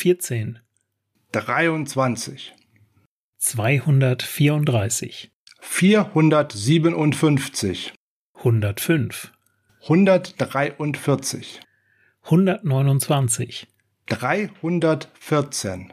[0.00, 0.58] vierzehn,
[1.30, 2.54] dreiundzwanzig,
[3.36, 5.30] zweihundertvierunddreißig,
[5.60, 7.92] vierhundertsiebenundfünfzig,
[8.42, 9.30] hundertfünf,
[9.86, 11.60] hundertdreiundvierzig,
[12.24, 13.68] hundertneunundzwanzig,
[14.06, 15.92] dreihundertvierzehn,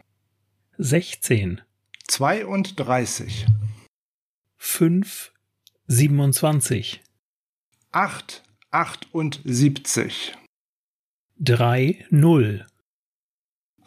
[0.77, 1.59] sechzehn,
[2.07, 3.45] zweiunddreißig,
[4.55, 5.33] fünf,
[5.87, 7.03] siebenundzwanzig,
[7.91, 10.37] acht, achtundsiebzig,
[11.37, 12.65] drei, null,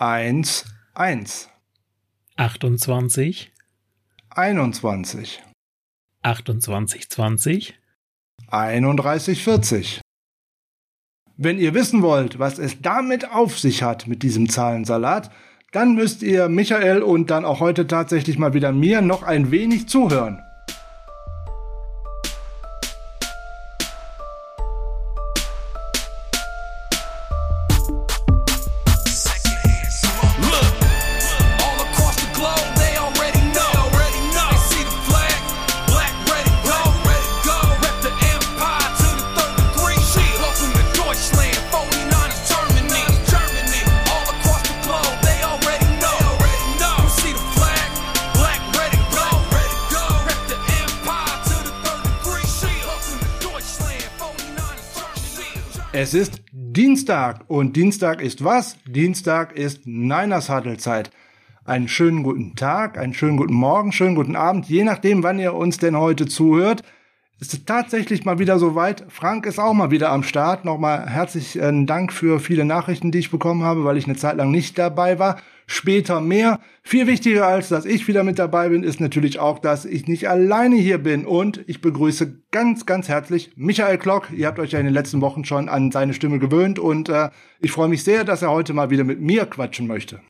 [0.00, 0.64] eins,
[0.94, 1.50] eins,
[2.36, 3.52] achtundzwanzig,
[4.30, 5.42] einundzwanzig,
[6.22, 7.78] achtundzwanzig, zwanzig,
[8.48, 10.00] einunddreißig, vierzig.
[11.36, 15.30] Wenn ihr wissen wollt, was es damit auf sich hat mit diesem Zahlensalat,
[15.70, 19.86] dann müsst ihr Michael und dann auch heute tatsächlich mal wieder mir noch ein wenig
[19.86, 20.42] zuhören.
[57.50, 58.76] Und Dienstag ist was?
[58.86, 61.10] Dienstag ist Niners Huddle-Zeit.
[61.64, 65.54] Einen schönen guten Tag, einen schönen guten Morgen, schönen guten Abend, je nachdem, wann ihr
[65.54, 66.82] uns denn heute zuhört.
[67.40, 69.04] Es ist tatsächlich mal wieder soweit.
[69.08, 70.64] Frank ist auch mal wieder am Start.
[70.64, 74.52] Nochmal herzlichen Dank für viele Nachrichten, die ich bekommen habe, weil ich eine Zeit lang
[74.52, 75.40] nicht dabei war.
[75.72, 76.58] Später mehr.
[76.82, 80.28] Viel wichtiger als, dass ich wieder mit dabei bin, ist natürlich auch, dass ich nicht
[80.28, 81.24] alleine hier bin.
[81.24, 84.32] Und ich begrüße ganz, ganz herzlich Michael Klock.
[84.32, 87.30] Ihr habt euch ja in den letzten Wochen schon an seine Stimme gewöhnt und äh,
[87.60, 90.20] ich freue mich sehr, dass er heute mal wieder mit mir quatschen möchte.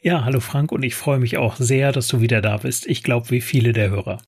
[0.00, 2.86] Ja, hallo Frank und ich freue mich auch sehr, dass du wieder da bist.
[2.86, 4.22] Ich glaube, wie viele der Hörer.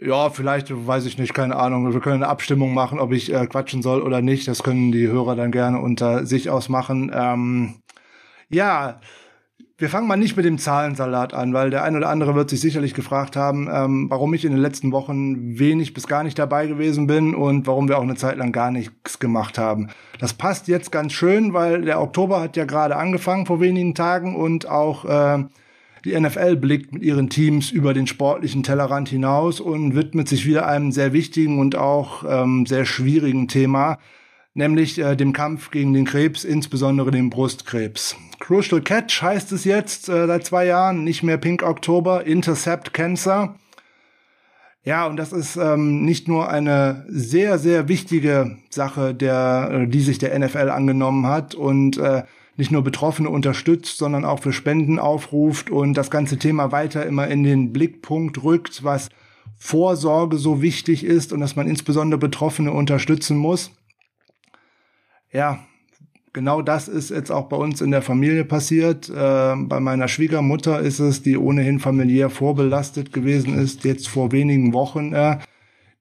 [0.00, 1.92] Ja, vielleicht, weiß ich nicht, keine Ahnung.
[1.92, 4.46] Wir können eine Abstimmung machen, ob ich äh, quatschen soll oder nicht.
[4.46, 7.10] Das können die Hörer dann gerne unter sich ausmachen.
[7.12, 7.80] Ähm,
[8.48, 9.00] ja,
[9.80, 12.60] wir fangen mal nicht mit dem Zahlensalat an, weil der ein oder andere wird sich
[12.60, 16.66] sicherlich gefragt haben, ähm, warum ich in den letzten Wochen wenig bis gar nicht dabei
[16.66, 19.88] gewesen bin und warum wir auch eine Zeit lang gar nichts gemacht haben.
[20.18, 24.36] Das passt jetzt ganz schön, weil der Oktober hat ja gerade angefangen vor wenigen Tagen
[24.36, 25.44] und auch äh,
[26.04, 30.66] die NFL blickt mit ihren Teams über den sportlichen Tellerrand hinaus und widmet sich wieder
[30.66, 33.98] einem sehr wichtigen und auch ähm, sehr schwierigen Thema,
[34.52, 38.16] nämlich äh, dem Kampf gegen den Krebs, insbesondere den Brustkrebs.
[38.40, 43.54] Crucial Catch heißt es jetzt äh, seit zwei Jahren, nicht mehr Pink Oktober, Intercept Cancer.
[44.82, 50.00] Ja, und das ist ähm, nicht nur eine sehr, sehr wichtige Sache, der, äh, die
[50.00, 52.24] sich der NFL angenommen hat und äh,
[52.56, 57.28] nicht nur Betroffene unterstützt, sondern auch für Spenden aufruft und das ganze Thema weiter immer
[57.28, 59.10] in den Blickpunkt rückt, was
[59.56, 63.70] Vorsorge so wichtig ist und dass man insbesondere Betroffene unterstützen muss.
[65.30, 65.60] Ja,
[66.32, 69.08] genau das ist jetzt auch bei uns in der Familie passiert.
[69.08, 74.72] Äh, bei meiner Schwiegermutter ist es, die ohnehin familiär vorbelastet gewesen ist, jetzt vor wenigen
[74.72, 75.38] Wochen äh,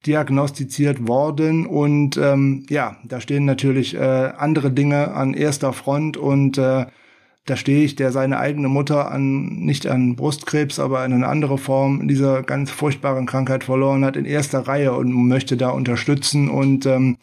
[0.06, 1.66] diagnostiziert worden.
[1.66, 6.86] Und ähm, ja, da stehen natürlich äh, andere Dinge an erster Front und äh,
[7.46, 11.58] da stehe ich, der seine eigene Mutter an, nicht an Brustkrebs, aber an eine andere
[11.58, 16.48] Form dieser ganz furchtbaren Krankheit verloren hat, in erster Reihe und möchte da unterstützen.
[16.48, 17.18] Und ähm,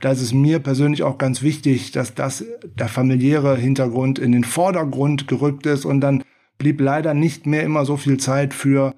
[0.00, 2.44] da ist es mir persönlich auch ganz wichtig, dass das
[2.78, 6.22] der familiäre Hintergrund in den Vordergrund gerückt ist und dann
[6.58, 8.94] blieb leider nicht mehr immer so viel Zeit für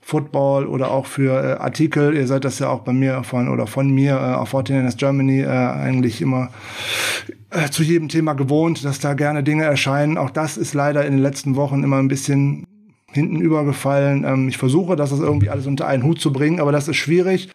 [0.00, 2.14] Football oder auch für äh, Artikel.
[2.14, 5.40] Ihr seid das ja auch bei mir von oder von mir äh, auf Fortinanders Germany
[5.40, 6.50] äh, eigentlich immer
[7.50, 10.18] äh, zu jedem Thema gewohnt, dass da gerne Dinge erscheinen.
[10.18, 12.66] Auch das ist leider in den letzten Wochen immer ein bisschen
[13.12, 14.24] hinten übergefallen.
[14.24, 17.48] Ähm, ich versuche, das irgendwie alles unter einen Hut zu bringen, aber das ist schwierig.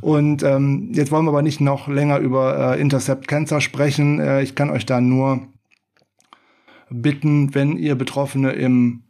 [0.00, 4.20] Und ähm, jetzt wollen wir aber nicht noch länger über äh, Intercept Cancer sprechen.
[4.20, 5.46] Äh, ich kann euch da nur
[6.90, 9.02] bitten, wenn ihr Betroffene im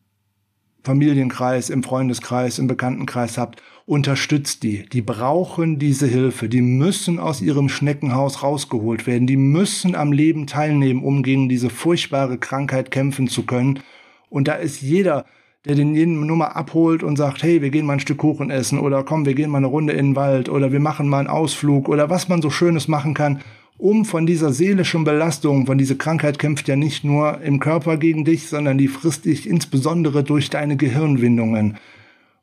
[0.83, 4.89] Familienkreis, im Freundeskreis, im Bekanntenkreis habt, unterstützt die.
[4.89, 6.49] Die brauchen diese Hilfe.
[6.49, 9.27] Die müssen aus ihrem Schneckenhaus rausgeholt werden.
[9.27, 13.81] Die müssen am Leben teilnehmen, um gegen diese furchtbare Krankheit kämpfen zu können.
[14.29, 15.27] Und da ist jeder,
[15.67, 18.79] der den jeden Nummer abholt und sagt, hey, wir gehen mal ein Stück Kuchen essen
[18.79, 21.29] oder komm, wir gehen mal eine Runde in den Wald oder wir machen mal einen
[21.29, 23.43] Ausflug oder was man so Schönes machen kann,
[23.77, 28.25] um von dieser seelischen Belastung, von dieser Krankheit kämpft ja nicht nur im Körper gegen
[28.25, 31.77] dich, sondern die frisst dich insbesondere durch deine Gehirnwindungen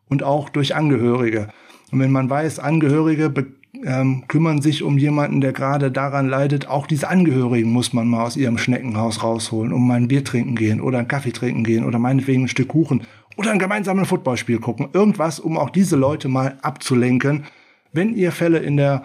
[0.10, 1.50] und auch durch Angehörige.
[1.92, 3.30] Und wenn man weiß, Angehörige
[3.86, 6.68] ähm, kümmern sich um jemanden, der gerade daran leidet.
[6.68, 10.56] Auch diese Angehörigen muss man mal aus ihrem Schneckenhaus rausholen, um mal ein Bier trinken
[10.56, 13.04] gehen oder einen Kaffee trinken gehen oder meinetwegen ein Stück Kuchen
[13.38, 14.90] oder ein gemeinsames Footballspiel gucken.
[14.94, 17.46] Irgendwas, um auch diese Leute mal abzulenken.
[17.94, 19.04] Wenn ihr Fälle in der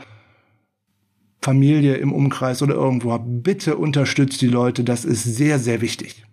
[1.42, 4.84] Familie, im Umkreis oder irgendwo habt, bitte unterstützt die Leute.
[4.84, 6.24] Das ist sehr, sehr wichtig.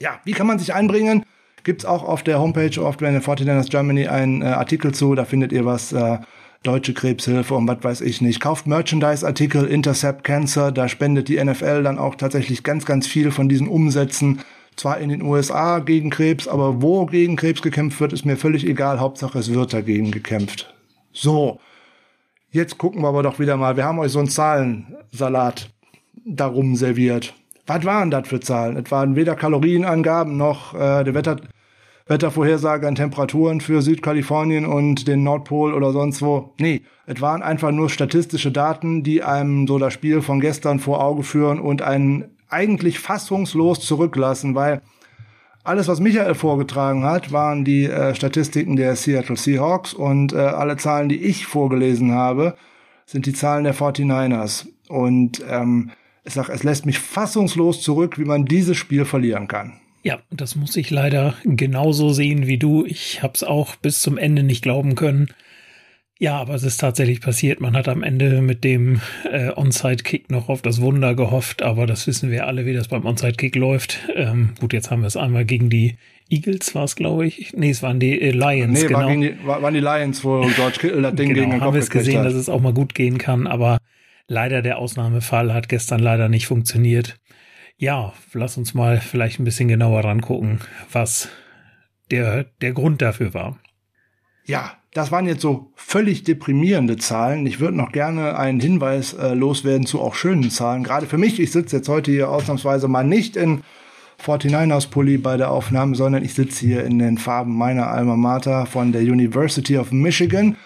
[0.00, 1.24] Ja, wie kann man sich einbringen?
[1.64, 5.14] Gibt's auch auf der Homepage of the 49ers Germany einen äh, Artikel zu.
[5.14, 5.92] Da findet ihr was.
[5.92, 6.18] Äh,
[6.62, 8.40] Deutsche Krebshilfe und was weiß ich nicht.
[8.40, 13.48] Kauft Merchandise-Artikel, Intercept Cancer, da spendet die NFL dann auch tatsächlich ganz, ganz viel von
[13.48, 14.40] diesen Umsätzen.
[14.76, 18.66] Zwar in den USA gegen Krebs, aber wo gegen Krebs gekämpft wird, ist mir völlig
[18.66, 19.00] egal.
[19.00, 20.72] Hauptsache es wird dagegen gekämpft.
[21.12, 21.60] So,
[22.50, 23.76] jetzt gucken wir aber doch wieder mal.
[23.76, 25.68] Wir haben euch so einen Zahlensalat
[26.24, 27.34] darum serviert.
[27.66, 28.76] Was waren das für Zahlen?
[28.76, 31.36] Es waren weder Kalorienangaben noch äh, der Wetter
[32.06, 36.52] Wettervorhersage an Temperaturen für Südkalifornien und den Nordpol oder sonst wo.
[36.58, 41.02] Nee, es waren einfach nur statistische Daten, die einem so das Spiel von gestern vor
[41.02, 44.82] Auge führen und einen eigentlich fassungslos zurücklassen, weil
[45.64, 50.76] alles, was Michael vorgetragen hat, waren die äh, Statistiken der Seattle Seahawks und äh, alle
[50.76, 52.56] Zahlen, die ich vorgelesen habe,
[53.06, 54.66] sind die Zahlen der 49ers.
[54.88, 55.90] Und ähm,
[56.24, 59.74] ich sag, es lässt mich fassungslos zurück, wie man dieses Spiel verlieren kann.
[60.02, 62.84] Ja, das muss ich leider genauso sehen wie du.
[62.84, 65.28] Ich habe es auch bis zum Ende nicht glauben können.
[66.18, 67.60] Ja, aber es ist tatsächlich passiert.
[67.60, 72.06] Man hat am Ende mit dem äh, Onside-Kick noch auf das Wunder gehofft, aber das
[72.06, 73.98] wissen wir alle, wie das beim Onside-Kick läuft.
[74.14, 75.96] Ähm, gut, jetzt haben wir es einmal gegen die
[76.30, 77.52] Eagles, war es, glaube ich.
[77.54, 79.00] Nee, es waren die äh, Lions, nee, genau.
[79.00, 81.74] War die, war, waren die Lions, wo George Kittle das Ding genau, gegen den haben
[81.74, 82.26] wir es gesehen, hat.
[82.26, 83.78] dass es auch mal gut gehen kann, aber
[84.28, 87.16] leider der Ausnahmefall hat gestern leider nicht funktioniert.
[87.76, 90.60] Ja, lass uns mal vielleicht ein bisschen genauer rangucken,
[90.90, 91.28] was
[92.10, 93.58] der, der Grund dafür war.
[94.44, 97.46] Ja, das waren jetzt so völlig deprimierende Zahlen.
[97.46, 100.84] Ich würde noch gerne einen Hinweis äh, loswerden zu auch schönen Zahlen.
[100.84, 103.62] Gerade für mich, ich sitze jetzt heute hier ausnahmsweise mal nicht in
[104.22, 108.66] 49ers Pulli bei der Aufnahme, sondern ich sitze hier in den Farben meiner Alma Mater
[108.66, 110.56] von der University of Michigan.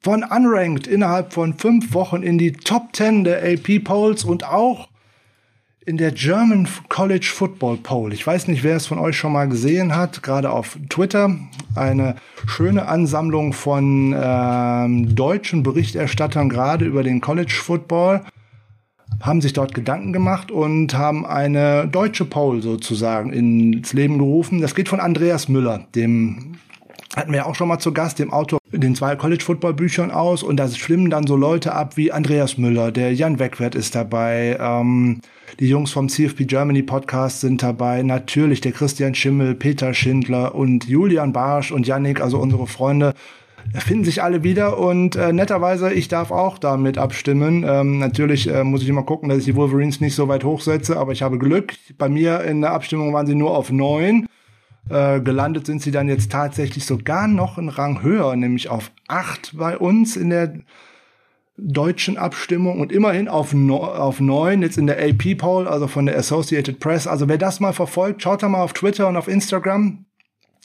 [0.00, 4.88] Von Unranked innerhalb von fünf Wochen in die Top 10 der AP Polls und auch
[5.90, 8.12] in der German College Football Poll.
[8.12, 11.36] Ich weiß nicht, wer es von euch schon mal gesehen hat, gerade auf Twitter.
[11.74, 12.14] Eine
[12.46, 18.22] schöne Ansammlung von ähm, deutschen Berichterstattern gerade über den College Football
[19.20, 24.60] haben sich dort Gedanken gemacht und haben eine deutsche Poll sozusagen ins Leben gerufen.
[24.60, 26.54] Das geht von Andreas Müller, dem
[27.16, 30.44] hatten wir auch schon mal zu Gast, dem Autor den zwei College Football Büchern aus
[30.44, 34.56] und da schwimmen dann so Leute ab wie Andreas Müller, der Jan Wegwert ist dabei,
[34.60, 35.20] ähm,
[35.58, 40.86] die Jungs vom CFP Germany Podcast sind dabei, natürlich der Christian Schimmel, Peter Schindler und
[40.88, 43.14] Julian Barsch und Yannick, also unsere Freunde,
[43.74, 47.64] finden sich alle wieder und äh, netterweise, ich darf auch damit abstimmen.
[47.66, 50.96] Ähm, natürlich äh, muss ich immer gucken, dass ich die Wolverines nicht so weit hochsetze,
[50.96, 51.74] aber ich habe Glück.
[51.98, 54.26] Bei mir in der Abstimmung waren sie nur auf neun.
[54.88, 59.56] Äh, gelandet sind sie dann jetzt tatsächlich sogar noch einen Rang höher, nämlich auf acht
[59.56, 60.54] bei uns in der
[61.62, 66.06] deutschen Abstimmung und immerhin auf, no, auf neun jetzt in der AP Poll, also von
[66.06, 67.06] der Associated Press.
[67.06, 70.06] Also wer das mal verfolgt, schaut da mal auf Twitter und auf Instagram.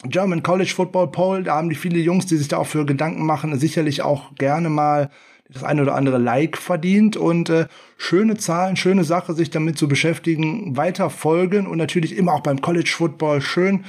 [0.03, 3.25] German College Football Poll, da haben die viele Jungs, die sich da auch für Gedanken
[3.25, 5.09] machen, sicherlich auch gerne mal
[5.49, 7.67] das eine oder andere Like verdient und äh,
[7.97, 12.61] schöne Zahlen, schöne Sache, sich damit zu beschäftigen, weiter folgen und natürlich immer auch beim
[12.61, 13.85] College Football schön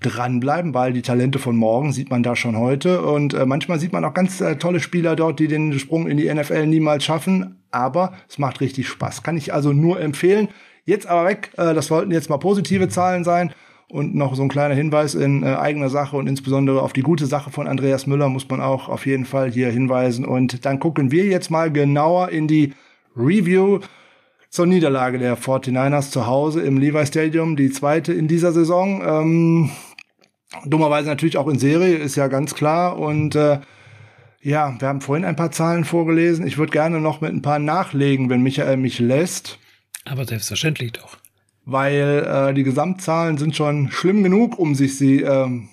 [0.00, 3.92] dranbleiben, weil die Talente von morgen sieht man da schon heute und äh, manchmal sieht
[3.92, 7.56] man auch ganz äh, tolle Spieler dort, die den Sprung in die NFL niemals schaffen,
[7.70, 9.22] aber es macht richtig Spaß.
[9.22, 10.48] Kann ich also nur empfehlen.
[10.84, 13.52] Jetzt aber weg, äh, das wollten jetzt mal positive Zahlen sein
[13.88, 17.26] und noch so ein kleiner Hinweis in äh, eigener Sache und insbesondere auf die gute
[17.26, 21.10] Sache von Andreas Müller muss man auch auf jeden Fall hier hinweisen und dann gucken
[21.10, 22.74] wir jetzt mal genauer in die
[23.16, 23.80] Review
[24.50, 29.02] zur Niederlage der 49ers zu Hause im Levi Stadium, die zweite in dieser Saison.
[29.04, 29.70] Ähm,
[30.64, 32.98] Dummerweise natürlich auch in Serie, ist ja ganz klar.
[32.98, 33.60] Und äh,
[34.40, 36.46] ja, wir haben vorhin ein paar Zahlen vorgelesen.
[36.46, 39.58] Ich würde gerne noch mit ein paar nachlegen, wenn Michael mich lässt.
[40.04, 41.18] Aber selbstverständlich doch.
[41.64, 45.68] Weil äh, die Gesamtzahlen sind schon schlimm genug, um sich sie ähm,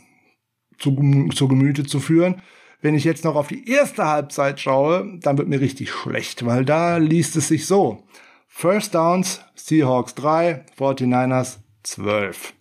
[0.77, 2.41] zu, zu Gemüte zu führen.
[2.81, 6.65] Wenn ich jetzt noch auf die erste Halbzeit schaue, dann wird mir richtig schlecht, weil
[6.65, 8.03] da liest es sich so.
[8.47, 12.54] First Downs, Seahawks 3, 49ers 12.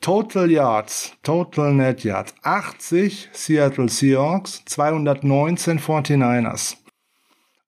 [0.00, 6.76] Total Yards, Total Net Yards, 80 Seattle Seahawks, 219 49ers.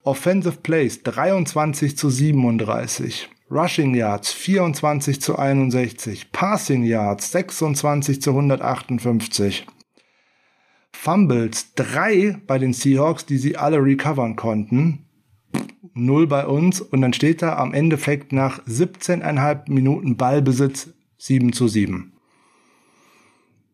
[0.05, 3.29] Offensive Plays 23 zu 37.
[3.51, 6.31] Rushing Yards 24 zu 61.
[6.31, 9.67] Passing Yards 26 zu 158.
[10.93, 15.07] Fumbles, drei bei den Seahawks, die sie alle recovern konnten.
[15.95, 16.81] Null bei uns.
[16.81, 22.13] Und dann steht da am Endeffekt nach 17,5 Minuten Ballbesitz 7 zu 7.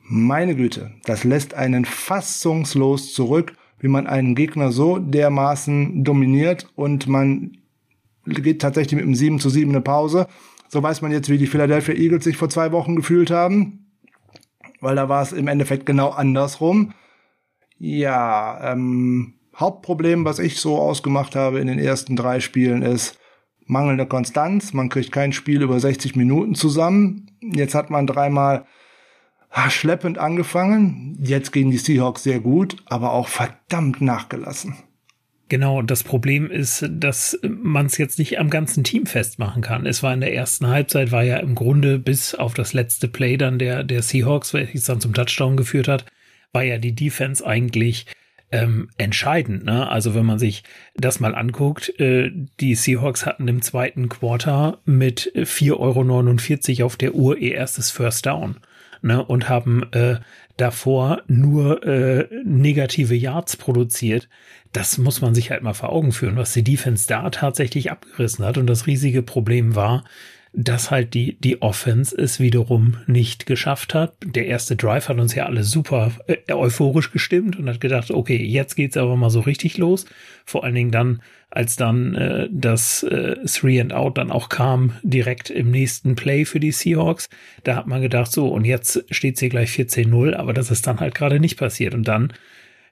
[0.09, 7.09] Meine Güte, das lässt einen fassungslos zurück, wie man einen Gegner so dermaßen dominiert und
[7.09, 7.59] man
[8.25, 10.29] geht tatsächlich mit einem 7 zu 7 eine Pause.
[10.69, 13.87] So weiß man jetzt, wie die Philadelphia Eagles sich vor zwei Wochen gefühlt haben,
[14.81, 16.93] weil da war es im Endeffekt genau andersrum.
[17.79, 23.19] Ja, ähm, Hauptproblem, was ich so ausgemacht habe in den ersten drei Spielen, ist
[23.65, 24.73] mangelnde Konstanz.
[24.73, 27.31] Man kriegt kein Spiel über 60 Minuten zusammen.
[27.41, 28.67] Jetzt hat man dreimal
[29.71, 31.17] schleppend angefangen.
[31.21, 34.77] Jetzt gehen die Seahawks sehr gut, aber auch verdammt nachgelassen.
[35.49, 39.87] Genau, und das Problem ist, dass man es jetzt nicht am ganzen Team festmachen kann.
[39.87, 43.37] Es war in der ersten Halbzeit, war ja im Grunde bis auf das letzte Play
[43.37, 46.05] dann der, der Seahawks, welches dann zum Touchdown geführt hat,
[46.53, 48.07] war ja die Defense eigentlich
[48.51, 49.65] ähm, entscheidend.
[49.65, 49.89] Ne?
[49.89, 50.65] Also wenn man sich
[50.97, 57.15] das mal anguckt, äh, die Seahawks hatten im zweiten Quarter mit 4,49 Euro auf der
[57.15, 58.57] Uhr ihr erstes First Down
[59.03, 59.25] ne?
[59.25, 60.17] und haben äh,
[60.57, 64.29] davor nur äh, negative Yards produziert.
[64.73, 68.45] Das muss man sich halt mal vor Augen führen, was die Defense da tatsächlich abgerissen
[68.45, 68.59] hat.
[68.59, 70.05] Und das riesige Problem war,
[70.59, 74.15] dass halt die, die Offense es wiederum nicht geschafft hat.
[74.25, 78.43] Der erste Drive hat uns ja alle super äh, euphorisch gestimmt und hat gedacht, okay,
[78.43, 80.07] jetzt geht's aber mal so richtig los.
[80.47, 81.21] Vor allen Dingen dann,
[81.51, 86.47] als dann äh, das äh, Three and Out dann auch kam, direkt im nächsten Play
[86.47, 87.29] für die Seahawks.
[87.63, 91.01] Da hat man gedacht, so, und jetzt steht's hier gleich 14-0, aber das ist dann
[91.01, 91.93] halt gerade nicht passiert.
[91.93, 92.33] Und dann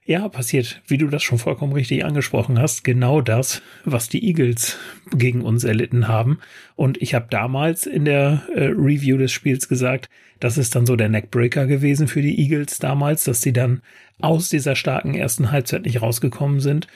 [0.07, 4.77] ja, passiert, wie du das schon vollkommen richtig angesprochen hast, genau das, was die Eagles
[5.11, 6.39] gegen uns erlitten haben.
[6.75, 10.09] Und ich habe damals in der äh, Review des Spiels gesagt,
[10.39, 13.81] das ist dann so der Neckbreaker gewesen für die Eagles damals, dass sie dann
[14.19, 16.87] aus dieser starken ersten Halbzeit nicht rausgekommen sind.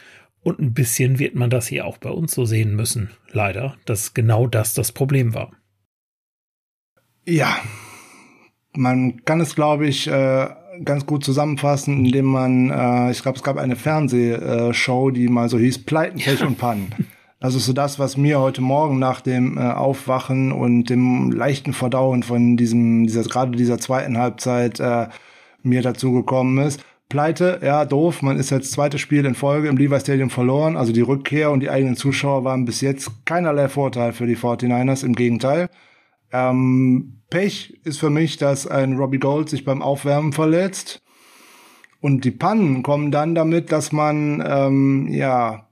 [0.42, 3.10] Und ein bisschen wird man das hier auch bei uns so sehen müssen.
[3.32, 5.52] Leider, dass genau das das Problem war.
[7.26, 7.60] Ja,
[8.74, 10.48] man kann es, glaube ich, äh,
[10.84, 15.58] ganz gut zusammenfassen, indem man, äh, ich glaube, es gab eine Fernsehshow, die mal so
[15.58, 16.94] hieß Pleiten, Pech und Pannen.
[17.40, 21.72] Das ist so das, was mir heute Morgen nach dem äh, Aufwachen und dem leichten
[21.72, 25.08] Verdauen von diesem, dieser, gerade dieser zweiten Halbzeit äh,
[25.64, 26.84] mir dazu gekommen ist.
[27.08, 28.22] Pleite, ja, doof.
[28.22, 30.76] Man ist jetzt zweites Spiel in Folge im Levi Stadium verloren.
[30.76, 35.06] Also die Rückkehr und die eigenen Zuschauer waren bis jetzt keinerlei Vorteil für die 49ers.
[35.06, 35.70] Im Gegenteil.
[36.32, 41.02] Ähm, Pech ist für mich, dass ein Robbie Gold sich beim Aufwärmen verletzt.
[42.02, 45.70] Und die Pannen kommen dann damit, dass man ähm, ja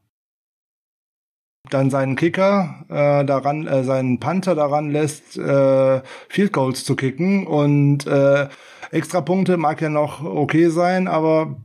[1.70, 7.46] dann seinen Kicker äh, daran, äh, seinen Panther daran lässt, äh, Field Goals zu kicken
[7.46, 8.48] und äh,
[8.92, 11.58] extra Punkte mag ja noch okay sein, aber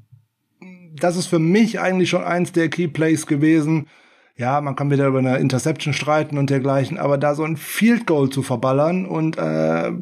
[0.95, 3.89] das ist für mich eigentlich schon eins der Key Plays gewesen,
[4.37, 8.07] ja, man kann wieder über eine Interception streiten und dergleichen, aber da so ein Field
[8.07, 9.93] Goal zu verballern und äh,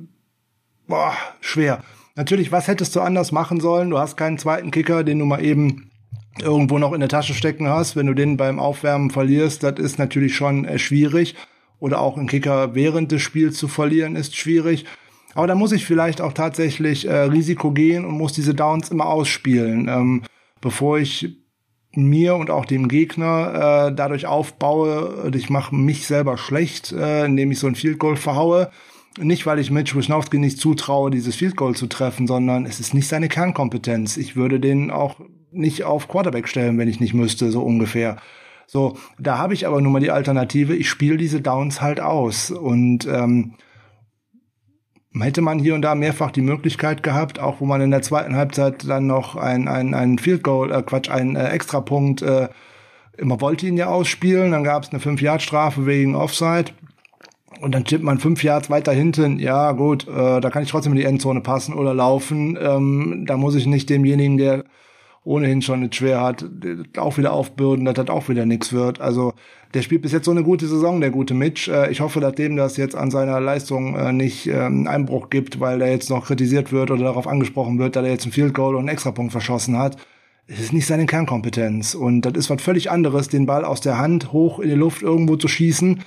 [0.86, 1.82] boah, schwer.
[2.16, 3.90] Natürlich, was hättest du anders machen sollen?
[3.90, 5.90] Du hast keinen zweiten Kicker, den du mal eben
[6.38, 7.96] irgendwo noch in der Tasche stecken hast.
[7.96, 11.34] Wenn du den beim Aufwärmen verlierst, das ist natürlich schon äh, schwierig.
[11.78, 14.84] Oder auch einen Kicker während des Spiels zu verlieren, ist schwierig.
[15.34, 19.06] Aber da muss ich vielleicht auch tatsächlich äh, Risiko gehen und muss diese Downs immer
[19.06, 20.22] ausspielen, ähm,
[20.60, 21.38] bevor ich
[21.92, 27.50] mir und auch dem Gegner äh, dadurch aufbaue, ich mache mich selber schlecht, äh, indem
[27.50, 28.70] ich so ein Field Goal verhaue.
[29.18, 32.94] Nicht, weil ich Mitch Wisnowski nicht zutraue, dieses Field Goal zu treffen, sondern es ist
[32.94, 34.16] nicht seine Kernkompetenz.
[34.16, 35.16] Ich würde den auch
[35.50, 38.16] nicht auf Quarterback stellen, wenn ich nicht müsste, so ungefähr.
[38.68, 42.52] So, da habe ich aber nun mal die Alternative, ich spiele diese Downs halt aus.
[42.52, 43.54] Und ähm,
[45.18, 48.36] hätte man hier und da mehrfach die Möglichkeit gehabt, auch wo man in der zweiten
[48.36, 52.48] Halbzeit dann noch ein, ein, ein Field Goal, äh, Quatsch, einen äh, Extrapunkt, äh,
[53.20, 56.72] man wollte ihn ja ausspielen, dann gab es eine 5-Yard-Strafe wegen Offside.
[57.60, 60.92] Und dann tippt man fünf Yards weiter hinten, ja gut, äh, da kann ich trotzdem
[60.92, 62.56] in die Endzone passen oder laufen.
[62.58, 64.64] Ähm, da muss ich nicht demjenigen, der
[65.24, 66.44] ohnehin schon nicht schwer hat,
[66.96, 69.00] auch wieder aufbürden, dass das auch wieder nichts wird.
[69.00, 69.34] Also
[69.74, 71.70] der spielt bis jetzt so eine gute Saison, der gute Mitch.
[71.70, 75.60] Äh, ich hoffe, dass dem das jetzt an seiner Leistung äh, nicht ähm, Einbruch gibt,
[75.60, 78.54] weil der jetzt noch kritisiert wird oder darauf angesprochen wird, dass er jetzt ein Field
[78.54, 79.96] Goal und einen Extrapunkt verschossen hat.
[80.46, 81.94] Es ist nicht seine Kernkompetenz.
[81.94, 85.02] Und das ist was völlig anderes, den Ball aus der Hand hoch in die Luft
[85.02, 86.00] irgendwo zu schießen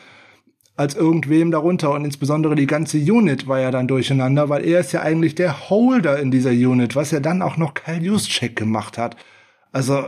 [0.76, 4.92] als irgendwem darunter und insbesondere die ganze Unit war ja dann durcheinander, weil er ist
[4.92, 8.98] ja eigentlich der Holder in dieser Unit, was ja dann auch noch Kyle Juszczyk gemacht
[8.98, 9.16] hat.
[9.72, 10.08] Also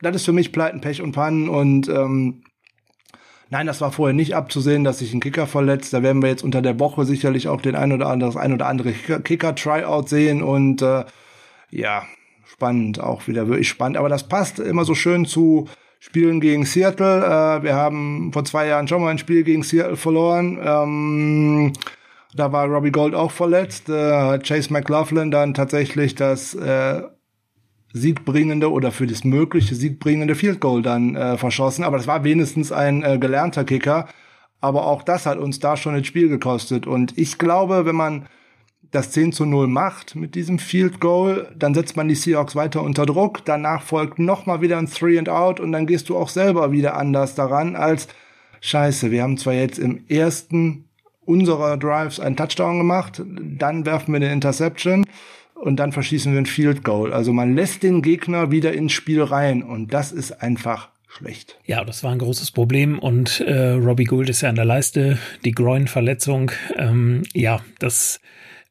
[0.00, 2.44] das ist für mich Pleiten, Pech und Pannen und ähm,
[3.50, 5.92] nein, das war vorher nicht abzusehen, dass sich ein Kicker verletzt.
[5.92, 8.52] Da werden wir jetzt unter der Woche sicherlich auch den ein oder andere, das ein
[8.52, 11.04] oder andere Kicker-Tryout sehen und äh,
[11.70, 12.04] ja,
[12.46, 13.96] spannend, auch wieder wirklich spannend.
[13.96, 17.24] Aber das passt immer so schön zu Spielen gegen Seattle.
[17.24, 20.58] Äh, wir haben vor zwei Jahren schon mal ein Spiel gegen Seattle verloren.
[20.62, 21.72] Ähm,
[22.34, 23.88] da war Robbie Gold auch verletzt.
[23.88, 27.02] Äh, Chase McLaughlin dann tatsächlich das äh,
[27.92, 31.84] siegbringende oder für das mögliche siegbringende Field Goal dann äh, verschossen.
[31.84, 34.08] Aber das war wenigstens ein äh, gelernter Kicker.
[34.60, 36.86] Aber auch das hat uns da schon ins Spiel gekostet.
[36.86, 38.28] Und ich glaube, wenn man
[38.90, 42.82] das 10 zu 0 macht mit diesem Field Goal, dann setzt man die Seahawks weiter
[42.82, 43.44] unter Druck.
[43.44, 46.96] Danach folgt nochmal wieder ein Three and Out und dann gehst du auch selber wieder
[46.96, 48.08] anders daran als
[48.60, 49.10] Scheiße.
[49.10, 50.88] Wir haben zwar jetzt im ersten
[51.24, 55.04] unserer Drives einen Touchdown gemacht, dann werfen wir eine Interception
[55.54, 57.12] und dann verschießen wir ein Field Goal.
[57.12, 61.58] Also man lässt den Gegner wieder ins Spiel rein und das ist einfach schlecht.
[61.64, 65.18] Ja, das war ein großes Problem und äh, Robbie Gould ist ja an der Leiste,
[65.44, 66.50] die Groin-Verletzung.
[66.76, 68.20] Ähm, ja, das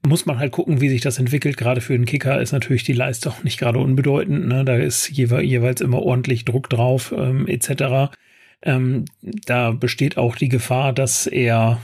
[0.07, 1.57] muss man halt gucken, wie sich das entwickelt.
[1.57, 4.47] Gerade für den Kicker ist natürlich die Leiste auch nicht gerade unbedeutend.
[4.47, 4.65] Ne?
[4.65, 8.15] Da ist jewe jeweils immer ordentlich Druck drauf, ähm, etc.
[8.61, 11.79] Ähm, da besteht auch die Gefahr, dass er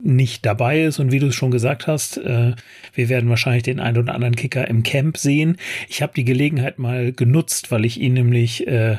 [0.00, 0.98] nicht dabei ist.
[0.98, 2.54] Und wie du es schon gesagt hast, äh,
[2.94, 5.56] wir werden wahrscheinlich den einen oder anderen Kicker im Camp sehen.
[5.88, 8.98] Ich habe die Gelegenheit mal genutzt, weil ich ihn nämlich äh,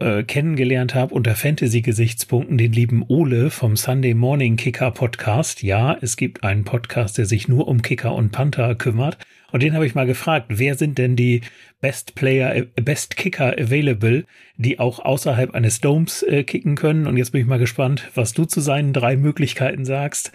[0.00, 5.62] äh, kennengelernt habe unter Fantasy-Gesichtspunkten den lieben Ole vom Sunday Morning Kicker Podcast.
[5.62, 9.18] Ja, es gibt einen Podcast, der sich nur um Kicker und Panther kümmert.
[9.52, 11.42] Und den habe ich mal gefragt, wer sind denn die
[11.80, 14.24] Best Player, äh, Best Kicker available,
[14.56, 17.06] die auch außerhalb eines Domes äh, kicken können?
[17.06, 20.32] Und jetzt bin ich mal gespannt, was du zu seinen drei Möglichkeiten sagst.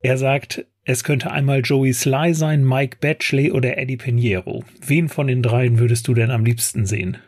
[0.00, 4.64] Er sagt, es könnte einmal Joey Sly sein, Mike Batchley oder Eddie Pinheiro.
[4.84, 7.18] Wen von den dreien würdest du denn am liebsten sehen?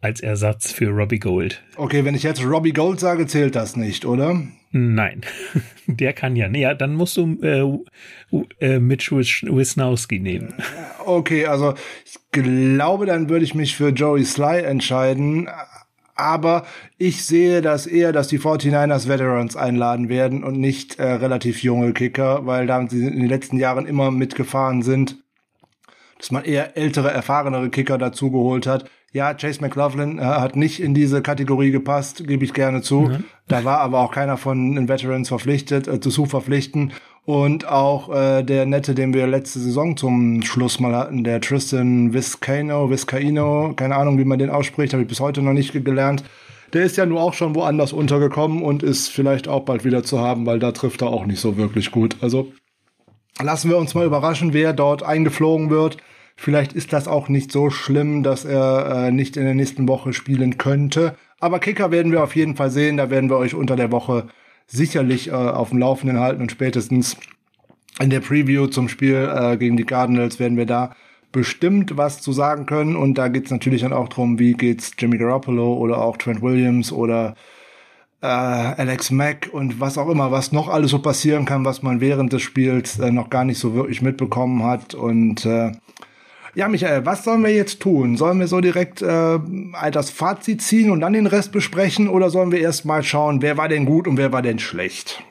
[0.00, 1.62] Als Ersatz für Robbie Gold.
[1.76, 4.40] Okay, wenn ich jetzt Robbie Gold sage, zählt das nicht, oder?
[4.72, 5.22] Nein,
[5.86, 6.48] der kann ja.
[6.48, 10.54] Nee, ja, dann musst du äh, äh, Mitch Wisnowski nehmen.
[11.04, 15.48] Okay, also ich glaube, dann würde ich mich für Joey Sly entscheiden.
[16.14, 16.66] Aber
[16.98, 21.94] ich sehe das eher, dass die 49ers Veterans einladen werden und nicht äh, relativ junge
[21.94, 25.16] Kicker, weil da sie in den letzten Jahren immer mitgefahren sind,
[26.18, 30.94] dass man eher ältere, erfahrenere Kicker dazugeholt hat ja, Chase McLaughlin äh, hat nicht in
[30.94, 33.02] diese Kategorie gepasst, gebe ich gerne zu.
[33.02, 33.24] Mhm.
[33.48, 36.92] Da war aber auch keiner von den Veterans verpflichtet, äh, zu verpflichten.
[37.24, 42.14] Und auch äh, der Nette, den wir letzte Saison zum Schluss mal hatten, der Tristan
[42.14, 46.24] Vizcaino, Vizcaino, keine Ahnung, wie man den ausspricht, habe ich bis heute noch nicht gelernt.
[46.72, 50.20] Der ist ja nur auch schon woanders untergekommen und ist vielleicht auch bald wieder zu
[50.20, 52.16] haben, weil da trifft er auch nicht so wirklich gut.
[52.20, 52.52] Also
[53.42, 55.96] lassen wir uns mal überraschen, wer dort eingeflogen wird.
[56.42, 60.14] Vielleicht ist das auch nicht so schlimm, dass er äh, nicht in der nächsten Woche
[60.14, 61.14] spielen könnte.
[61.38, 62.96] Aber Kicker werden wir auf jeden Fall sehen.
[62.96, 64.26] Da werden wir euch unter der Woche
[64.66, 67.18] sicherlich äh, auf dem Laufenden halten und spätestens
[68.00, 70.94] in der Preview zum Spiel äh, gegen die Cardinals werden wir da
[71.30, 72.96] bestimmt was zu sagen können.
[72.96, 76.90] Und da geht's natürlich dann auch drum, wie geht's Jimmy Garoppolo oder auch Trent Williams
[76.90, 77.34] oder
[78.22, 82.00] äh, Alex Mack und was auch immer, was noch alles so passieren kann, was man
[82.00, 84.94] während des Spiels äh, noch gar nicht so wirklich mitbekommen hat.
[84.94, 85.72] Und äh,
[86.60, 88.18] ja, Michael, was sollen wir jetzt tun?
[88.18, 89.38] Sollen wir so direkt äh,
[89.92, 93.56] das Fazit ziehen und dann den Rest besprechen oder sollen wir erst mal schauen, wer
[93.56, 95.24] war denn gut und wer war denn schlecht?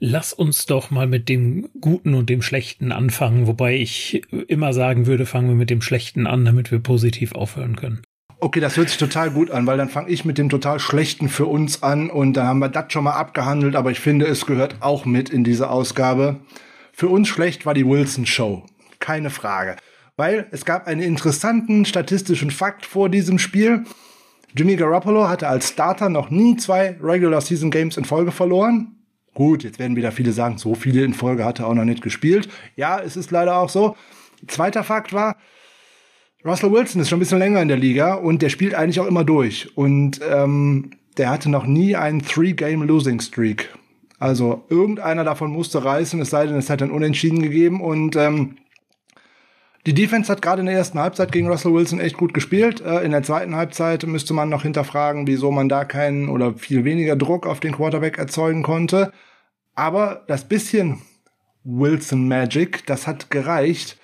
[0.00, 5.06] Lass uns doch mal mit dem Guten und dem Schlechten anfangen, wobei ich immer sagen
[5.06, 8.02] würde, fangen wir mit dem Schlechten an, damit wir positiv aufhören können.
[8.38, 11.30] Okay, das hört sich total gut an, weil dann fange ich mit dem total Schlechten
[11.30, 14.44] für uns an und da haben wir das schon mal abgehandelt, aber ich finde, es
[14.44, 16.40] gehört auch mit in diese Ausgabe.
[16.92, 18.66] Für uns schlecht war die Wilson Show.
[18.98, 19.76] Keine Frage
[20.16, 23.84] weil es gab einen interessanten statistischen Fakt vor diesem Spiel.
[24.56, 28.96] Jimmy Garoppolo hatte als Starter noch nie zwei Regular Season Games in Folge verloren.
[29.34, 32.02] Gut, jetzt werden wieder viele sagen, so viele in Folge hat er auch noch nicht
[32.02, 32.48] gespielt.
[32.76, 33.96] Ja, es ist leider auch so.
[34.46, 35.36] Zweiter Fakt war,
[36.44, 39.06] Russell Wilson ist schon ein bisschen länger in der Liga und der spielt eigentlich auch
[39.06, 39.76] immer durch.
[39.76, 43.70] Und ähm, der hatte noch nie einen Three-Game-Losing-Streak.
[44.18, 47.80] Also irgendeiner davon musste reißen, es sei denn, es hat ein Unentschieden gegeben.
[47.80, 48.56] Und ähm,
[49.86, 52.80] die Defense hat gerade in der ersten Halbzeit gegen Russell Wilson echt gut gespielt.
[52.80, 56.84] Äh, in der zweiten Halbzeit müsste man noch hinterfragen, wieso man da keinen oder viel
[56.84, 59.12] weniger Druck auf den Quarterback erzeugen konnte.
[59.74, 61.02] Aber das bisschen
[61.64, 63.98] Wilson Magic, das hat gereicht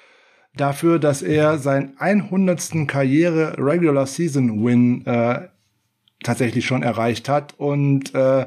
[0.55, 2.87] dafür, dass er sein 100.
[2.87, 5.49] Karriere Regular Season Win äh,
[6.23, 8.47] tatsächlich schon erreicht hat und äh,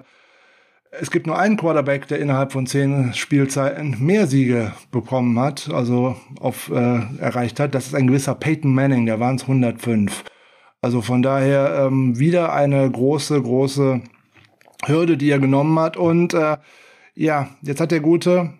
[0.99, 6.15] es gibt nur einen Quarterback, der innerhalb von zehn Spielzeiten mehr Siege bekommen hat, also
[6.39, 7.73] auf äh, erreicht hat.
[7.73, 10.23] Das ist ein gewisser Peyton Manning, der waren es 105.
[10.81, 14.01] Also von daher ähm, wieder eine große, große
[14.85, 15.97] Hürde, die er genommen hat.
[15.97, 16.57] Und äh,
[17.15, 18.53] ja, jetzt hat der Gute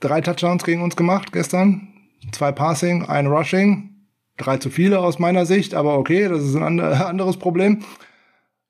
[0.00, 1.88] drei Touchdowns gegen uns gemacht gestern.
[2.32, 3.92] Zwei Passing, ein Rushing.
[4.36, 7.84] Drei zu viele aus meiner Sicht, aber okay, das ist ein anderes Problem.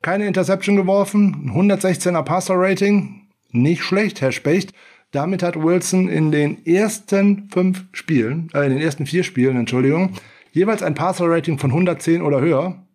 [0.06, 4.72] Keine Interception geworfen, 116er Passer-Rating, nicht schlecht, Herr Specht.
[5.10, 10.12] Damit hat Wilson in den ersten fünf Spielen, äh, in den ersten vier Spielen, Entschuldigung,
[10.52, 12.86] jeweils ein Passer-Rating von 110 oder höher.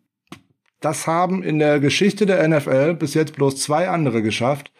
[0.79, 4.71] Das haben in der Geschichte der NFL bis jetzt bloß zwei andere geschafft.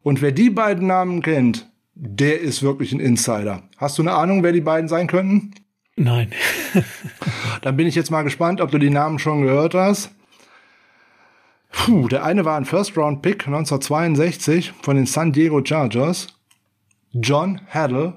[0.00, 3.64] Und wer die beiden Namen kennt, der ist wirklich ein Insider.
[3.78, 5.56] Hast du eine Ahnung, wer die beiden sein könnten?
[5.96, 6.30] Nein.
[7.62, 10.12] Dann bin ich jetzt mal gespannt, ob du die Namen schon gehört hast.
[11.72, 16.28] Puh, der eine war ein First-Round-Pick 1962 von den San Diego Chargers.
[17.12, 18.14] John Haddle.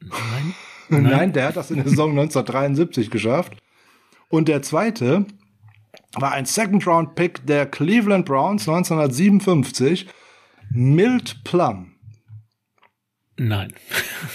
[0.00, 0.54] Nein.
[0.88, 1.02] Nein.
[1.04, 3.56] Nein, der hat das in der Saison 1973 geschafft.
[4.28, 5.26] Und der zweite
[6.14, 10.08] war ein Second-Round-Pick der Cleveland Browns 1957.
[10.72, 11.92] Milt Plum.
[13.36, 13.72] Nein.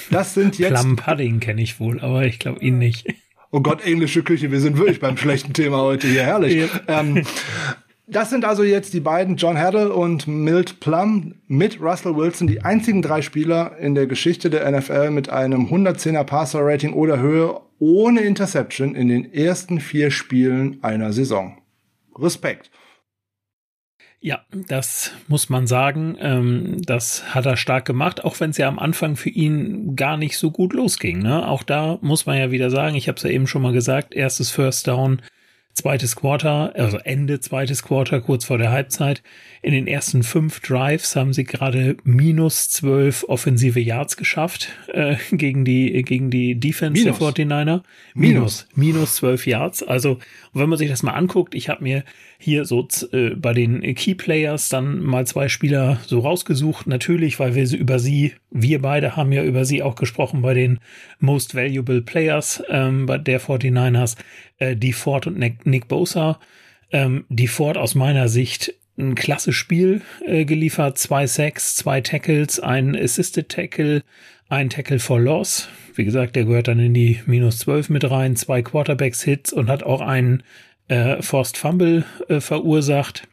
[0.09, 0.81] Das sind jetzt.
[0.81, 3.07] Plum Pudding kenne ich wohl, aber ich glaube ihn nicht.
[3.51, 6.55] Oh Gott, englische Küche, wir sind wirklich beim schlechten Thema heute hier, herrlich.
[6.55, 6.99] Ja.
[6.99, 7.23] Ähm,
[8.07, 12.61] das sind also jetzt die beiden, John Haddle und Milt Plum, mit Russell Wilson, die
[12.61, 18.21] einzigen drei Spieler in der Geschichte der NFL mit einem 110er Passer-Rating oder Höhe ohne
[18.21, 21.57] Interception in den ersten vier Spielen einer Saison.
[22.17, 22.71] Respekt.
[24.19, 26.17] Ja, das muss man sagen.
[26.19, 30.17] Ähm, das hat er stark gemacht, auch wenn es ja am Anfang für ihn gar
[30.17, 31.19] nicht so gut losging.
[31.19, 31.47] Ne?
[31.47, 34.15] Auch da muss man ja wieder sagen, ich habe es ja eben schon mal gesagt,
[34.15, 35.21] erstes First Down,
[35.75, 39.21] zweites Quarter, also Ende zweites Quarter, kurz vor der Halbzeit.
[39.61, 45.65] In den ersten fünf Drives haben sie gerade minus zwölf offensive Yards geschafft äh, gegen
[45.65, 47.19] die gegen die Defense Minus.
[47.33, 47.81] der 49er.
[48.13, 49.83] Minus, minus zwölf Yards.
[49.83, 50.19] Also
[50.53, 52.03] wenn man sich das mal anguckt, ich habe mir
[52.37, 56.87] hier so äh, bei den Key Players dann mal zwei Spieler so rausgesucht.
[56.87, 60.53] Natürlich, weil wir sie über sie, wir beide haben ja über sie auch gesprochen bei
[60.53, 60.79] den
[61.19, 64.15] Most Valuable Players ähm, bei der 49ers,
[64.57, 66.39] äh, die Ford und Nick, Nick Bosa.
[66.91, 70.97] Ähm, die Ford aus meiner Sicht ein klasse Spiel äh, geliefert.
[70.97, 74.03] Zwei Sacks, zwei Tackles, ein Assisted Tackle,
[74.49, 75.69] ein Tackle for Loss.
[75.95, 79.83] Wie gesagt, der gehört dann in die minus 12 mit rein, zwei Quarterbacks-Hits und hat
[79.83, 80.43] auch einen
[80.87, 83.27] äh, Forced Fumble äh, verursacht.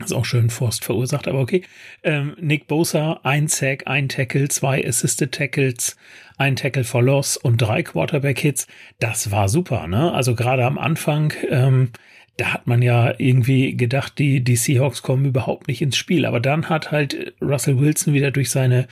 [0.00, 1.62] Ist auch schön Forced verursacht, aber okay.
[2.02, 5.96] Ähm, Nick Bosa, ein Sack, ein Tackle, zwei Assisted Tackles,
[6.38, 8.66] ein Tackle for Loss und drei Quarterback-Hits.
[9.00, 10.12] Das war super, ne?
[10.12, 11.90] Also gerade am Anfang, ähm,
[12.38, 16.24] da hat man ja irgendwie gedacht, die, die Seahawks kommen überhaupt nicht ins Spiel.
[16.24, 18.88] Aber dann hat halt Russell Wilson wieder durch seine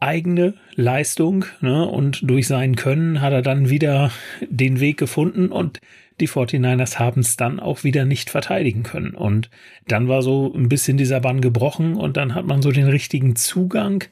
[0.00, 4.10] eigene Leistung ne, und durch sein Können hat er dann wieder
[4.40, 5.80] den Weg gefunden und
[6.22, 9.14] die 49ers haben es dann auch wieder nicht verteidigen können.
[9.14, 9.50] Und
[9.86, 13.36] dann war so ein bisschen dieser Bann gebrochen und dann hat man so den richtigen
[13.36, 14.04] Zugang.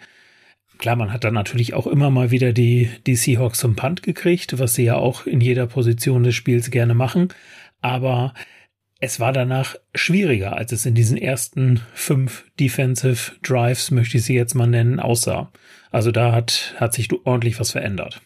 [0.79, 4.59] Klar, man hat dann natürlich auch immer mal wieder die, die Seahawks zum Punt gekriegt,
[4.59, 7.29] was sie ja auch in jeder Position des Spiels gerne machen.
[7.81, 8.35] Aber
[8.99, 14.35] es war danach schwieriger, als es in diesen ersten fünf Defensive Drives, möchte ich sie
[14.35, 15.51] jetzt mal nennen, aussah.
[15.90, 18.20] Also da hat, hat sich ordentlich was verändert.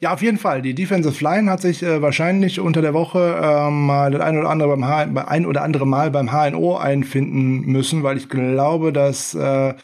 [0.00, 0.62] Ja, auf jeden Fall.
[0.62, 4.48] Die Defensive Line hat sich äh, wahrscheinlich unter der Woche ähm, mal das ein oder
[4.48, 9.34] andere beim H ein oder andere Mal beim HNO einfinden müssen, weil ich glaube, dass
[9.34, 9.74] äh,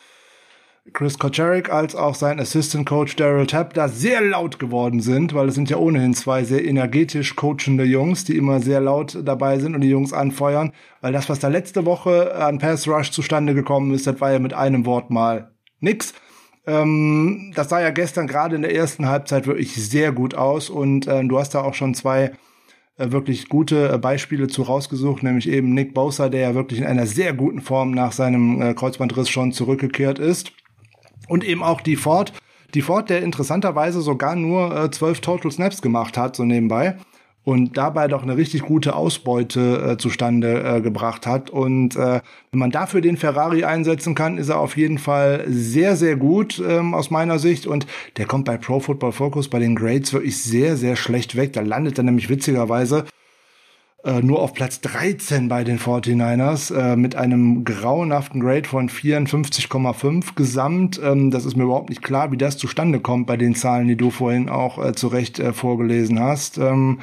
[0.92, 5.48] Chris Kocharik als auch sein Assistant Coach Daryl Tapp da sehr laut geworden sind, weil
[5.48, 9.74] es sind ja ohnehin zwei sehr energetisch coachende Jungs, die immer sehr laut dabei sind
[9.74, 13.92] und die Jungs anfeuern, weil das, was da letzte Woche an Pass Rush zustande gekommen
[13.92, 15.50] ist, das war ja mit einem Wort mal
[15.81, 16.14] nix.
[16.66, 21.07] Ähm, das sah ja gestern gerade in der ersten Halbzeit wirklich sehr gut aus und
[21.07, 22.33] äh, du hast da auch schon zwei
[22.96, 26.87] äh, wirklich gute äh, Beispiele zu rausgesucht, nämlich eben Nick Bosa, der ja wirklich in
[26.87, 30.53] einer sehr guten Form nach seinem äh, Kreuzbandriss schon zurückgekehrt ist.
[31.29, 32.33] Und eben auch die Ford,
[32.74, 36.96] die Ford, der interessanterweise sogar nur äh, zwölf Total Snaps gemacht hat, so nebenbei
[37.44, 41.50] und dabei doch eine richtig gute Ausbeute äh, zustande äh, gebracht hat.
[41.50, 45.94] Und äh, wenn man dafür den Ferrari einsetzen kann, ist er auf jeden Fall sehr,
[45.96, 47.66] sehr gut ähm, aus meiner Sicht.
[47.66, 51.52] Und der kommt bei Pro Football Focus bei den Grades wirklich sehr, sehr schlecht weg.
[51.52, 53.04] Da landet er nämlich witzigerweise
[54.04, 60.35] äh, nur auf Platz 13 bei den 49ers äh, mit einem grauenhaften Grade von 54,5
[60.35, 61.00] gesamt.
[61.02, 63.96] Ähm, das ist mir überhaupt nicht klar, wie das zustande kommt bei den Zahlen, die
[63.96, 66.57] du vorhin auch äh, zu Recht äh, vorgelesen hast.
[66.57, 67.00] Ähm,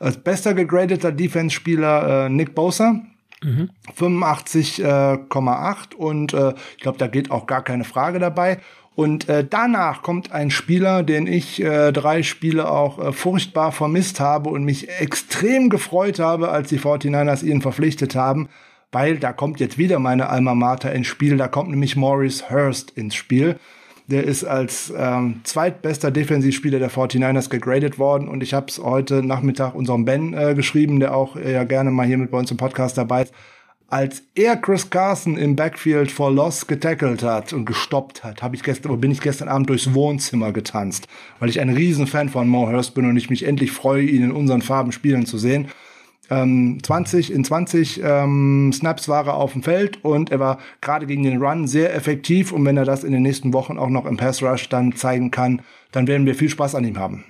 [0.00, 3.02] als bester gegradeter Defense-Spieler äh, Nick Bosa.
[3.42, 3.70] Mhm.
[3.96, 8.58] 85,8 und äh, ich glaube, da geht auch gar keine Frage dabei.
[8.96, 14.20] Und äh, danach kommt ein Spieler, den ich äh, drei Spiele auch äh, furchtbar vermisst
[14.20, 18.50] habe und mich extrem gefreut habe, als die 49ers ihn verpflichtet haben,
[18.92, 22.90] weil da kommt jetzt wieder meine Alma Mater ins Spiel, da kommt nämlich Maurice Hurst
[22.90, 23.58] ins Spiel.
[24.10, 29.22] Der ist als ähm, zweitbester Defensivspieler der 49ers gegradet worden und ich habe es heute
[29.22, 32.50] Nachmittag unserem Ben äh, geschrieben, der auch äh, ja gerne mal hier mit bei uns
[32.50, 33.34] im Podcast dabei ist.
[33.86, 38.64] Als er Chris Carson im Backfield for Loss getackelt hat und gestoppt hat, habe ich
[38.64, 41.06] gestern, bin ich gestern Abend durchs Wohnzimmer getanzt,
[41.38, 44.32] weil ich ein Riesenfan von Mo Hurst bin und ich mich endlich freue, ihn in
[44.32, 45.68] unseren Farben spielen zu sehen.
[46.30, 51.06] Ähm, 20 in 20 ähm, Snaps war er auf dem Feld und er war gerade
[51.06, 54.06] gegen den Run sehr effektiv und wenn er das in den nächsten Wochen auch noch
[54.06, 57.24] im Pass Rush dann zeigen kann, dann werden wir viel Spaß an ihm haben.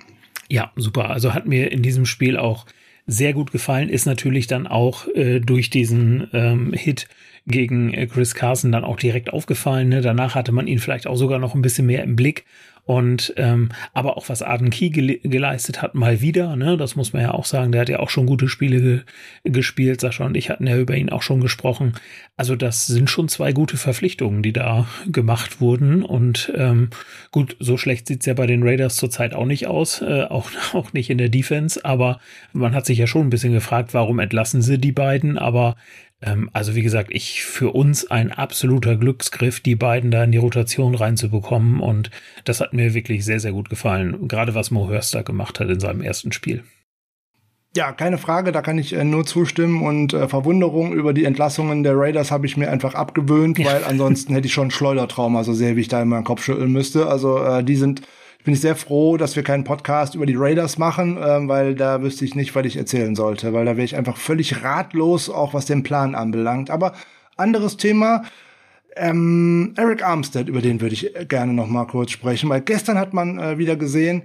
[0.49, 1.09] Ja, super.
[1.09, 2.65] Also hat mir in diesem Spiel auch
[3.07, 7.07] sehr gut gefallen, ist natürlich dann auch äh, durch diesen ähm, Hit
[7.47, 9.89] gegen äh, Chris Carson dann auch direkt aufgefallen.
[9.89, 10.01] Ne?
[10.01, 12.45] Danach hatte man ihn vielleicht auch sogar noch ein bisschen mehr im Blick.
[12.83, 17.13] Und ähm, aber auch was Arden Key gele geleistet hat, mal wieder, ne, das muss
[17.13, 19.01] man ja auch sagen, der hat ja auch schon gute Spiele ge
[19.43, 21.93] gespielt, Sascha und ich hatten ja über ihn auch schon gesprochen.
[22.37, 26.03] Also das sind schon zwei gute Verpflichtungen, die da gemacht wurden.
[26.03, 26.89] Und ähm,
[27.31, 30.93] gut, so schlecht sieht's ja bei den Raiders zurzeit auch nicht aus, äh, auch, auch
[30.93, 32.19] nicht in der Defense, aber
[32.53, 35.75] man hat sich ja schon ein bisschen gefragt, warum entlassen sie die beiden, aber
[36.53, 40.93] also wie gesagt, ich für uns ein absoluter Glücksgriff, die beiden da in die Rotation
[40.93, 42.11] reinzubekommen und
[42.43, 44.27] das hat mir wirklich sehr, sehr gut gefallen.
[44.27, 46.63] Gerade was Mo Hörster gemacht hat in seinem ersten Spiel.
[47.75, 51.83] Ja, keine Frage, da kann ich äh, nur zustimmen und äh, Verwunderung über die Entlassungen
[51.83, 55.77] der Raiders habe ich mir einfach abgewöhnt, weil ansonsten hätte ich schon Schleudertrauma, so sehr
[55.77, 57.07] wie ich da in meinen Kopf schütteln müsste.
[57.07, 58.01] Also äh, die sind
[58.43, 62.01] bin ich sehr froh, dass wir keinen Podcast über die Raiders machen, ähm, weil da
[62.01, 65.53] wüsste ich nicht, was ich erzählen sollte, weil da wäre ich einfach völlig ratlos, auch
[65.53, 66.69] was den Plan anbelangt.
[66.69, 66.93] Aber
[67.37, 68.23] anderes Thema.
[68.95, 73.13] Ähm, Eric Armstead, über den würde ich gerne noch mal kurz sprechen, weil gestern hat
[73.13, 74.23] man äh, wieder gesehen,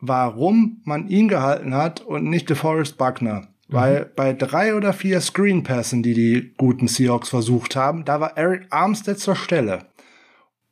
[0.00, 3.48] warum man ihn gehalten hat und nicht DeForest Buckner.
[3.68, 3.74] Mhm.
[3.74, 8.66] Weil bei drei oder vier Screenpassen, die die guten Seahawks versucht haben, da war Eric
[8.70, 9.86] Armstead zur Stelle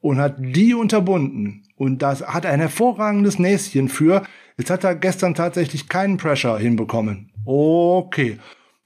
[0.01, 1.65] und hat die unterbunden.
[1.77, 4.23] Und das hat ein hervorragendes Näschen für.
[4.57, 7.31] Jetzt hat er gestern tatsächlich keinen Pressure hinbekommen.
[7.45, 8.39] Okay,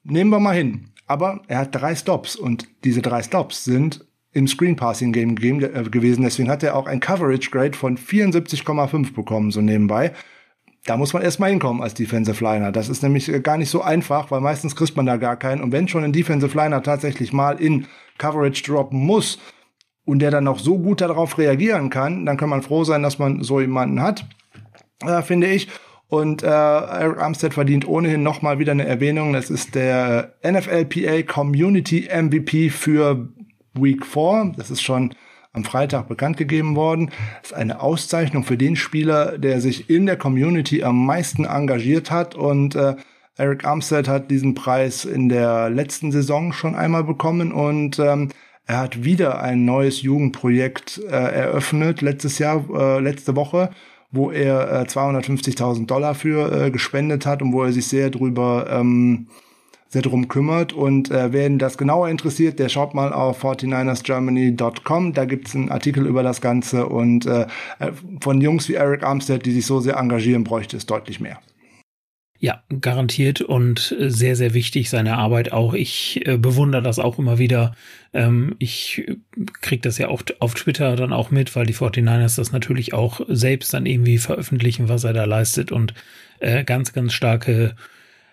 [0.03, 0.91] nehmen wir mal hin.
[1.07, 5.83] Aber er hat drei Stops und diese drei Stops sind im Screen Passing Game äh,
[5.85, 6.23] gewesen.
[6.23, 10.13] Deswegen hat er auch ein Coverage Grade von 74,5 bekommen, so nebenbei.
[10.87, 12.73] Da muss man erstmal hinkommen als Defensive Liner.
[12.73, 15.63] Das ist nämlich äh, gar nicht so einfach, weil meistens kriegt man da gar keinen.
[15.63, 17.87] Und wenn schon ein Defensive Liner tatsächlich mal in
[18.19, 19.39] Coverage droppen muss,
[20.05, 23.19] und der dann noch so gut darauf reagieren kann, dann kann man froh sein, dass
[23.19, 24.27] man so jemanden hat,
[25.07, 25.69] äh, finde ich.
[26.09, 29.33] Und äh, Eric Armstead verdient ohnehin nochmal wieder eine Erwähnung.
[29.33, 33.29] Das ist der NFLPA Community MVP für
[33.75, 34.55] Week 4.
[34.57, 35.15] Das ist schon
[35.53, 37.11] am Freitag bekannt gegeben worden.
[37.43, 42.11] Das ist eine Auszeichnung für den Spieler, der sich in der Community am meisten engagiert
[42.11, 42.35] hat.
[42.35, 42.97] Und äh,
[43.37, 48.31] Eric Armstead hat diesen Preis in der letzten Saison schon einmal bekommen und ähm,
[48.71, 53.71] er hat wieder ein neues Jugendprojekt äh, eröffnet, letztes Jahr, äh, letzte Woche,
[54.13, 58.69] wo er äh, 250.000 Dollar für äh, gespendet hat und wo er sich sehr drüber
[58.71, 59.27] ähm,
[59.89, 60.73] sehr drum kümmert.
[60.73, 65.15] Und äh, wer das genauer interessiert, der schaut mal auf 49ersgermany.com.
[65.15, 66.87] Da gibt's einen Artikel über das Ganze.
[66.87, 67.47] Und äh,
[68.21, 71.41] von Jungs wie Eric Armstead, die sich so sehr engagieren, bräuchte es deutlich mehr.
[72.43, 75.75] Ja, garantiert und äh, sehr, sehr wichtig seine Arbeit auch.
[75.75, 77.77] Ich äh, bewundere das auch immer wieder.
[78.15, 79.07] Ähm, ich
[79.61, 83.21] krieg das ja auch auf Twitter dann auch mit, weil die 49ers das natürlich auch
[83.29, 85.93] selbst dann irgendwie veröffentlichen, was er da leistet und
[86.39, 87.77] äh, ganz, ganz starke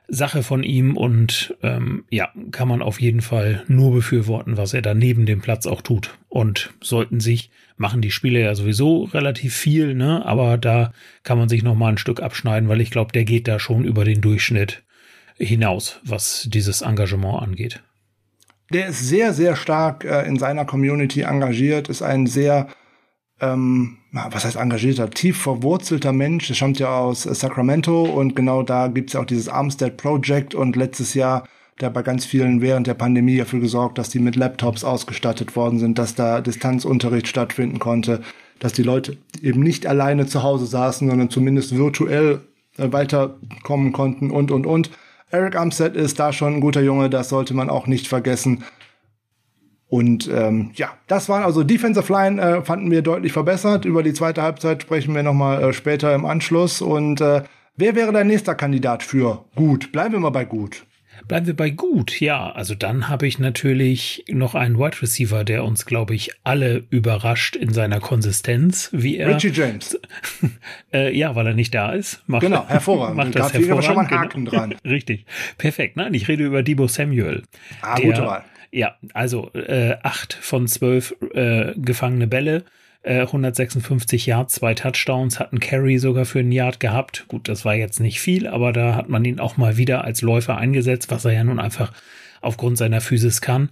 [0.08, 4.82] Sache von ihm und ähm, ja, kann man auf jeden Fall nur befürworten, was er
[4.82, 6.18] da neben dem Platz auch tut.
[6.30, 10.26] Und sollten sich, machen die Spieler ja sowieso relativ viel, ne?
[10.26, 10.94] Aber da
[11.24, 13.84] kann man sich noch mal ein Stück abschneiden, weil ich glaube, der geht da schon
[13.84, 14.84] über den Durchschnitt
[15.38, 17.84] hinaus, was dieses Engagement angeht.
[18.72, 22.68] Der ist sehr, sehr stark äh, in seiner Community engagiert, ist ein sehr
[23.40, 23.98] ähm,
[24.32, 26.48] was heißt engagierter, tief verwurzelter Mensch.
[26.48, 30.56] Der stammt ja aus äh, Sacramento und genau da gibt's ja auch dieses Armstead Project
[30.56, 31.44] und letztes Jahr
[31.82, 35.80] der bei ganz vielen während der Pandemie dafür gesorgt, dass die mit Laptops ausgestattet worden
[35.80, 38.22] sind, dass da Distanzunterricht stattfinden konnte,
[38.60, 42.42] dass die Leute eben nicht alleine zu Hause saßen, sondern zumindest virtuell
[42.78, 44.90] äh, weiterkommen konnten und, und, und.
[45.30, 48.64] Eric Armstead ist da schon ein guter Junge, das sollte man auch nicht vergessen.
[49.90, 53.86] Und ähm, ja, das waren also Defensive Line äh, fanden wir deutlich verbessert.
[53.86, 56.82] Über die zweite Halbzeit sprechen wir nochmal äh, später im Anschluss.
[56.82, 57.44] Und äh,
[57.78, 59.92] wer wäre dein nächster Kandidat für gut?
[59.92, 60.86] Bleiben wir mal bei gut.
[61.28, 62.52] Bleiben wir bei gut, ja.
[62.52, 67.56] Also dann habe ich natürlich noch einen Wide Receiver, der uns, glaube ich, alle überrascht
[67.56, 69.36] in seiner Konsistenz, wie er.
[69.36, 70.00] Richie James.
[70.94, 72.22] äh, ja, weil er nicht da ist.
[72.28, 73.18] Macht, genau, hervorragend.
[73.18, 73.86] Macht das hervorragend.
[73.86, 74.58] schon mal einen Haken genau.
[74.58, 74.76] dran.
[74.86, 75.26] Richtig.
[75.58, 75.98] Perfekt.
[75.98, 77.44] Nein, ich rede über Debo Samuel.
[77.82, 82.64] Ah, der, gute Wahl ja, also äh, acht von zwölf äh, gefangene Bälle,
[83.04, 87.26] Äh, 156 Yards, zwei Touchdowns, hat einen Carry sogar für einen Yard gehabt.
[87.30, 90.22] Gut, das war jetzt nicht viel, aber da hat man ihn auch mal wieder als
[90.22, 91.94] Läufer eingesetzt, was er ja nun einfach
[92.42, 93.70] aufgrund seiner Physis kann.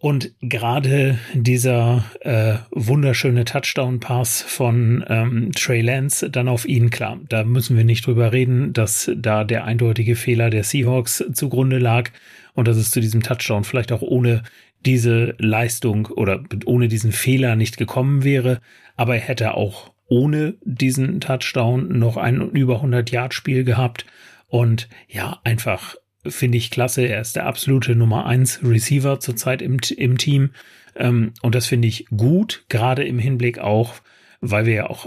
[0.00, 7.44] Und gerade dieser äh, wunderschöne Touchdown-Pass von ähm, Trey Lance dann auf ihn, klar, da
[7.44, 12.10] müssen wir nicht drüber reden, dass da der eindeutige Fehler der Seahawks zugrunde lag
[12.58, 14.42] und dass es zu diesem Touchdown vielleicht auch ohne
[14.84, 18.60] diese Leistung oder ohne diesen Fehler nicht gekommen wäre.
[18.96, 24.06] Aber er hätte auch ohne diesen Touchdown noch ein über 100 Yard Spiel gehabt
[24.48, 25.94] und ja, einfach
[26.26, 27.02] finde ich klasse.
[27.02, 30.50] Er ist der absolute Nummer eins Receiver zurzeit im, im Team.
[30.96, 33.94] Ähm, und das finde ich gut, gerade im Hinblick auch,
[34.40, 35.06] weil wir ja auch,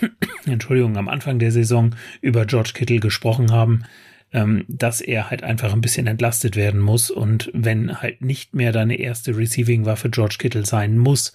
[0.44, 3.84] Entschuldigung, am Anfang der Saison über George Kittle gesprochen haben,
[4.32, 7.10] ähm, dass er halt einfach ein bisschen entlastet werden muss.
[7.10, 11.32] Und wenn halt nicht mehr deine erste Receiving-Waffe George Kittle sein muss,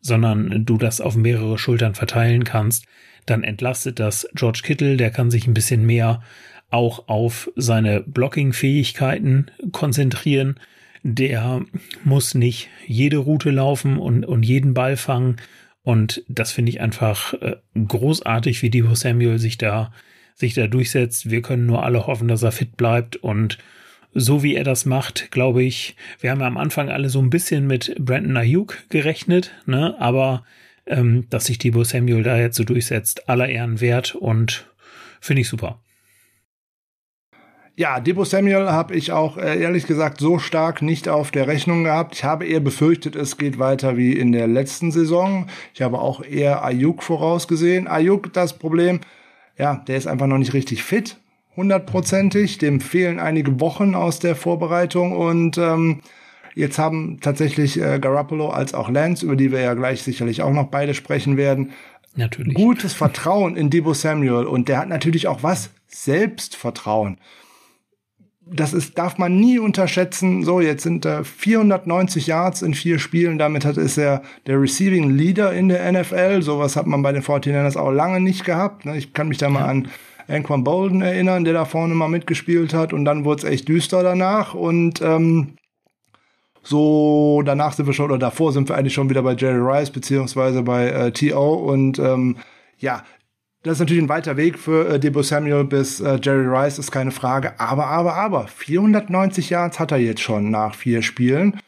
[0.00, 2.86] sondern du das auf mehrere Schultern verteilen kannst,
[3.26, 6.22] dann entlastet das George Kittle, der kann sich ein bisschen mehr
[6.70, 10.58] auch auf seine Blocking-Fähigkeiten konzentrieren.
[11.04, 11.62] Der
[12.02, 15.36] muss nicht jede Route laufen und, und jeden Ball fangen.
[15.82, 19.92] Und das finde ich einfach äh, großartig, wie Debo Samuel sich da,
[20.34, 21.30] sich da durchsetzt.
[21.30, 23.58] Wir können nur alle hoffen, dass er fit bleibt und
[24.14, 27.30] so wie er das macht, glaube ich, wir haben ja am Anfang alle so ein
[27.30, 30.44] bisschen mit Brandon Ayuk gerechnet, ne, aber
[30.86, 34.66] ähm, dass sich Debo Samuel da jetzt so durchsetzt, aller Ehren wert und
[35.20, 35.80] finde ich super.
[37.74, 41.84] Ja, Debo Samuel habe ich auch äh, ehrlich gesagt so stark nicht auf der Rechnung
[41.84, 42.14] gehabt.
[42.14, 45.46] Ich habe eher befürchtet, es geht weiter wie in der letzten Saison.
[45.72, 47.88] Ich habe auch eher Ayuk vorausgesehen.
[47.88, 49.00] Ayuk, das Problem,
[49.58, 51.18] ja, der ist einfach noch nicht richtig fit,
[51.56, 52.58] hundertprozentig.
[52.58, 56.00] Dem fehlen einige Wochen aus der Vorbereitung und ähm,
[56.54, 60.52] jetzt haben tatsächlich äh, Garoppolo als auch Lance, über die wir ja gleich sicherlich auch
[60.52, 61.72] noch beide sprechen werden,
[62.14, 62.54] Natürlich.
[62.54, 67.18] gutes Vertrauen in Debo Samuel und der hat natürlich auch was Selbstvertrauen
[68.52, 70.44] das ist, darf man nie unterschätzen.
[70.44, 73.38] So, jetzt sind äh, 490 Yards in vier Spielen.
[73.38, 76.42] Damit hat, ist er der Receiving Leader in der NFL.
[76.42, 78.84] Sowas hat man bei den 49ers auch lange nicht gehabt.
[78.84, 78.96] Ne?
[78.96, 79.88] Ich kann mich da mal an
[80.28, 82.92] Anquan Bolden erinnern, der da vorne mal mitgespielt hat.
[82.92, 84.54] Und dann wurde es echt düster danach.
[84.54, 85.54] Und ähm,
[86.62, 89.90] so danach sind wir schon, oder davor sind wir eigentlich schon wieder bei Jerry Rice
[89.90, 91.54] beziehungsweise bei äh, T.O.
[91.54, 92.36] Und ähm,
[92.78, 93.02] ja,
[93.62, 96.90] das ist natürlich ein weiter Weg für äh, Debo Samuel bis äh, Jerry Rice, ist
[96.90, 97.58] keine Frage.
[97.60, 101.60] Aber, aber, aber, 490 Yards hat er jetzt schon nach vier Spielen.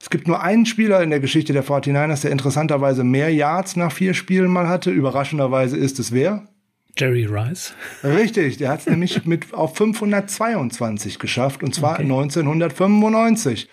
[0.00, 3.92] Es gibt nur einen Spieler in der Geschichte der 49ers, der interessanterweise mehr Yards nach
[3.92, 4.90] vier Spielen mal hatte.
[4.90, 6.48] Überraschenderweise ist es wer?
[6.96, 7.74] Jerry Rice.
[8.02, 12.02] Richtig, der hat es nämlich mit auf 522 geschafft, und zwar okay.
[12.02, 13.68] 1995.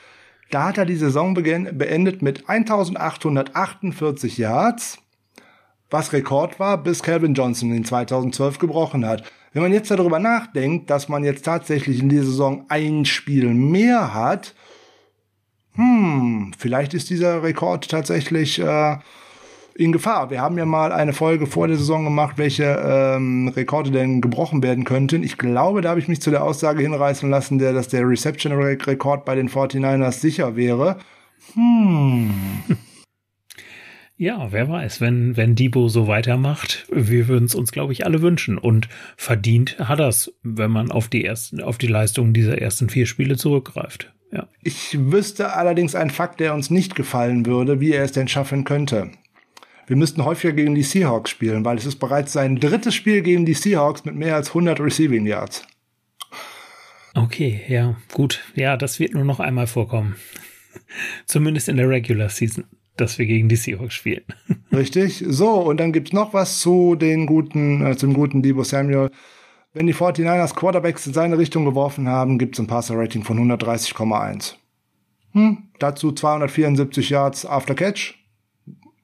[0.52, 5.00] Da hat er die Saison beendet mit 1848 Yards
[5.90, 9.24] was Rekord war, bis Calvin Johnson in 2012 gebrochen hat.
[9.54, 14.14] Wenn man jetzt darüber nachdenkt, dass man jetzt tatsächlich in dieser Saison ein Spiel mehr
[14.14, 14.54] hat,
[15.74, 18.98] hm, vielleicht ist dieser Rekord tatsächlich äh,
[19.76, 20.30] in Gefahr.
[20.30, 24.62] Wir haben ja mal eine Folge vor der Saison gemacht, welche ähm, Rekorde denn gebrochen
[24.62, 25.24] werden könnten.
[25.24, 29.24] Ich glaube, da habe ich mich zu der Aussage hinreißen lassen, der, dass der Reception-Rekord
[29.24, 30.98] bei den 49ers sicher wäre.
[31.54, 32.34] Hm.
[34.22, 38.22] Ja, wer weiß, wenn, wenn Debo so weitermacht, wir würden es uns, glaube ich, alle
[38.22, 38.58] wünschen.
[38.58, 43.06] Und verdient hat das, wenn man auf die ersten, auf die Leistungen dieser ersten vier
[43.06, 44.12] Spiele zurückgreift.
[44.34, 44.50] Ja.
[44.62, 48.66] Ich wüsste allerdings einen Fakt, der uns nicht gefallen würde, wie er es denn schaffen
[48.66, 49.10] könnte.
[49.88, 53.46] Wir müssten häufiger gegen die Seahawks spielen, weil es ist bereits sein drittes Spiel gegen
[53.46, 55.66] die Seahawks mit mehr als 100 Receiving Yards.
[57.14, 58.42] Okay, ja, gut.
[58.54, 60.18] Ja, das wird nur noch einmal vorkommen.
[61.26, 62.66] Zumindest in der Regular Season
[63.00, 64.24] dass wir gegen die Seahawks spielen.
[64.72, 65.24] Richtig.
[65.28, 69.12] So, und dann gibt's noch was zu den guten, äh, zum guten Debo Samuel.
[69.74, 74.56] Wenn die 49ers Quarterbacks in seine Richtung geworfen haben, gibt's ein Passer-Rating von 130,1.
[75.34, 78.16] Hm, dazu 274 Yards after Catch.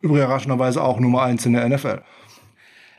[0.02, 2.02] Überraschenderweise auch Nummer 1 in der NFL.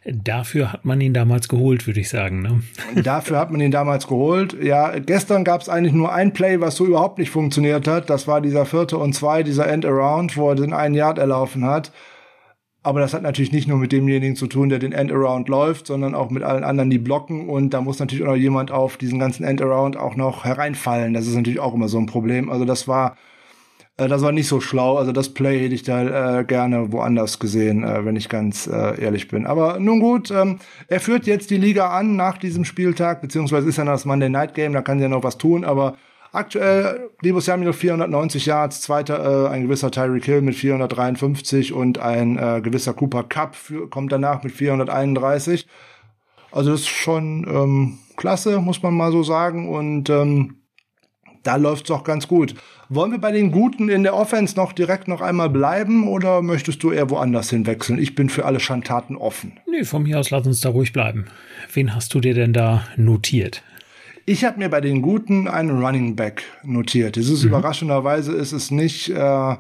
[0.09, 2.41] Dafür hat man ihn damals geholt, würde ich sagen.
[2.41, 2.63] Ne?
[3.03, 4.57] Dafür hat man ihn damals geholt.
[4.63, 8.09] Ja, gestern gab es eigentlich nur ein Play, was so überhaupt nicht funktioniert hat.
[8.09, 11.91] Das war dieser vierte und zwei, dieser End-Around, wo er den einen Yard erlaufen hat.
[12.85, 16.15] Aber das hat natürlich nicht nur mit demjenigen zu tun, der den End-Around läuft, sondern
[16.15, 17.49] auch mit allen anderen, die blocken.
[17.49, 21.15] Und da muss natürlich auch noch jemand auf diesen ganzen End-Around auch noch hereinfallen.
[21.15, 22.49] Das ist natürlich auch immer so ein Problem.
[22.49, 23.17] Also das war
[23.97, 24.97] äh, das war nicht so schlau.
[24.97, 29.01] Also das Play hätte ich da äh, gerne woanders gesehen, äh, wenn ich ganz äh,
[29.01, 29.47] ehrlich bin.
[29.47, 33.79] Aber nun gut, ähm, er führt jetzt die Liga an nach diesem Spieltag, beziehungsweise ist
[33.79, 35.97] ja das Monday Night Game, da kann er noch was tun, aber
[36.37, 42.37] Aktuell Debo Samuel 490 Yards, zweiter äh, ein gewisser Tyreek Hill mit 453 und ein
[42.37, 45.67] äh, gewisser Cooper Cup für, kommt danach mit 431.
[46.53, 49.71] Also das ist schon ähm, klasse, muss man mal so sagen.
[49.71, 50.57] Und ähm,
[51.43, 52.55] da läuft's auch ganz gut.
[52.89, 56.85] Wollen wir bei den Guten in der Offense noch direkt noch einmal bleiben oder möchtest
[56.85, 57.99] du eher woanders hinwechseln?
[57.99, 59.59] Ich bin für alle Schandtaten offen.
[59.69, 61.27] Nee, von mir aus lass uns da ruhig bleiben.
[61.73, 63.65] Wen hast du dir denn da notiert?
[64.25, 67.17] Ich habe mir bei den Guten einen Running Back notiert.
[67.17, 67.49] Das ist mhm.
[67.49, 69.57] überraschenderweise ist es nicht äh,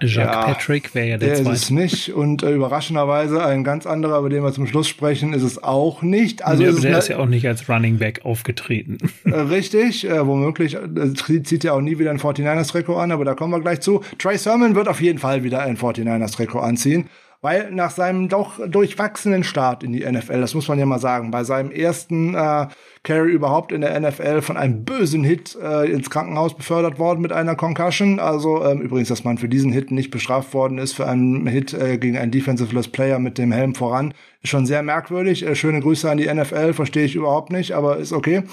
[0.00, 1.54] Jacques ja, Patrick wäre ja der, der zweite.
[1.54, 5.32] ist es nicht und äh, überraschenderweise ein ganz anderer, über den wir zum Schluss sprechen,
[5.32, 6.44] ist es auch nicht.
[6.44, 8.98] Also ja, ist der ist ja auch nicht als Running Back aufgetreten.
[9.24, 13.34] Äh, richtig, äh, womöglich äh, zieht ja auch nie wieder ein 49ers-Trikot an, aber da
[13.34, 14.02] kommen wir gleich zu.
[14.18, 17.08] Trey Sermon wird auf jeden Fall wieder ein 49ers-Trikot anziehen.
[17.44, 21.30] Weil nach seinem doch durchwachsenen Start in die NFL, das muss man ja mal sagen,
[21.30, 22.68] bei seinem ersten äh,
[23.02, 27.32] Carey überhaupt in der NFL von einem bösen Hit äh, ins Krankenhaus befördert worden mit
[27.32, 28.18] einer Concussion.
[28.18, 31.74] Also ähm, übrigens, dass man für diesen Hit nicht bestraft worden ist, für einen Hit
[31.74, 35.46] äh, gegen einen Defensiveless Player mit dem Helm voran, ist schon sehr merkwürdig.
[35.46, 38.44] Äh, schöne Grüße an die NFL, verstehe ich überhaupt nicht, aber ist okay.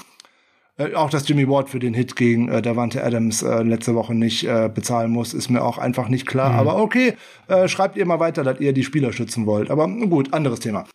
[0.77, 4.15] Äh, auch dass Jimmy Ward für den Hit gegen äh, Davante Adams äh, letzte Woche
[4.15, 6.53] nicht äh, bezahlen muss, ist mir auch einfach nicht klar.
[6.53, 6.59] Mhm.
[6.59, 7.15] Aber okay,
[7.47, 9.69] äh, schreibt ihr mal weiter, dass ihr die Spieler schützen wollt.
[9.69, 10.85] Aber gut, anderes Thema.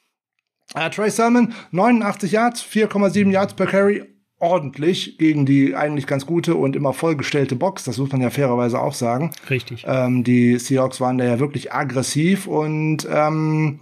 [0.74, 4.04] Äh, Trey Sermon, 89 Yards, 4,7 Yards per Carry,
[4.38, 7.84] ordentlich gegen die eigentlich ganz gute und immer vollgestellte Box.
[7.84, 9.30] Das muss man ja fairerweise auch sagen.
[9.48, 9.84] Richtig.
[9.86, 13.80] Ähm, die Seahawks waren da ja wirklich aggressiv und ähm,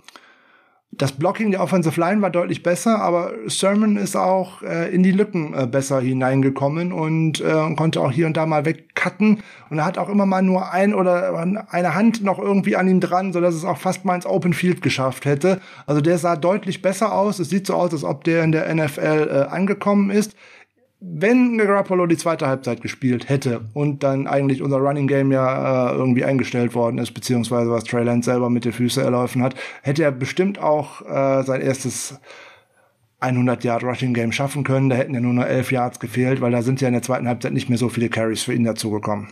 [0.99, 5.13] das Blocking der Offensive Line war deutlich besser, aber Sermon ist auch äh, in die
[5.13, 9.43] Lücken äh, besser hineingekommen und äh, konnte auch hier und da mal wegcutten.
[9.71, 11.37] Und er hat auch immer mal nur ein oder
[11.69, 14.53] eine Hand noch irgendwie an ihm dran, so dass es auch fast mal ins Open
[14.53, 15.61] Field geschafft hätte.
[15.87, 17.39] Also der sah deutlich besser aus.
[17.39, 20.35] Es sieht so aus, als ob der in der NFL äh, angekommen ist
[21.07, 25.95] wenn Garoppolo die zweite Halbzeit gespielt hätte und dann eigentlich unser Running Game ja äh,
[25.95, 30.03] irgendwie eingestellt worden ist, beziehungsweise was Trey Lance selber mit den Füßen erlaufen hat, hätte
[30.03, 32.19] er bestimmt auch äh, sein erstes
[33.21, 34.89] 100 Yard Rushing Game schaffen können.
[34.89, 37.29] Da hätten ja nur noch 11 Yards gefehlt, weil da sind ja in der zweiten
[37.29, 39.29] Halbzeit nicht mehr so viele Carries für ihn dazugekommen.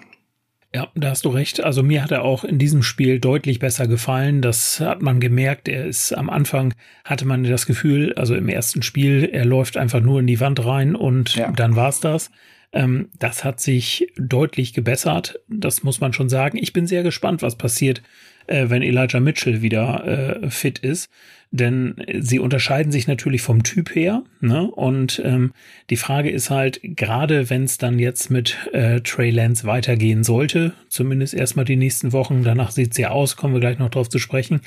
[0.74, 1.62] Ja, da hast du recht.
[1.62, 4.40] Also mir hat er auch in diesem Spiel deutlich besser gefallen.
[4.40, 5.68] Das hat man gemerkt.
[5.68, 6.72] Er ist am Anfang
[7.04, 10.64] hatte man das Gefühl, also im ersten Spiel, er läuft einfach nur in die Wand
[10.64, 11.52] rein und ja.
[11.52, 12.30] dann war's das.
[12.72, 15.40] Ähm, das hat sich deutlich gebessert.
[15.46, 16.56] Das muss man schon sagen.
[16.56, 18.02] Ich bin sehr gespannt, was passiert,
[18.46, 21.10] äh, wenn Elijah Mitchell wieder äh, fit ist
[21.52, 24.24] denn sie unterscheiden sich natürlich vom Typ her.
[24.40, 24.68] Ne?
[24.70, 25.52] Und ähm,
[25.90, 30.72] die Frage ist halt, gerade wenn es dann jetzt mit äh, Trey Lance weitergehen sollte,
[30.88, 34.08] zumindest erstmal die nächsten Wochen, danach sieht es ja aus, kommen wir gleich noch drauf
[34.08, 34.62] zu sprechen,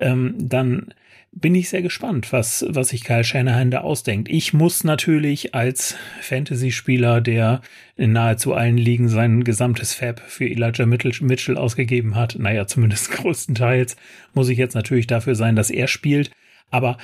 [0.00, 0.92] ähm, dann
[1.38, 4.30] bin ich sehr gespannt, was, was sich Kyle Shanahan da ausdenkt.
[4.30, 7.60] Ich muss natürlich als Fantasy-Spieler, der
[7.94, 13.96] in nahezu allen Ligen sein gesamtes Fab für Elijah Mitchell ausgegeben hat, naja, zumindest größtenteils,
[14.32, 16.30] muss ich jetzt natürlich dafür sein, dass er spielt.
[16.70, 16.96] Aber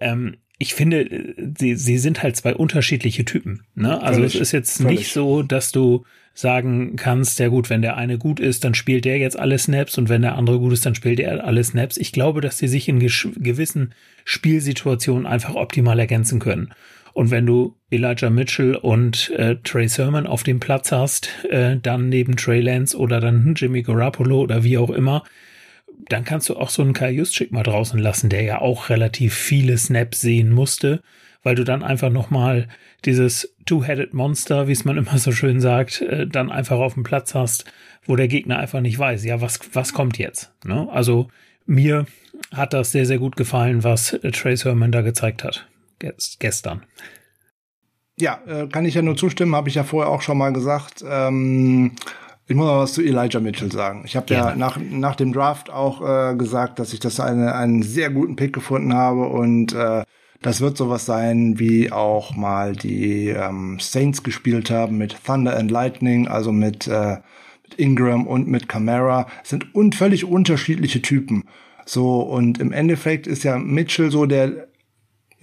[0.00, 3.66] ähm, ich finde, sie, sie sind halt zwei unterschiedliche Typen.
[3.74, 4.00] Ne?
[4.00, 5.00] Also völlig, es ist jetzt völlig.
[5.00, 9.04] nicht so, dass du sagen kannst, ja gut, wenn der eine gut ist, dann spielt
[9.04, 11.96] der jetzt alle Snaps und wenn der andere gut ist, dann spielt er alle Snaps.
[11.96, 16.74] Ich glaube, dass die sich in gewissen Spielsituationen einfach optimal ergänzen können.
[17.12, 22.08] Und wenn du Elijah Mitchell und äh, Trey Sermon auf dem Platz hast, äh, dann
[22.08, 25.22] neben Trey Lance oder dann Jimmy Garoppolo oder wie auch immer,
[26.08, 29.34] dann kannst du auch so einen Kai Juszczyk mal draußen lassen, der ja auch relativ
[29.34, 31.00] viele Snaps sehen musste
[31.44, 32.66] weil du dann einfach nochmal
[33.04, 37.02] dieses Two-Headed Monster, wie es man immer so schön sagt, äh, dann einfach auf dem
[37.02, 37.64] Platz hast,
[38.06, 40.52] wo der Gegner einfach nicht weiß, ja, was, was kommt jetzt?
[40.64, 40.88] Ne?
[40.90, 41.28] Also
[41.66, 42.06] mir
[42.52, 45.66] hat das sehr, sehr gut gefallen, was äh, Trace Herman da gezeigt hat.
[46.38, 46.82] Gestern.
[48.18, 51.04] Ja, äh, kann ich ja nur zustimmen, habe ich ja vorher auch schon mal gesagt.
[51.06, 51.92] Ähm,
[52.46, 54.02] ich muss mal was zu Elijah Mitchell sagen.
[54.04, 57.82] Ich habe ja nach, nach dem Draft auch äh, gesagt, dass ich das eine, einen
[57.82, 60.04] sehr guten Pick gefunden habe und äh,
[60.44, 65.70] das wird sowas sein, wie auch mal die ähm, Saints gespielt haben mit Thunder and
[65.70, 67.16] Lightning, also mit, äh,
[67.62, 69.26] mit Ingram und mit Camara.
[69.40, 71.44] Das sind un völlig unterschiedliche Typen.
[71.86, 74.68] So, und im Endeffekt ist ja Mitchell so der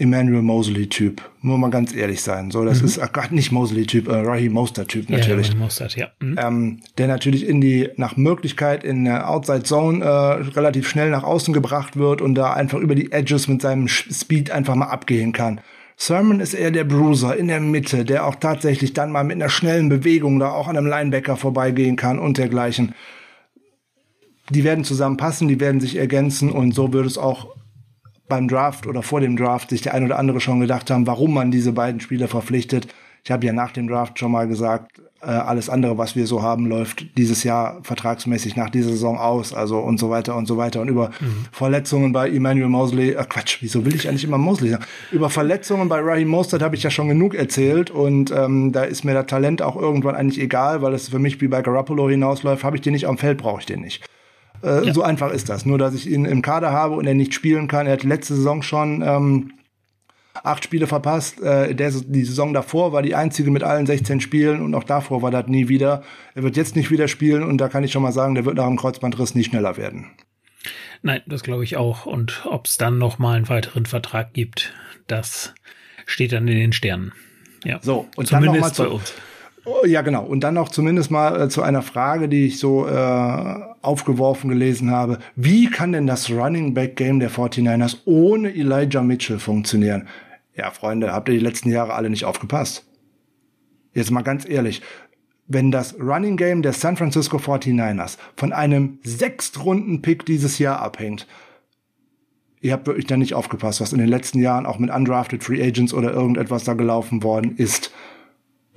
[0.02, 1.22] Emmanuel Mosley-Typ.
[1.42, 2.52] Nur mal ganz ehrlich sein.
[2.52, 2.88] So, das mhm.
[2.88, 5.50] ist ach Gott, nicht Mosley-Typ, äh, Raheem Mostert-Typ natürlich.
[5.50, 6.08] Ja, Mostert, ja.
[6.20, 6.40] Mhm.
[6.42, 11.24] Ähm, der natürlich in die, nach Möglichkeit in der Outside Zone äh, relativ schnell nach
[11.24, 15.32] außen gebracht wird und da einfach über die Edges mit seinem Speed einfach mal abgehen
[15.32, 15.62] kann.
[15.98, 19.50] Sermon ist eher der Bruiser in der Mitte, der auch tatsächlich dann mal mit einer
[19.50, 22.96] schnellen Bewegung da auch an einem Linebacker vorbeigehen kann und dergleichen.
[24.50, 27.56] Die werden zusammenpassen, die werden sich ergänzen und so wird es auch
[28.32, 31.34] beim Draft oder vor dem Draft sich der ein oder andere schon gedacht haben, warum
[31.34, 32.88] man diese beiden Spieler verpflichtet.
[33.24, 36.42] Ich habe ja nach dem Draft schon mal gesagt, äh, alles andere, was wir so
[36.42, 40.58] haben, läuft dieses Jahr vertragsmäßig nach dieser Saison aus, also und so weiter und so
[40.58, 40.82] weiter.
[40.82, 41.46] Und über mhm.
[41.52, 44.86] Verletzungen bei Emmanuel Mosley, äh, Quatsch, wieso will ich eigentlich immer Mosley sagen?
[45.12, 49.04] Über Verletzungen bei Raheem Mostert habe ich ja schon genug erzählt und ähm, da ist
[49.04, 52.64] mir das Talent auch irgendwann eigentlich egal, weil es für mich wie bei Garoppolo hinausläuft.
[52.64, 54.04] Habe ich den nicht am Feld, brauche ich den nicht.
[54.64, 54.94] Äh, ja.
[54.94, 55.66] So einfach ist das.
[55.66, 57.88] Nur, dass ich ihn im Kader habe und er nicht spielen kann.
[57.88, 59.54] Er hat letzte Saison schon ähm,
[60.34, 61.42] acht Spiele verpasst.
[61.42, 65.22] Äh, der, die Saison davor war die einzige mit allen 16 Spielen und auch davor
[65.22, 66.04] war das nie wieder.
[66.36, 68.56] Er wird jetzt nicht wieder spielen und da kann ich schon mal sagen, der wird
[68.56, 70.08] nach dem Kreuzbandriss nie schneller werden.
[71.02, 72.06] Nein, das glaube ich auch.
[72.06, 74.74] Und ob es dann noch mal einen weiteren Vertrag gibt,
[75.08, 75.54] das
[76.06, 77.12] steht dann in den Sternen.
[77.64, 77.80] Ja.
[77.82, 79.14] So, und Zumindest dann noch mal zu, bei uns.
[79.66, 80.24] Oh, ja, genau.
[80.24, 84.90] Und dann noch zumindest mal äh, zu einer Frage, die ich so äh, aufgeworfen gelesen
[84.90, 85.20] habe.
[85.36, 90.08] Wie kann denn das Running Back Game der 49ers ohne Elijah Mitchell funktionieren?
[90.56, 92.86] Ja, Freunde, habt ihr die letzten Jahre alle nicht aufgepasst?
[93.94, 94.82] Jetzt mal ganz ehrlich.
[95.48, 101.28] Wenn das Running Game der San Francisco 49ers von einem Sechstrunden-Pick dieses Jahr abhängt,
[102.62, 105.62] ihr habt wirklich da nicht aufgepasst, was in den letzten Jahren auch mit undrafted Free
[105.62, 107.92] Agents oder irgendetwas da gelaufen worden ist.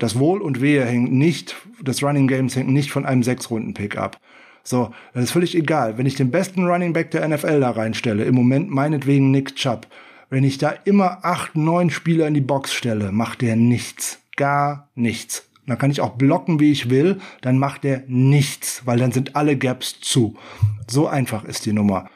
[0.05, 4.20] Das Wohl und Wehe hängt nicht, des Running Games hängt nicht von einem Sechs-Runden-Pick ab.
[4.62, 5.96] So, das ist völlig egal.
[5.96, 9.86] Wenn ich den besten Running Back der NFL da reinstelle, im Moment meinetwegen Nick Chubb,
[10.28, 14.18] wenn ich da immer acht, neun Spieler in die Box stelle, macht der nichts.
[14.36, 15.48] Gar nichts.
[15.66, 19.36] dann kann ich auch blocken, wie ich will, dann macht der nichts, weil dann sind
[19.36, 20.36] alle Gaps zu.
[20.86, 22.11] So einfach ist die Nummer.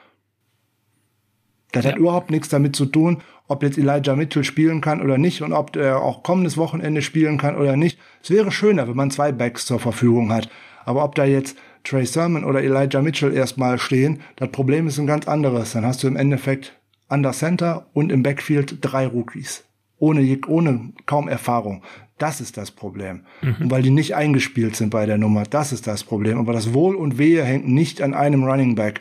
[1.73, 1.93] Das ja.
[1.93, 5.53] hat überhaupt nichts damit zu tun, ob jetzt Elijah Mitchell spielen kann oder nicht und
[5.53, 7.99] ob er auch kommendes Wochenende spielen kann oder nicht.
[8.23, 10.49] Es wäre schöner, wenn man zwei Backs zur Verfügung hat.
[10.85, 15.07] Aber ob da jetzt Trey Sermon oder Elijah Mitchell erstmal stehen, das Problem ist ein
[15.07, 15.73] ganz anderes.
[15.73, 16.79] Dann hast du im Endeffekt
[17.09, 19.65] under Center und im Backfield drei Rookies.
[19.99, 21.83] Ohne, ohne kaum Erfahrung.
[22.19, 23.23] Das ist das Problem.
[23.43, 23.57] Mhm.
[23.61, 26.39] Und weil die nicht eingespielt sind bei der Nummer, das ist das Problem.
[26.39, 29.01] Aber das Wohl und Wehe hängt nicht an einem Running Back.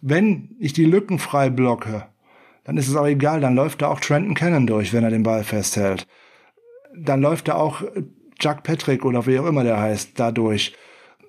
[0.00, 2.06] Wenn ich die Lücken frei blocke,
[2.64, 5.22] dann ist es auch egal, dann läuft da auch Trenton Cannon durch, wenn er den
[5.22, 6.06] Ball festhält.
[6.96, 7.82] Dann läuft da auch
[8.40, 10.74] Jack Patrick oder wie auch immer der heißt, da durch.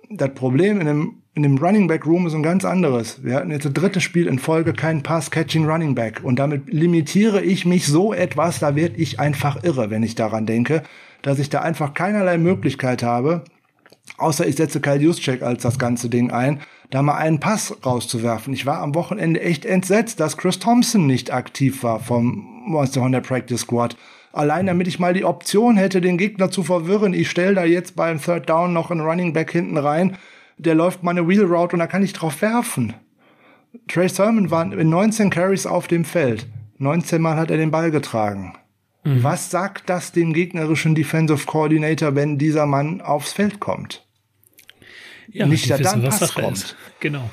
[0.09, 3.23] Das Problem in dem, in dem Running Back Room ist ein ganz anderes.
[3.23, 6.21] Wir hatten jetzt das dritte Spiel in Folge keinen Pass-Catching Running Back.
[6.23, 10.45] Und damit limitiere ich mich so etwas, da werde ich einfach irre, wenn ich daran
[10.45, 10.83] denke,
[11.21, 13.43] dass ich da einfach keinerlei Möglichkeit habe,
[14.17, 18.53] außer ich setze Kyle Juszczyk als das ganze Ding ein, da mal einen Pass rauszuwerfen.
[18.53, 23.21] Ich war am Wochenende echt entsetzt, dass Chris Thompson nicht aktiv war vom Monster Hunter
[23.21, 23.97] Practice Squad.
[24.33, 27.13] Allein damit ich mal die Option hätte, den Gegner zu verwirren.
[27.13, 30.17] Ich stelle da jetzt beim Third Down noch einen Running Back hinten rein.
[30.57, 32.93] Der läuft meine Wheel Route und da kann ich drauf werfen.
[33.87, 36.47] Trey Sermon war in 19 Carries auf dem Feld.
[36.77, 38.55] 19 Mal hat er den Ball getragen.
[39.03, 39.23] Mhm.
[39.23, 44.04] Was sagt das dem gegnerischen Defensive Coordinator, wenn dieser Mann aufs Feld kommt?
[45.31, 46.57] Ja, nicht da dann Pass kommt.
[46.57, 46.75] Ist.
[46.99, 47.29] Genau.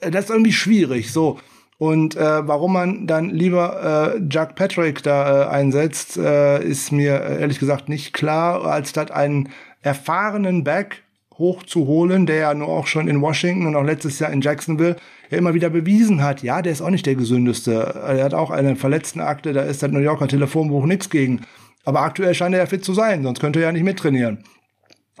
[0.00, 1.12] Äh, das ist irgendwie schwierig.
[1.12, 1.38] So.
[1.78, 7.20] Und äh, warum man dann lieber äh, Jack Patrick da äh, einsetzt, äh, ist mir
[7.20, 9.50] äh, ehrlich gesagt nicht klar, als statt einen
[9.82, 11.02] erfahrenen Back
[11.36, 14.96] hochzuholen, der ja nur auch schon in Washington und auch letztes Jahr in Jacksonville
[15.30, 17.72] ja immer wieder bewiesen hat, ja, der ist auch nicht der gesündeste.
[17.74, 21.42] Er hat auch eine verletzten Akte, da ist das New Yorker Telefonbuch nichts gegen.
[21.84, 24.44] Aber aktuell scheint er ja fit zu sein, sonst könnte er ja nicht mittrainieren.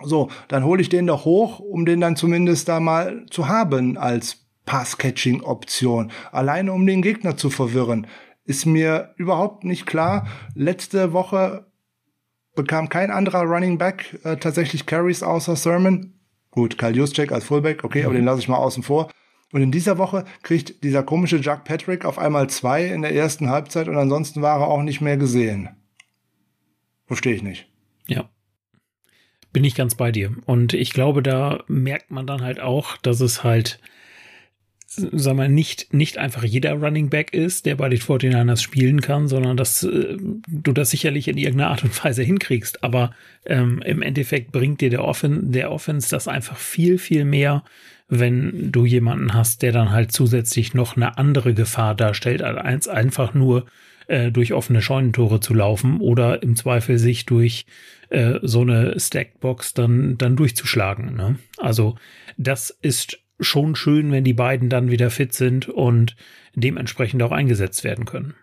[0.02, 3.96] So, dann hole ich den doch hoch, um den dann zumindest da mal zu haben
[3.96, 6.12] als Pass-Catching-Option.
[6.32, 8.06] Alleine um den Gegner zu verwirren.
[8.44, 10.26] Ist mir überhaupt nicht klar.
[10.54, 11.66] Letzte Woche
[12.54, 16.12] bekam kein anderer Running Back äh, tatsächlich Carries außer Sermon.
[16.50, 18.06] Gut, Kyle Juszczyk als Fullback, okay, mhm.
[18.06, 19.10] aber den lasse ich mal außen vor.
[19.52, 23.48] Und in dieser Woche kriegt dieser komische Jack Patrick auf einmal zwei in der ersten
[23.48, 25.68] Halbzeit und ansonsten war er auch nicht mehr gesehen.
[27.06, 27.70] Verstehe ich nicht.
[28.08, 28.28] Ja.
[29.56, 30.34] Bin ich ganz bei dir.
[30.44, 33.78] Und ich glaube, da merkt man dann halt auch, dass es halt,
[34.84, 39.28] sag mal, nicht, nicht einfach jeder Running Back ist, der bei den 49ers spielen kann,
[39.28, 42.84] sondern dass äh, du das sicherlich in irgendeiner Art und Weise hinkriegst.
[42.84, 43.12] Aber
[43.46, 47.64] ähm, im Endeffekt bringt dir der, Offen, der Offense das einfach viel, viel mehr,
[48.10, 53.32] wenn du jemanden hast, der dann halt zusätzlich noch eine andere Gefahr darstellt, als einfach
[53.32, 53.64] nur
[54.06, 57.64] äh, durch offene Scheunentore zu laufen oder im Zweifel sich durch
[58.10, 61.14] äh, so eine Stackbox dann, dann durchzuschlagen.
[61.14, 61.38] Ne?
[61.58, 61.96] Also
[62.36, 66.16] das ist schon schön, wenn die beiden dann wieder fit sind und
[66.54, 68.34] dementsprechend auch eingesetzt werden können.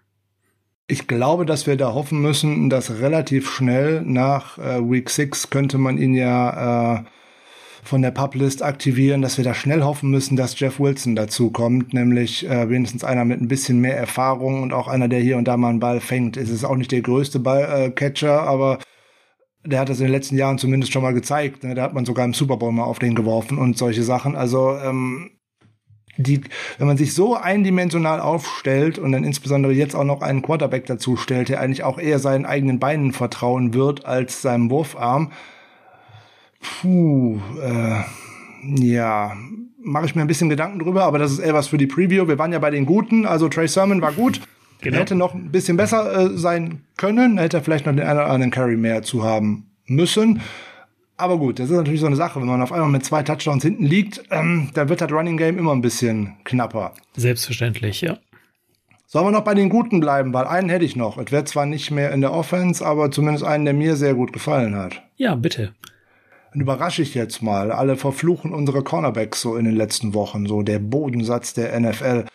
[0.88, 5.78] Ich glaube, dass wir da hoffen müssen, dass relativ schnell nach äh, Week 6 könnte
[5.78, 7.04] man ihn ja äh,
[7.84, 11.94] von der Publist aktivieren, dass wir da schnell hoffen müssen, dass Jeff Wilson dazu kommt,
[11.94, 15.48] nämlich äh, wenigstens einer mit ein bisschen mehr Erfahrung und auch einer, der hier und
[15.48, 16.38] da mal einen Ball fängt.
[16.38, 18.80] Es ist auch nicht der größte Ballcatcher, äh, aber
[19.66, 21.64] der hat das in den letzten Jahren zumindest schon mal gezeigt.
[21.64, 21.76] Ne?
[21.76, 24.36] Da hat man sogar im Super Bowl mal auf den geworfen und solche Sachen.
[24.36, 25.32] Also ähm,
[26.18, 26.42] die,
[26.78, 31.16] wenn man sich so eindimensional aufstellt und dann insbesondere jetzt auch noch einen Quarterback dazu
[31.16, 35.32] stellt, der eigentlich auch eher seinen eigenen Beinen vertrauen wird als seinem Wurfarm,
[36.62, 38.04] puh, äh,
[38.64, 39.36] ja,
[39.82, 42.28] mache ich mir ein bisschen Gedanken drüber, aber das ist eher was für die Preview.
[42.28, 44.40] Wir waren ja bei den Guten, also Trey Sermon war gut.
[44.84, 44.98] Genau.
[44.98, 48.20] Er hätte noch ein bisschen besser äh, sein können, hätte er vielleicht noch den einen
[48.20, 50.42] oder anderen Carry mehr zu haben müssen.
[51.16, 53.64] Aber gut, das ist natürlich so eine Sache, wenn man auf einmal mit zwei Touchdowns
[53.64, 56.94] hinten liegt, ähm, da wird das Running Game immer ein bisschen knapper.
[57.16, 58.18] Selbstverständlich, ja.
[59.06, 61.18] Sollen wir noch bei den Guten bleiben, weil einen hätte ich noch.
[61.18, 64.34] Es wäre zwar nicht mehr in der Offense, aber zumindest einen, der mir sehr gut
[64.34, 65.02] gefallen hat.
[65.16, 65.74] Ja, bitte.
[66.52, 67.72] Dann überrasche ich jetzt mal.
[67.72, 72.26] Alle verfluchen unsere Cornerbacks so in den letzten Wochen, so der Bodensatz der NFL.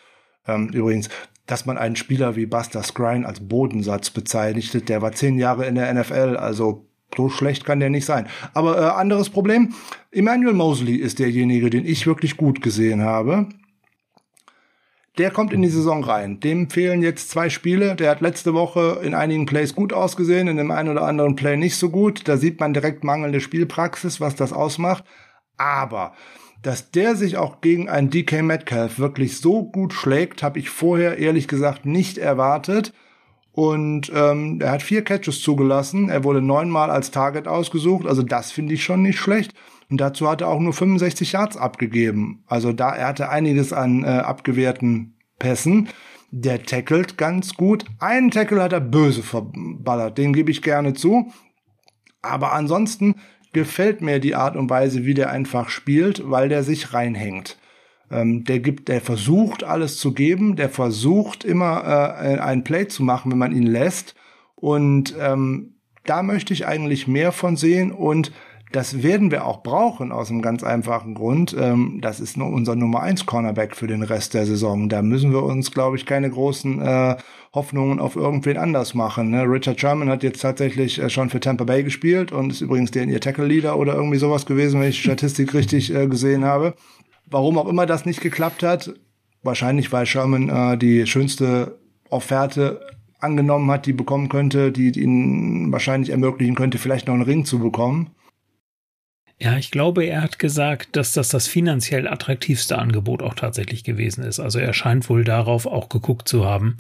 [0.47, 1.09] Ähm, übrigens,
[1.49, 5.75] dass man einen Spieler wie Buster Skrine als Bodensatz bezeichnet, der war zehn Jahre in
[5.75, 6.87] der NFL, also
[7.17, 8.29] so schlecht kann der nicht sein.
[8.55, 9.75] Aber äh, anderes Problem,
[10.13, 13.49] Emmanuel Mosley ist derjenige, den ich wirklich gut gesehen habe.
[15.17, 16.39] Der kommt in die Saison rein.
[16.39, 17.97] Dem fehlen jetzt zwei Spiele.
[17.97, 21.57] Der hat letzte Woche in einigen Plays gut ausgesehen, in dem einen oder anderen Play
[21.57, 22.29] nicht so gut.
[22.29, 25.03] Da sieht man direkt mangelnde Spielpraxis, was das ausmacht.
[25.57, 26.13] Aber
[26.63, 31.19] dass der sich auch gegen einen DK Metcalf wirklich so gut schlägt, habe ich vorher
[31.19, 32.93] ehrlich gesagt nicht erwartet.
[33.53, 36.09] Und ähm, er hat vier Catches zugelassen.
[36.11, 38.07] Er wurde neunmal als Target ausgesucht.
[38.07, 39.53] Also das finde ich schon nicht schlecht.
[39.91, 42.45] Und dazu hat er auch nur 65 Yards abgegeben.
[42.47, 45.89] Also da er hatte einiges an äh, abgewehrten Pässen.
[46.31, 47.85] Der tackelt ganz gut.
[47.99, 50.19] Einen Tackle hat er böse verballert.
[50.19, 51.33] Den gebe ich gerne zu.
[52.23, 53.17] Aber ansonsten
[53.53, 57.59] gefällt mir die Art und Weise, wie der einfach spielt, weil der sich reinhängt.
[58.11, 63.03] Ähm, der gibt, der versucht alles zu geben, der versucht immer äh, ein Play zu
[63.03, 64.15] machen, wenn man ihn lässt.
[64.55, 65.75] Und ähm,
[66.05, 68.33] da möchte ich eigentlich mehr von sehen und
[68.73, 71.57] das werden wir auch brauchen aus einem ganz einfachen Grund.
[71.59, 74.89] Ähm, das ist nur unser Nummer eins Cornerback für den Rest der Saison.
[74.89, 77.17] Da müssen wir uns, glaube ich, keine großen äh,
[77.55, 79.31] Hoffnungen auf irgendwen anders machen.
[79.31, 79.43] Ne?
[79.43, 83.05] Richard Sherman hat jetzt tatsächlich äh, schon für Tampa Bay gespielt und ist übrigens der
[83.05, 86.75] in ihr Tackle Leader oder irgendwie sowas gewesen, wenn ich Statistik richtig äh, gesehen habe.
[87.27, 88.95] Warum auch immer das nicht geklappt hat,
[89.43, 91.79] wahrscheinlich weil Sherman äh, die schönste
[92.11, 92.81] Offerte
[93.19, 97.45] angenommen hat, die bekommen könnte, die, die ihnen wahrscheinlich ermöglichen könnte, vielleicht noch einen Ring
[97.45, 98.11] zu bekommen.
[99.41, 104.25] Ja, ich glaube, er hat gesagt, dass das das finanziell attraktivste Angebot auch tatsächlich gewesen
[104.25, 104.41] ist.
[104.41, 106.79] Also er scheint wohl darauf auch geguckt zu haben.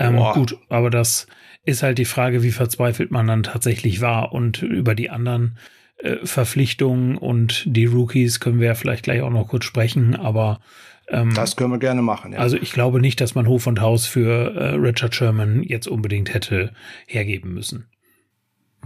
[0.00, 1.26] Ähm, gut, aber das
[1.64, 4.32] ist halt die Frage, wie verzweifelt man dann tatsächlich war.
[4.32, 5.58] Und über die anderen
[5.98, 10.60] äh, Verpflichtungen und die Rookies können wir ja vielleicht gleich auch noch kurz sprechen, aber
[11.08, 12.32] ähm, das können wir gerne machen.
[12.32, 12.38] Ja.
[12.38, 16.32] Also ich glaube nicht, dass man Hof und Haus für äh, Richard Sherman jetzt unbedingt
[16.32, 16.72] hätte
[17.06, 17.86] hergeben müssen.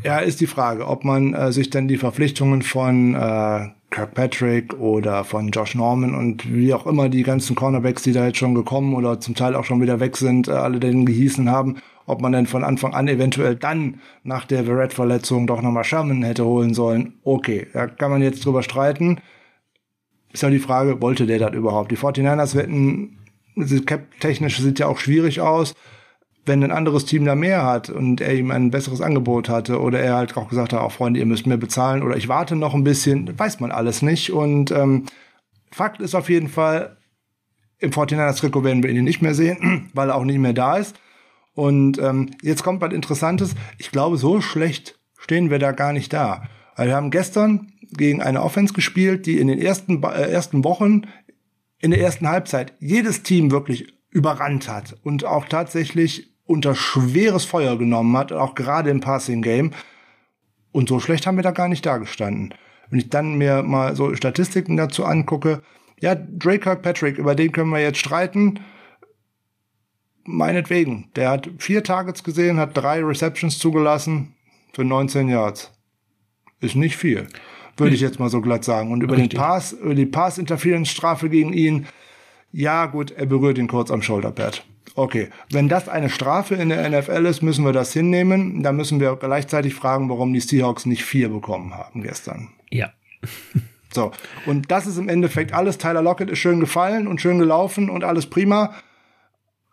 [0.02, 5.24] Ja, ist die Frage, ob man äh, sich dann die Verpflichtungen von äh, Kirkpatrick oder
[5.24, 8.94] von Josh Norman und wie auch immer die ganzen Cornerbacks, die da jetzt schon gekommen
[8.94, 12.32] oder zum Teil auch schon wieder weg sind, äh, alle denen gehießen haben, ob man
[12.32, 17.14] denn von Anfang an eventuell dann nach der Verrett-Verletzung doch nochmal Sherman hätte holen sollen.
[17.24, 19.18] Okay, da kann man jetzt drüber streiten.
[20.32, 21.90] Ist ja die Frage, wollte der das überhaupt?
[21.90, 23.18] Die 49ers wetten,
[24.20, 25.74] technisch sieht ja auch schwierig aus.
[26.46, 30.00] Wenn ein anderes Team da mehr hat und er ihm ein besseres Angebot hatte oder
[30.00, 32.72] er halt auch gesagt hat, auch Freunde, ihr müsst mehr bezahlen oder ich warte noch
[32.72, 34.32] ein bisschen, weiß man alles nicht.
[34.32, 35.06] Und ähm,
[35.72, 36.96] Fakt ist auf jeden Fall,
[37.78, 40.96] im 49ers-Trikot werden wir ihn nicht mehr sehen, weil er auch nicht mehr da ist.
[41.54, 43.54] Und ähm, jetzt kommt was Interessantes.
[43.78, 46.44] Ich glaube, so schlecht stehen wir da gar nicht da.
[46.76, 51.02] Weil wir haben gestern gegen eine Offense gespielt, die in den ersten, äh, ersten Wochen,
[51.78, 57.76] in der ersten Halbzeit jedes Team wirklich überrannt hat und auch tatsächlich unter schweres Feuer
[57.76, 59.72] genommen hat, auch gerade im Passing Game.
[60.72, 62.54] Und so schlecht haben wir da gar nicht dagestanden.
[62.88, 65.62] Wenn ich dann mir mal so Statistiken dazu angucke,
[66.00, 68.60] ja, Drake Kirkpatrick, über den können wir jetzt streiten
[70.26, 71.10] meinetwegen.
[71.16, 74.34] Der hat vier Targets gesehen, hat drei Receptions zugelassen
[74.72, 75.72] für 19 Yards.
[76.60, 77.26] Ist nicht viel,
[77.76, 78.92] würde ich jetzt mal so glatt sagen.
[78.92, 79.30] Und über Richtig.
[79.30, 81.86] den Pass, über die Pass-Interference-Strafe gegen ihn,
[82.52, 84.64] ja gut, er berührt ihn kurz am Shoulderpad.
[84.96, 88.62] Okay, wenn das eine Strafe in der NFL ist, müssen wir das hinnehmen.
[88.62, 92.48] Da müssen wir gleichzeitig fragen, warum die Seahawks nicht vier bekommen haben gestern.
[92.70, 92.90] Ja.
[93.92, 94.10] So,
[94.44, 95.78] und das ist im Endeffekt alles.
[95.78, 98.74] Tyler Lockett ist schön gefallen und schön gelaufen und alles prima.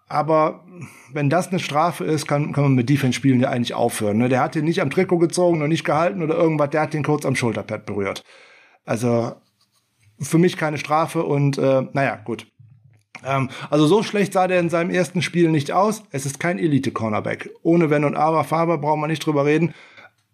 [0.07, 0.63] Aber
[1.11, 4.19] wenn das eine Strafe ist, kann, kann man mit Defense-Spielen ja eigentlich aufhören.
[4.19, 4.30] Ne?
[4.30, 7.03] Der hat den nicht am Trikot gezogen und nicht gehalten oder irgendwas, der hat den
[7.03, 8.24] kurz am Schulterpad berührt.
[8.86, 9.34] Also
[10.19, 12.47] für mich keine Strafe und äh, naja, gut.
[13.24, 16.03] Ähm, also so schlecht sah der in seinem ersten Spiel nicht aus.
[16.11, 17.49] Es ist kein Elite-Cornerback.
[17.61, 19.74] Ohne Wenn und Aber, Faber brauchen wir nicht drüber reden.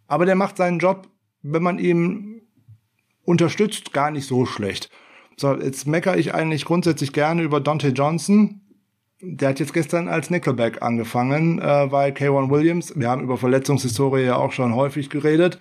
[0.08, 1.08] Aber der macht seinen Job,
[1.42, 2.42] wenn man ihn
[3.24, 4.90] unterstützt, gar nicht so schlecht.
[5.38, 8.59] So, jetzt meckere ich eigentlich grundsätzlich gerne über Dante Johnson.
[9.22, 14.24] Der hat jetzt gestern als Nickelback angefangen, äh, weil K1 Williams, wir haben über Verletzungshistorie
[14.24, 15.60] ja auch schon häufig geredet,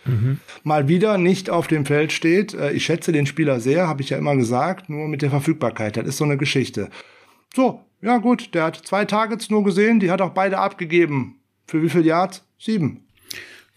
[0.62, 2.54] mal wieder nicht auf dem Feld steht.
[2.54, 5.96] Äh, ich schätze den Spieler sehr, habe ich ja immer gesagt, nur mit der Verfügbarkeit,
[5.96, 6.88] das ist so eine Geschichte.
[7.52, 11.40] So, ja gut, der hat zwei Targets nur gesehen, die hat auch beide abgegeben.
[11.66, 12.44] Für wie viel Yards?
[12.60, 13.07] Sieben.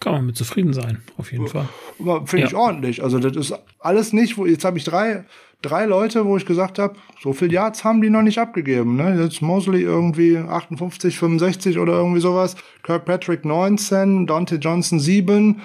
[0.01, 1.69] Kann man mit zufrieden sein, auf jeden Fall.
[1.99, 2.57] Aber finde ich Ja.
[2.57, 3.03] ordentlich.
[3.03, 5.25] Also das ist alles nicht, wo jetzt habe ich drei,
[5.61, 8.95] drei Leute, wo ich gesagt habe, so viel Yards haben die noch nicht abgegeben.
[8.95, 9.21] Ne?
[9.21, 12.55] Jetzt Mosley irgendwie 58, 65 oder irgendwie sowas.
[12.81, 15.61] Kirkpatrick 19, Dante Johnson 7.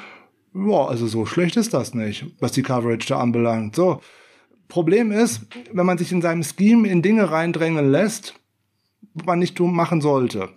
[0.54, 3.74] Ja, also so schlecht ist das nicht, was die Coverage da anbelangt.
[3.74, 4.00] So.
[4.68, 8.34] Problem ist, wenn man sich in seinem Scheme in Dinge reindrängen lässt,
[9.14, 10.50] was man nicht tun machen sollte.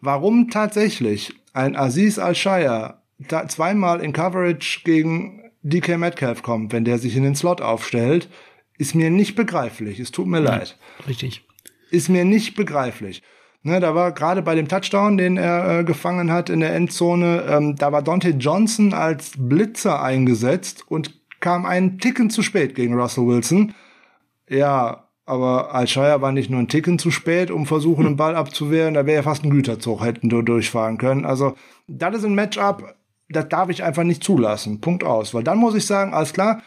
[0.00, 6.98] Warum tatsächlich ein Aziz Al-Shire da zweimal in Coverage gegen DK Metcalf kommt, wenn der
[6.98, 8.28] sich in den Slot aufstellt,
[8.78, 10.00] ist mir nicht begreiflich.
[10.00, 10.76] Es tut mir leid.
[11.06, 11.44] Richtig.
[11.90, 13.22] Ist mir nicht begreiflich.
[13.64, 17.44] Ne, da war gerade bei dem Touchdown, den er äh, gefangen hat in der Endzone,
[17.48, 22.98] ähm, da war Dante Johnson als Blitzer eingesetzt und kam einen Ticken zu spät gegen
[22.98, 23.72] Russell Wilson.
[24.48, 28.94] Ja, aber Al-Shire war nicht nur ein Ticken zu spät, um versuchen, den Ball abzuwehren,
[28.94, 31.24] da wäre ja fast ein Güterzug, hätten du durchfahren können.
[31.24, 31.54] Also,
[31.86, 32.94] das ist ein Matchup,
[33.28, 34.80] das darf ich einfach nicht zulassen.
[34.80, 35.34] Punkt aus.
[35.34, 36.62] Weil dann muss ich sagen, alles klar,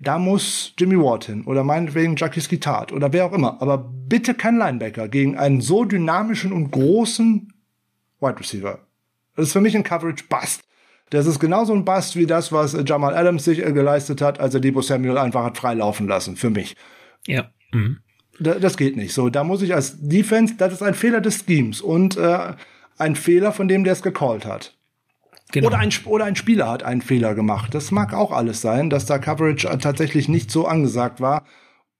[0.00, 3.60] da muss Jimmy Ward hin oder meinetwegen Jackie Tat oder wer auch immer.
[3.62, 7.52] Aber bitte kein Linebacker gegen einen so dynamischen und großen
[8.20, 8.80] Wide Receiver.
[9.36, 10.62] Das ist für mich ein Coverage Bust.
[11.10, 14.54] Das ist genauso ein Bust wie das, was Jamal Adams sich äh, geleistet hat, als
[14.54, 16.36] er Debo Samuel einfach hat freilaufen lassen.
[16.36, 16.76] Für mich.
[17.26, 17.50] Ja.
[17.74, 17.98] Mhm.
[18.40, 19.12] Da, das geht nicht.
[19.12, 22.54] So, da muss ich als Defense, das ist ein Fehler des Schemes und äh,
[22.98, 24.76] ein Fehler von dem, der es gecallt hat.
[25.52, 25.68] Genau.
[25.68, 27.74] Oder, ein, oder ein Spieler hat einen Fehler gemacht.
[27.74, 31.44] Das mag auch alles sein, dass da Coverage äh, tatsächlich nicht so angesagt war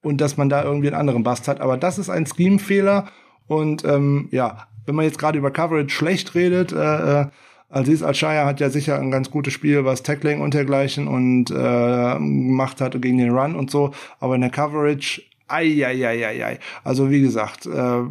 [0.01, 1.61] und dass man da irgendwie einen anderen Bast hat.
[1.61, 3.07] Aber das ist ein Scheme-Fehler.
[3.47, 7.25] Und ähm, ja, wenn man jetzt gerade über Coverage schlecht redet, äh, äh,
[7.69, 11.53] Aziz Al-Shire hat ja sicher ein ganz gutes Spiel, was Tackling und dergleichen und äh,
[11.53, 13.91] gemacht hat gegen den Run und so.
[14.19, 16.59] Aber in der Coverage, ei, ei, ei, ei, ei.
[16.83, 18.03] Also wie gesagt, äh,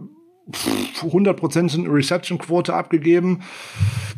[0.53, 3.41] 100% Reception-Quote abgegeben,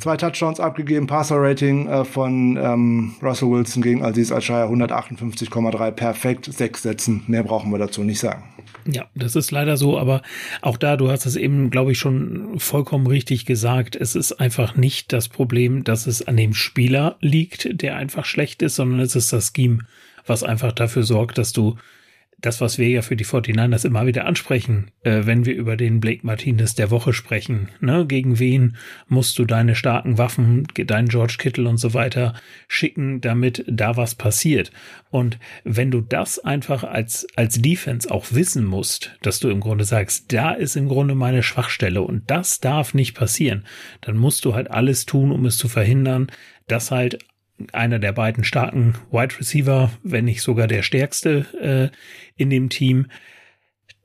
[0.01, 6.83] zwei Touchdowns abgegeben, Passer-Rating äh, von ähm, Russell Wilson gegen Aziz Al-Shire 158,3, perfekt, sechs
[6.83, 8.43] Sätzen, mehr brauchen wir dazu nicht sagen.
[8.89, 10.23] Ja, das ist leider so, aber
[10.63, 13.97] auch da, du hast es eben, glaube ich, schon vollkommen richtig gesagt.
[13.97, 18.63] Es ist einfach nicht das Problem, dass es an dem Spieler liegt, der einfach schlecht
[18.63, 19.79] ist, sondern es ist das Scheme,
[20.27, 21.77] was einfach dafür sorgt, dass du
[22.39, 26.01] das, was wir ja für die 49ers immer wieder ansprechen, äh, wenn wir über den
[26.01, 28.77] Blake Martinez der Woche sprechen, ne, gegen wen
[29.09, 32.35] musst du deine starken Waffen, deinen George Kittle und so weiter
[32.69, 34.71] schicken, damit da was passiert.
[35.11, 39.85] Und wenn du das einfach als, als Defense auch wissen musst, dass du im Grunde
[39.85, 43.65] sagst, da ist im Grunde meine Schwachstelle und das darf nicht passieren,
[44.03, 46.27] dann musst du halt alles tun, um es zu verhindern,
[46.69, 47.19] dass halt
[47.73, 51.97] einer der beiden starken Wide Receiver, wenn nicht sogar der stärkste äh,
[52.41, 53.07] in dem Team,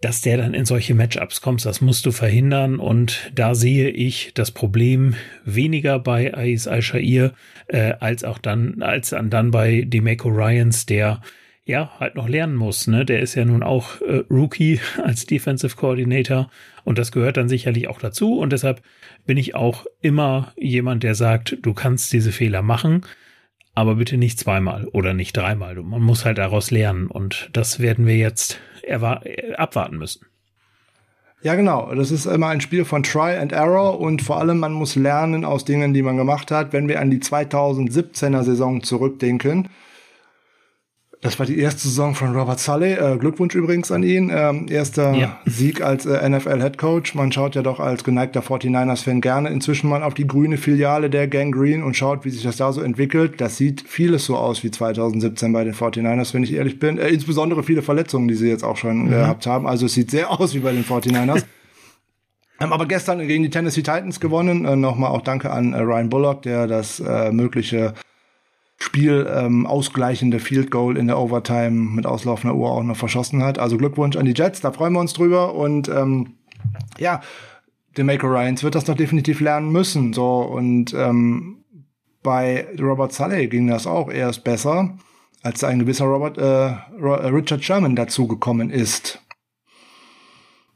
[0.01, 2.79] dass der dann in solche Matchups kommt, das musst du verhindern.
[2.79, 7.33] Und da sehe ich das Problem weniger bei Ais Al-Shair,
[7.67, 11.21] äh, als auch dann, als dann, bei Demeco Ryans, der
[11.65, 12.87] ja halt noch lernen muss.
[12.87, 13.05] Ne?
[13.05, 16.49] Der ist ja nun auch äh, Rookie als Defensive Coordinator
[16.83, 18.39] und das gehört dann sicherlich auch dazu.
[18.39, 18.81] Und deshalb
[19.27, 23.03] bin ich auch immer jemand, der sagt, du kannst diese Fehler machen
[23.81, 25.75] aber bitte nicht zweimal oder nicht dreimal.
[25.75, 28.59] Man muss halt daraus lernen und das werden wir jetzt
[29.57, 30.25] abwarten müssen.
[31.43, 31.93] Ja, genau.
[31.95, 35.43] Das ist immer ein Spiel von Try and Error und vor allem man muss lernen
[35.43, 36.71] aus Dingen, die man gemacht hat.
[36.71, 39.69] Wenn wir an die 2017er Saison zurückdenken,
[41.21, 42.93] das war die erste Saison von Robert Sully.
[42.93, 44.31] Äh, Glückwunsch übrigens an ihn.
[44.33, 45.39] Ähm, erster Ja.
[45.45, 47.13] Sieg als äh, NFL-Head Coach.
[47.13, 51.27] Man schaut ja doch als geneigter 49ers-Fan gerne inzwischen mal auf die grüne Filiale der
[51.27, 53.39] Gang Green und schaut, wie sich das da so entwickelt.
[53.39, 56.97] Das sieht vieles so aus wie 2017 bei den 49ers, wenn ich ehrlich bin.
[56.97, 59.67] Äh, insbesondere viele Verletzungen, die sie jetzt auch schon gehabt haben.
[59.67, 61.43] Also es sieht sehr aus wie bei den 49ers.
[62.59, 64.65] Haben aber gestern gegen die Tennessee Titans gewonnen.
[64.65, 67.93] Äh, Nochmal auch danke an äh, Ryan Bullock, der das äh, mögliche
[68.81, 73.59] Spiel ähm, ausgleichende Field Goal in der Overtime mit auslaufender Uhr auch noch verschossen hat.
[73.59, 75.53] Also Glückwunsch an die Jets, da freuen wir uns drüber.
[75.53, 76.33] Und ähm,
[76.97, 77.21] ja,
[77.95, 80.13] Demeco Ryans wird das noch definitiv lernen müssen.
[80.13, 81.63] So und ähm,
[82.23, 84.97] bei Robert Sully ging das auch erst besser,
[85.43, 89.21] als ein gewisser Robert Ro- äh, Richard Sherman dazugekommen ist.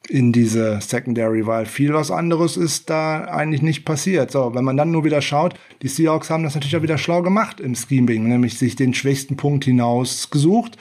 [0.10, 4.32] In diese Secondary, weil viel was anderes ist da eigentlich nicht passiert.
[4.32, 7.22] So, wenn man dann nur wieder schaut, die Seahawks haben das natürlich auch wieder schlau
[7.22, 10.78] gemacht im Scheming, nämlich sich den schwächsten Punkt hinausgesucht.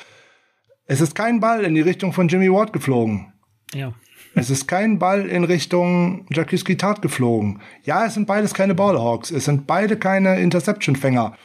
[0.87, 3.33] Es ist kein Ball in die Richtung von Jimmy Ward geflogen.
[3.73, 3.95] Ja.
[4.35, 7.61] Es ist kein Ball in Richtung Jacques Guitart geflogen.
[7.85, 9.31] Ja, es sind beides keine Ballhawks.
[9.31, 11.37] Es sind beide keine Interception-Fänger.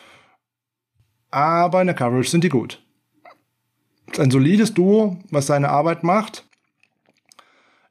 [1.30, 2.84] Aber in der Coverage sind die gut.
[4.07, 6.48] Es ist ein solides Duo, was seine Arbeit macht.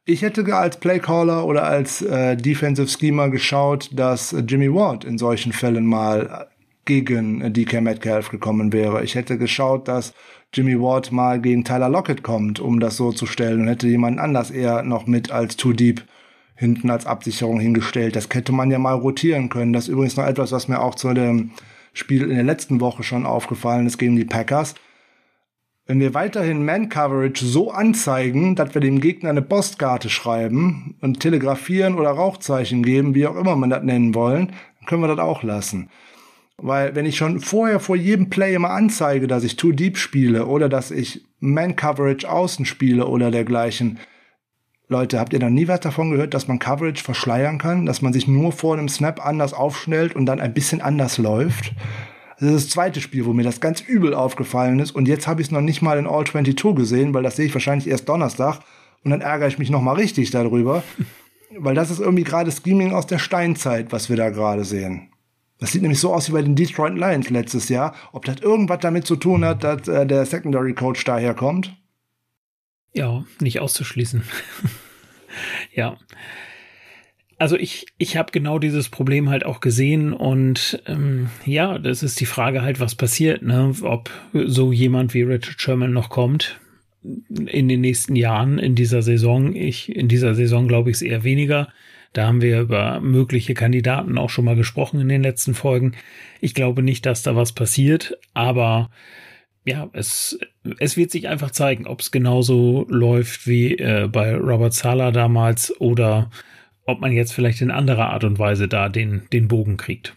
[0.09, 5.53] Ich hätte als Playcaller oder als äh, Defensive Schemer geschaut, dass Jimmy Ward in solchen
[5.53, 6.47] Fällen mal
[6.85, 9.03] gegen DK Metcalf gekommen wäre.
[9.03, 10.15] Ich hätte geschaut, dass
[10.51, 14.17] Jimmy Ward mal gegen Tyler Lockett kommt, um das so zu stellen und hätte jemand
[14.17, 16.01] anders eher noch mit als Too Deep
[16.55, 18.15] hinten als Absicherung hingestellt.
[18.15, 19.73] Das hätte man ja mal rotieren können.
[19.73, 21.51] Das ist übrigens noch etwas, was mir auch zu dem
[21.93, 24.73] Spiel in der letzten Woche schon aufgefallen ist gegen die Packers.
[25.89, 31.95] Wenn wir weiterhin Man-Coverage so anzeigen, dass wir dem Gegner eine Postkarte schreiben und telegrafieren
[31.95, 35.41] oder Rauchzeichen geben, wie auch immer man das nennen wollen, dann können wir das auch
[35.41, 35.89] lassen.
[36.57, 40.45] Weil wenn ich schon vorher vor jedem Play immer anzeige, dass ich Too Deep spiele
[40.45, 43.97] oder dass ich Man-Coverage außen spiele oder dergleichen,
[44.89, 47.87] Leute, habt ihr noch nie was davon gehört, dass man Coverage verschleiern kann?
[47.87, 51.73] Dass man sich nur vor einem Snap anders aufschnellt und dann ein bisschen anders läuft?
[52.39, 54.91] Das ist das zweite Spiel, wo mir das ganz übel aufgefallen ist.
[54.91, 57.45] Und jetzt habe ich es noch nicht mal in All 22 gesehen, weil das sehe
[57.45, 58.61] ich wahrscheinlich erst Donnerstag.
[59.03, 60.83] Und dann ärgere ich mich noch mal richtig darüber.
[61.57, 65.09] weil das ist irgendwie gerade Scheming aus der Steinzeit, was wir da gerade sehen.
[65.59, 67.93] Das sieht nämlich so aus wie bei den Detroit Lions letztes Jahr.
[68.13, 71.75] Ob das irgendwas damit zu tun hat, dass äh, der Secondary Coach daherkommt?
[72.93, 74.23] Ja, nicht auszuschließen.
[75.73, 75.97] ja.
[77.39, 82.19] Also ich, ich habe genau dieses Problem halt auch gesehen und ähm, ja, das ist
[82.19, 83.73] die Frage halt, was passiert, ne?
[83.81, 86.59] Ob so jemand wie Richard Sherman noch kommt
[87.01, 89.55] in den nächsten Jahren, in dieser Saison.
[89.55, 91.69] Ich, in dieser Saison glaube ich es eher weniger.
[92.11, 95.93] Da haben wir über mögliche Kandidaten auch schon mal gesprochen in den letzten Folgen.
[96.41, 98.89] Ich glaube nicht, dass da was passiert, aber
[99.63, 100.39] ja, es,
[100.79, 105.79] es wird sich einfach zeigen, ob es genauso läuft wie äh, bei Robert Sala damals
[105.79, 106.31] oder
[106.89, 110.15] ob man jetzt vielleicht in anderer Art und Weise da den, den Bogen kriegt.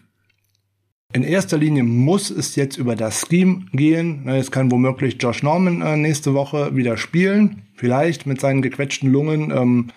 [1.13, 4.23] In erster Linie muss es jetzt über das Scheme gehen.
[4.27, 7.67] Jetzt kann womöglich Josh Norman äh, nächste Woche wieder spielen.
[7.75, 9.51] Vielleicht mit seinen gequetschten Lungen.
[9.51, 9.91] Ähm,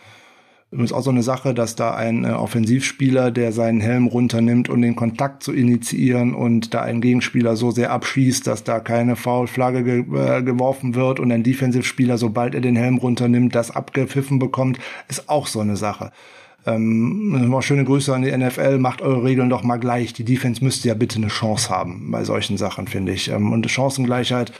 [0.72, 4.82] ist auch so eine Sache, dass da ein äh, Offensivspieler, der seinen Helm runternimmt, um
[4.82, 9.84] den Kontakt zu initiieren und da ein Gegenspieler so sehr abschießt, dass da keine Foulflagge
[9.84, 14.78] ge äh, geworfen wird und ein Defensivspieler, sobald er den Helm runternimmt, das abgepfiffen bekommt,
[15.08, 16.10] ist auch so eine Sache.
[16.66, 20.12] Ähm, schöne Grüße an die NFL, macht eure Regeln doch mal gleich.
[20.12, 23.30] Die Defense müsste ja bitte eine Chance haben bei solchen Sachen, finde ich.
[23.30, 24.52] Ähm, und Chancengleichheit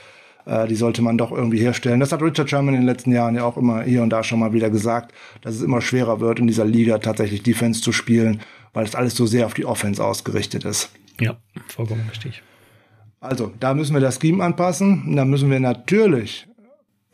[0.47, 1.99] äh, die sollte man doch irgendwie herstellen.
[1.99, 4.39] Das hat Richard Sherman in den letzten Jahren ja auch immer hier und da schon
[4.39, 8.39] mal wieder gesagt, dass es immer schwerer wird, in dieser Liga tatsächlich Defense zu spielen,
[8.73, 10.91] weil es alles so sehr auf die Offense ausgerichtet ist.
[11.19, 11.37] Ja,
[11.67, 12.41] vollkommen richtig.
[13.19, 15.15] Also, da müssen wir das Scheme anpassen.
[15.15, 16.46] Da müssen wir natürlich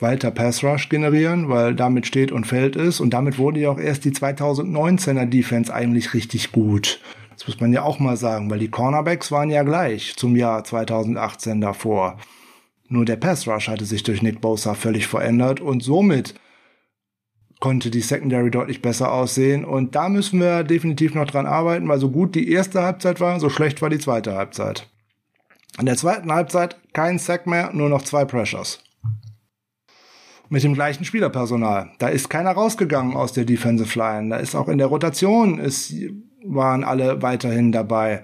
[0.04, 3.00] weiter Pass Rush generieren, weil damit steht und fällt es.
[3.00, 7.00] Und damit wurde ja auch erst die 2019er Defense eigentlich richtig gut.
[7.32, 10.64] Das muss man ja auch mal sagen, weil die Cornerbacks waren ja gleich zum Jahr
[10.64, 12.20] 2018 davor.
[12.88, 16.36] Nur der Pass Rush hatte sich durch Nick Bosa völlig verändert und somit
[17.60, 19.66] konnte die Secondary deutlich besser aussehen.
[19.66, 23.40] Und da müssen wir definitiv noch dran arbeiten, weil so gut die erste Halbzeit war,
[23.40, 24.90] so schlecht war die zweite Halbzeit.
[25.80, 28.84] In der zweiten Halbzeit kein Sack mehr, nur noch zwei Pressures.
[30.54, 31.90] Mit dem gleichen Spielerpersonal.
[31.98, 34.30] Da ist keiner rausgegangen aus der Defensive Line.
[34.30, 35.92] Da ist auch in der Rotation, es
[36.46, 38.24] waren alle weiterhin dabei.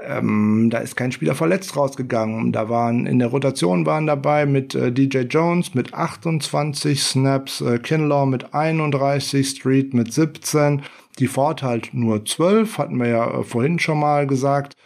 [0.00, 2.52] Ähm, da ist kein Spieler verletzt rausgegangen.
[2.52, 7.80] Da waren in der Rotation waren dabei mit äh, DJ Jones mit 28 Snaps, äh,
[7.80, 10.82] Kinlaw mit 31, Street mit 17,
[11.18, 14.76] die Ford halt nur 12, hatten wir ja äh, vorhin schon mal gesagt.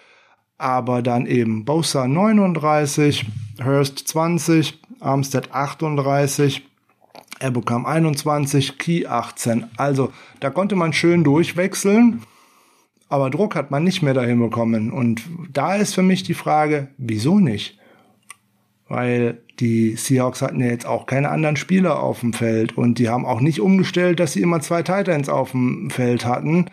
[0.56, 3.26] Aber dann eben Bosa 39,
[3.62, 6.66] Hurst 20, Armstead 38,
[7.38, 9.66] er bekam 21, Key 18.
[9.76, 12.22] Also da konnte man schön durchwechseln
[13.14, 14.90] aber Druck hat man nicht mehr dahin bekommen.
[14.90, 17.78] Und da ist für mich die Frage, wieso nicht?
[18.88, 23.08] Weil die Seahawks hatten ja jetzt auch keine anderen Spieler auf dem Feld und die
[23.08, 26.66] haben auch nicht umgestellt, dass sie immer zwei Titans auf dem Feld hatten.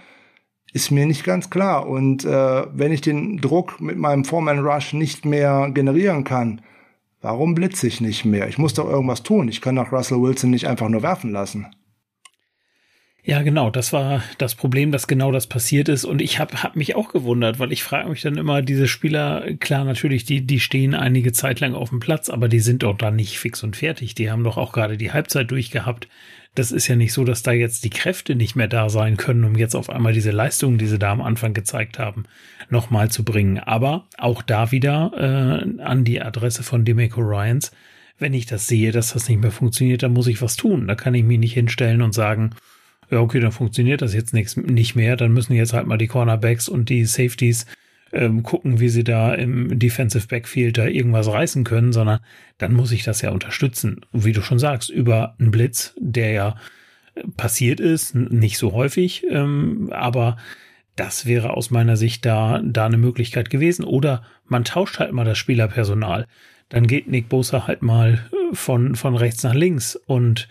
[0.74, 1.88] Ist mir nicht ganz klar.
[1.88, 6.62] Und äh, wenn ich den Druck mit meinem Foreman Rush nicht mehr generieren kann,
[7.22, 8.48] warum blitze ich nicht mehr?
[8.48, 9.48] Ich muss doch irgendwas tun.
[9.48, 11.68] Ich kann doch Russell Wilson nicht einfach nur werfen lassen.
[13.24, 16.06] Ja, genau, das war das Problem, dass genau das passiert ist.
[16.06, 19.46] Und ich habe hab mich auch gewundert, weil ich frage mich dann immer, diese Spieler,
[19.60, 22.98] klar, natürlich, die, die stehen einige Zeit lang auf dem Platz, aber die sind doch
[22.98, 24.16] da nicht fix und fertig.
[24.16, 26.08] Die haben doch auch gerade die Halbzeit durchgehabt.
[26.56, 29.44] Das ist ja nicht so, dass da jetzt die Kräfte nicht mehr da sein können,
[29.44, 32.24] um jetzt auf einmal diese Leistungen, die sie da am Anfang gezeigt haben,
[32.70, 33.60] nochmal zu bringen.
[33.60, 37.72] Aber auch da wieder äh, an die Adresse von Demeco Ryans.
[38.18, 40.88] Wenn ich das sehe, dass das nicht mehr funktioniert, dann muss ich was tun.
[40.88, 42.56] Da kann ich mich nicht hinstellen und sagen,
[43.12, 45.18] ja, okay, dann funktioniert das jetzt nichts, nicht mehr.
[45.18, 47.66] Dann müssen jetzt halt mal die Cornerbacks und die Safeties
[48.14, 52.20] ähm, gucken, wie sie da im Defensive Backfield da irgendwas reißen können, sondern
[52.58, 54.02] dann muss ich das ja unterstützen.
[54.14, 56.56] Wie du schon sagst, über einen Blitz, der ja
[57.36, 60.38] passiert ist, nicht so häufig, ähm, aber
[60.96, 63.84] das wäre aus meiner Sicht da, da eine Möglichkeit gewesen.
[63.84, 66.28] Oder man tauscht halt mal das Spielerpersonal.
[66.70, 70.48] Dann geht Nick Bosa halt mal von, von rechts nach links und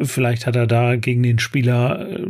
[0.00, 2.26] Vielleicht hat er da gegen den Spieler äh,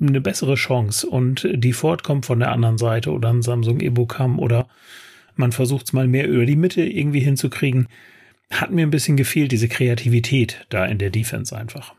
[0.00, 4.38] eine bessere Chance und die Ford kommt von der anderen Seite oder ein Samsung Ebocam
[4.38, 4.68] oder
[5.36, 7.88] man versucht es mal mehr über die Mitte irgendwie hinzukriegen.
[8.50, 11.94] Hat mir ein bisschen gefehlt, diese Kreativität da in der Defense einfach.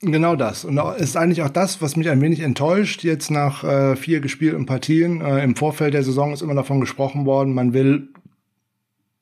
[0.00, 0.64] Genau das.
[0.64, 3.04] Und ist eigentlich auch das, was mich ein wenig enttäuscht.
[3.04, 7.24] Jetzt nach äh, vier gespielten Partien äh, im Vorfeld der Saison ist immer davon gesprochen
[7.24, 8.08] worden, man will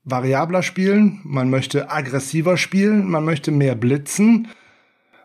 [0.04, 4.48] variabler spielen, man möchte aggressiver spielen, man möchte mehr blitzen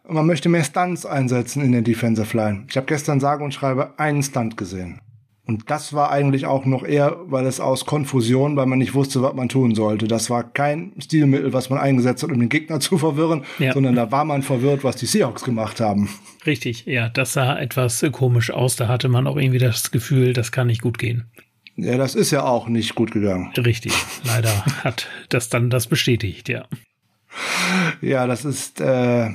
[0.03, 2.65] und man möchte mehr Stunts einsetzen in der Defensive Line.
[2.69, 5.01] Ich habe gestern sage und schreibe einen Stunt gesehen.
[5.47, 9.21] Und das war eigentlich auch noch eher, weil es aus Konfusion, weil man nicht wusste,
[9.21, 10.05] was man tun sollte.
[10.05, 13.71] Das war kein Stilmittel, was man eingesetzt hat, um den Gegner zu verwirren, ja.
[13.71, 16.09] sondern da war man verwirrt, was die Seahawks gemacht haben.
[16.45, 18.75] Richtig, ja, das sah etwas komisch aus.
[18.75, 21.31] Da hatte man auch irgendwie das Gefühl, das kann nicht gut gehen.
[21.77, 23.53] Ja, das ist ja auch nicht gut gegangen.
[23.55, 23.93] Richtig.
[24.23, 26.65] Leider hat das dann das bestätigt, ja.
[28.01, 29.29] Ja, das ist äh,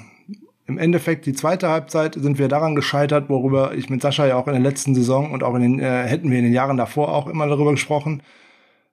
[0.67, 4.49] im Endeffekt die zweite Halbzeit sind wir daran gescheitert, worüber ich mit Sascha ja auch
[4.49, 7.15] in der letzten Saison und auch in den äh, hätten wir in den Jahren davor
[7.15, 8.23] auch immer darüber gesprochen,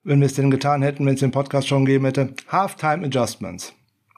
[0.04, 2.34] wenn wir es denn getan hätten, wenn es den Podcast schon gegeben hätte.
[2.50, 3.74] Halftime Adjustments.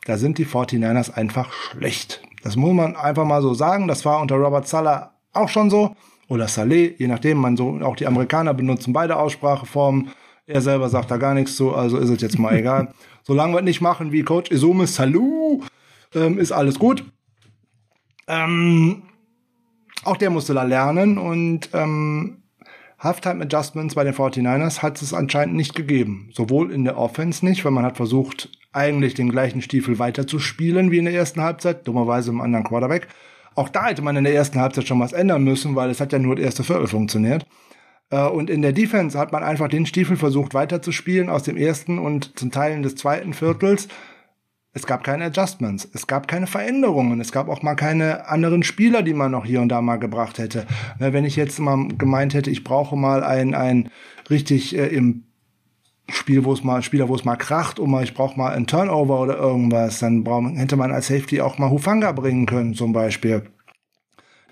[0.06, 2.22] Da sind die 49ers einfach schlecht.
[2.44, 3.88] Das muss man einfach mal so sagen.
[3.88, 5.96] Das war unter Robert Sala auch schon so
[6.32, 10.12] oder Saleh, je nachdem, man so, auch die Amerikaner benutzen beide Ausspracheformen.
[10.48, 12.94] Er selber sagt da gar nichts zu, also ist es jetzt mal egal.
[13.24, 15.62] Solange wir nicht machen wie Coach Isume Salou,
[16.16, 17.04] ähm, ist alles gut.
[18.30, 19.04] Ähm,
[20.06, 22.44] auch der musste da lernen und ähm,
[22.98, 26.30] Halftime Adjustments bei den 49ers hat es anscheinend nicht gegeben.
[26.34, 31.00] Sowohl in der Offense nicht, weil man hat versucht, eigentlich den gleichen Stiefel weiterzuspielen wie
[31.00, 33.10] in der ersten Halbzeit, dummerweise im anderen Quarterback.
[33.56, 36.14] Auch da hätte man in der ersten Halbzeit schon was ändern müssen, weil es hat
[36.14, 37.46] ja nur das erste Viertel funktioniert.
[38.10, 42.00] Äh, und in der Defense hat man einfach den Stiefel versucht weiterzuspielen aus dem ersten
[42.00, 43.88] und zum Teilen des zweiten Viertels.
[44.74, 49.04] Es gab keine Adjustments, es gab keine Veränderungen, es gab auch mal keine anderen Spieler,
[49.04, 50.66] die man noch hier und da mal gebracht hätte.
[50.98, 53.90] Ne, wenn ich jetzt mal gemeint hätte, ich brauche mal ein, ein
[54.30, 55.26] richtig äh, im
[56.14, 58.68] Spiel, wo es mal, Spieler, wo es mal kracht und mal, ich brauche mal ein
[58.68, 62.94] Turnover oder irgendwas, dann brauch, hätte man als Safety auch mal Hufanga bringen können, zum
[62.94, 63.44] Beispiel.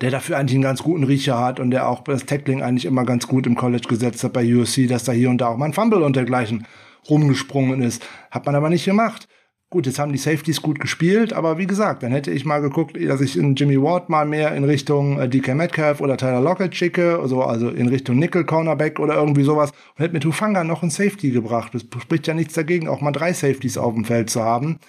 [0.01, 3.03] Der dafür eigentlich einen ganz guten Riecher hat und der auch das Tackling eigentlich immer
[3.03, 5.65] ganz gut im College gesetzt hat bei USC, dass da hier und da auch mal
[5.65, 6.65] ein Fumble und dergleichen
[7.09, 8.05] rumgesprungen ist.
[8.31, 9.27] Hat man aber nicht gemacht.
[9.71, 12.97] Gut, jetzt haben die Safeties gut gespielt, aber wie gesagt, dann hätte ich mal geguckt,
[12.99, 16.75] dass ich in Jimmy Ward mal mehr in Richtung äh, DK Metcalf oder Tyler Lockett
[16.75, 20.81] schicke, also, also in Richtung Nickel Cornerback oder irgendwie sowas und hätte mit Hufanga noch
[20.81, 21.75] ein Safety gebracht.
[21.75, 24.79] Das spricht ja nichts dagegen, auch mal drei Safeties auf dem Feld zu haben,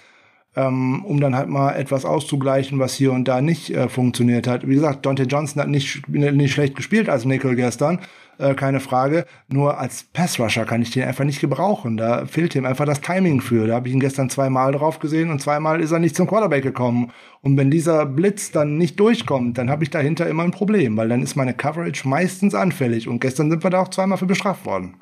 [0.56, 4.66] ähm, um dann halt mal etwas auszugleichen, was hier und da nicht äh, funktioniert hat.
[4.66, 7.98] Wie gesagt, Dante Johnson hat nicht, nicht schlecht gespielt als Nickel gestern,
[8.40, 9.26] äh, keine Frage.
[9.48, 11.96] Nur als Passrusher kann ich den einfach nicht gebrauchen.
[11.96, 13.66] Da fehlt ihm einfach das Timing für.
[13.66, 16.62] Da habe ich ihn gestern zweimal drauf gesehen und zweimal ist er nicht zum Quarterback
[16.62, 17.12] gekommen.
[17.42, 21.08] Und wenn dieser Blitz dann nicht durchkommt, dann habe ich dahinter immer ein Problem, weil
[21.08, 23.08] dann ist meine Coverage meistens anfällig.
[23.08, 24.96] Und gestern sind wir da auch zweimal für bestraft worden.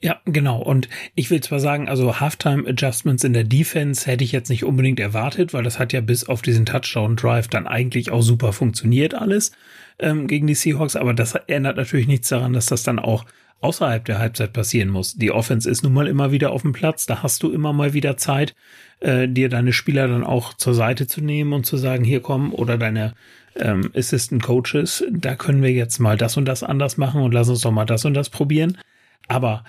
[0.00, 0.60] Ja, genau.
[0.60, 4.64] Und ich will zwar sagen, also Halftime Adjustments in der Defense hätte ich jetzt nicht
[4.64, 8.52] unbedingt erwartet, weil das hat ja bis auf diesen Touchdown Drive dann eigentlich auch super
[8.52, 9.52] funktioniert alles
[9.98, 10.96] ähm, gegen die Seahawks.
[10.96, 13.24] Aber das ändert natürlich nichts daran, dass das dann auch
[13.60, 15.14] außerhalb der Halbzeit passieren muss.
[15.14, 17.06] Die Offense ist nun mal immer wieder auf dem Platz.
[17.06, 18.54] Da hast du immer mal wieder Zeit,
[19.00, 22.52] äh, dir deine Spieler dann auch zur Seite zu nehmen und zu sagen, hier kommen
[22.52, 23.14] oder deine
[23.56, 27.48] ähm, Assistant Coaches, da können wir jetzt mal das und das anders machen und lass
[27.48, 28.78] uns doch mal das und das probieren.
[29.28, 29.64] Aber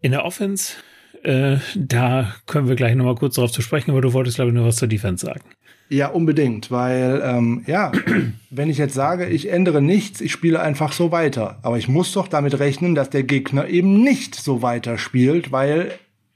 [0.00, 0.74] in der Offense,
[1.22, 4.54] äh, da können wir gleich nochmal kurz darauf zu sprechen, aber du wolltest, glaube ich,
[4.54, 5.42] nur was zur Defense sagen.
[5.90, 7.90] Ja, unbedingt, weil ähm, ja,
[8.50, 12.12] wenn ich jetzt sage, ich ändere nichts, ich spiele einfach so weiter, aber ich muss
[12.12, 15.92] doch damit rechnen, dass der Gegner eben nicht so weiter spielt, weil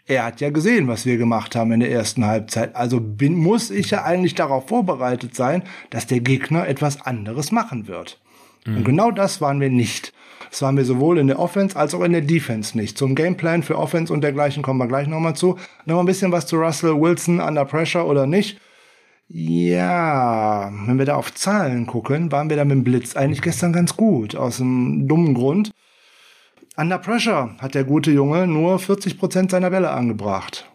[0.06, 2.74] er hat ja gesehen, was wir gemacht haben in der ersten Halbzeit.
[2.74, 7.86] Also bin, muss ich ja eigentlich darauf vorbereitet sein, dass der Gegner etwas anderes machen
[7.86, 8.20] wird.
[8.66, 8.78] Mhm.
[8.78, 10.12] Und genau das waren wir nicht.
[10.50, 12.98] Das waren wir sowohl in der Offense als auch in der Defense nicht.
[12.98, 15.58] Zum Gameplan für Offense und dergleichen kommen wir gleich nochmal zu.
[15.86, 18.60] Noch ein bisschen was zu Russell Wilson under pressure oder nicht.
[19.28, 23.72] Ja, wenn wir da auf Zahlen gucken, waren wir da mit dem Blitz eigentlich gestern
[23.72, 24.36] ganz gut.
[24.36, 25.72] Aus einem dummen Grund.
[26.76, 30.70] Under Pressure hat der gute Junge nur 40% seiner Bälle angebracht.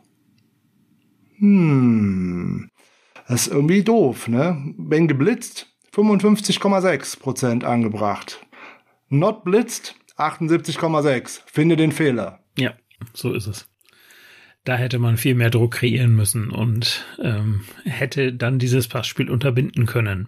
[1.38, 2.70] Hm,
[3.28, 4.74] das ist irgendwie doof, ne?
[4.78, 8.46] Wenn geblitzt, 55,6% angebracht.
[9.10, 11.42] Not blitzt, 78,6.
[11.46, 12.40] Finde den Fehler.
[12.58, 12.74] Ja,
[13.14, 13.68] so ist es.
[14.70, 19.88] Da hätte man viel mehr Druck kreieren müssen und ähm, hätte dann dieses Passspiel unterbinden
[19.88, 20.28] können.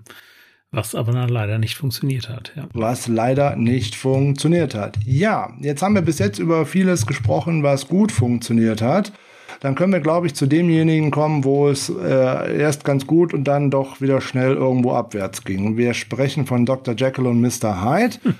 [0.71, 2.51] Was aber dann leider nicht funktioniert hat.
[2.55, 2.67] Ja.
[2.73, 4.97] Was leider nicht funktioniert hat.
[5.05, 9.13] Ja, jetzt haben wir bis jetzt über vieles gesprochen, was gut funktioniert hat.
[9.59, 13.43] Dann können wir, glaube ich, zu demjenigen kommen, wo es äh, erst ganz gut und
[13.43, 15.77] dann doch wieder schnell irgendwo abwärts ging.
[15.77, 16.95] Wir sprechen von Dr.
[16.97, 17.85] Jekyll und Mr.
[17.85, 18.15] Hyde.
[18.23, 18.35] Hm.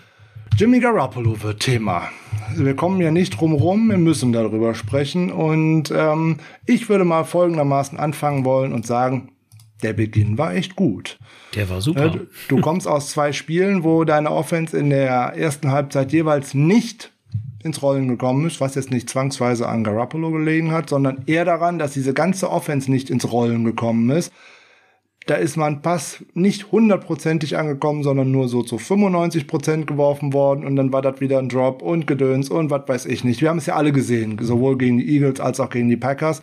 [0.58, 2.10] Jimmy Garoppolo wird Thema.
[2.56, 5.32] Wir kommen ja nicht drum rum, wir müssen darüber sprechen.
[5.32, 9.32] Und ähm, ich würde mal folgendermaßen anfangen wollen und sagen,
[9.82, 11.18] der Beginn war echt gut.
[11.56, 12.10] Der war super.
[12.10, 17.12] Du, du kommst aus zwei Spielen, wo deine Offense in der ersten Halbzeit jeweils nicht
[17.64, 21.80] ins Rollen gekommen ist, was jetzt nicht zwangsweise an Garoppolo gelegen hat, sondern eher daran,
[21.80, 24.32] dass diese ganze Offense nicht ins Rollen gekommen ist.
[25.28, 30.66] Da ist mein Pass nicht hundertprozentig angekommen, sondern nur so zu 95 Prozent geworfen worden
[30.66, 33.42] und dann war das wieder ein Drop und Gedöns und was weiß ich nicht.
[33.42, 36.42] Wir haben es ja alle gesehen, sowohl gegen die Eagles als auch gegen die Packers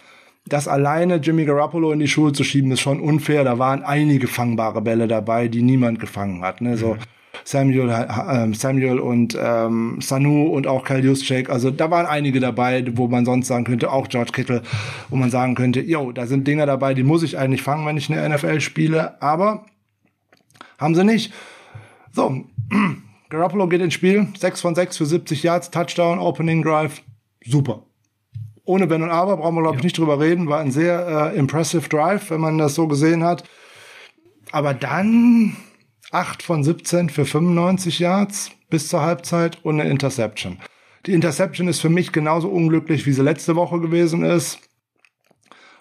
[0.49, 3.45] das alleine Jimmy Garoppolo in die Schuhe zu schieben, ist schon unfair.
[3.45, 6.61] Da waren einige fangbare Bälle dabei, die niemand gefangen hat.
[6.61, 6.77] Ne?
[6.77, 6.97] So
[7.45, 11.51] Samuel, äh, Samuel und ähm, Sanu und auch Kyle Juszczyk.
[11.51, 14.63] Also da waren einige dabei, wo man sonst sagen könnte, auch George Kittle,
[15.09, 17.97] wo man sagen könnte, yo, da sind Dinger dabei, die muss ich eigentlich fangen, wenn
[17.97, 19.21] ich eine NFL spiele.
[19.23, 19.67] Aber
[20.79, 21.33] haben sie nicht.
[22.13, 22.45] So,
[23.31, 27.03] Garoppolo geht ins Spiel, 6 von 6 für 70 Yards, Touchdown, Opening Drive,
[27.45, 27.83] super
[28.69, 30.49] ohne Wenn und Aber brauchen wir, glaube ich, nicht drüber reden.
[30.49, 33.45] War ein sehr äh, impressive Drive, wenn man das so gesehen hat.
[34.53, 35.57] Aber dann
[36.11, 40.59] 8 von 17 für 95 Yards bis zur Halbzeit und eine Interception.
[41.07, 44.59] Die Interception ist für mich genauso unglücklich, wie sie letzte Woche gewesen ist.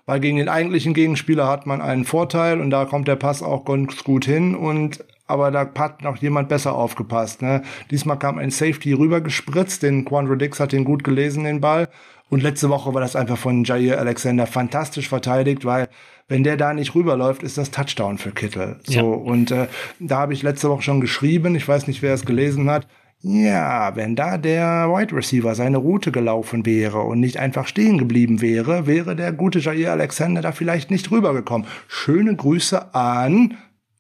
[0.05, 3.65] Weil gegen den eigentlichen Gegenspieler hat man einen Vorteil und da kommt der Pass auch
[3.65, 7.41] ganz gut hin und aber da hat noch jemand besser aufgepasst.
[7.41, 7.61] Ne?
[7.91, 11.89] Diesmal kam ein Safety rüber gespritzt, den Quandro Dix hat den gut gelesen, den Ball.
[12.30, 15.89] Und letzte Woche war das einfach von Jair Alexander fantastisch verteidigt, weil
[16.28, 18.80] wenn der da nicht rüberläuft, ist das Touchdown für Kittel.
[18.84, 19.01] So ja.
[19.01, 19.67] und äh,
[19.99, 22.88] da habe ich letzte Woche schon geschrieben, ich weiß nicht, wer es gelesen hat.
[23.21, 28.41] Ja, wenn da der Wide Receiver seine Route gelaufen wäre und nicht einfach stehen geblieben
[28.41, 31.65] wäre, wäre der gute Jair Alexander da vielleicht nicht rübergekommen.
[31.88, 33.57] Schöne Grüße an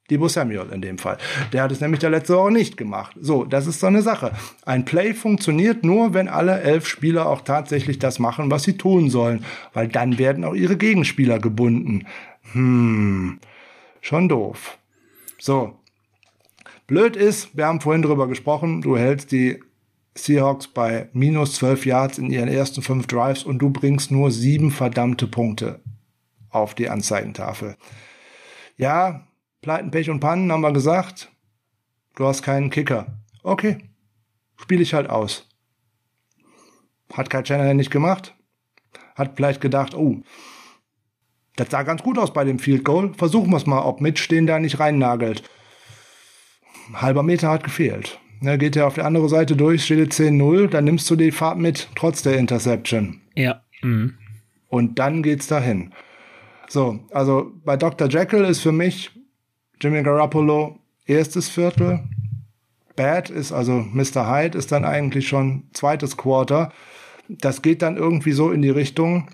[0.09, 1.17] Debo Samuel in dem Fall.
[1.51, 3.15] Der hat es nämlich der letzte Woche nicht gemacht.
[3.19, 4.31] So, das ist so eine Sache.
[4.65, 9.09] Ein Play funktioniert nur, wenn alle elf Spieler auch tatsächlich das machen, was sie tun
[9.09, 9.43] sollen.
[9.73, 12.07] Weil dann werden auch ihre Gegenspieler gebunden.
[12.53, 13.39] Hm,
[14.01, 14.77] schon doof.
[15.39, 15.77] So.
[16.87, 19.59] Blöd ist, wir haben vorhin drüber gesprochen, du hältst die
[20.15, 24.71] Seahawks bei minus zwölf Yards in ihren ersten fünf Drives und du bringst nur sieben
[24.71, 25.81] verdammte Punkte
[26.49, 27.75] auf die Anzeigentafel.
[28.77, 29.27] Ja,
[29.61, 31.31] Pleiten, Pech und Pannen haben wir gesagt.
[32.15, 33.19] Du hast keinen Kicker.
[33.43, 33.89] Okay,
[34.57, 35.47] spiele ich halt aus.
[37.13, 38.35] Hat Kai Chandler nicht gemacht.
[39.15, 40.21] Hat vielleicht gedacht, oh,
[41.55, 43.13] das sah ganz gut aus bei dem Field Goal.
[43.15, 45.43] Versuchen wir es mal, ob Mitstehen da nicht reinnagelt.
[46.93, 48.19] halber Meter hat gefehlt.
[48.39, 51.57] Ne, geht er auf die andere Seite durch, steht 10-0, dann nimmst du die Fahrt
[51.57, 53.21] mit, trotz der Interception.
[53.33, 53.63] Ja.
[53.81, 54.15] Mhm.
[54.67, 55.93] Und dann geht's dahin.
[56.67, 58.07] So, also bei Dr.
[58.09, 59.16] Jekyll ist für mich
[59.79, 62.03] Jimmy Garoppolo erstes Viertel.
[62.95, 64.29] Bad ist also Mr.
[64.29, 66.71] Hyde ist dann eigentlich schon zweites Quarter.
[67.29, 69.29] Das geht dann irgendwie so in die Richtung,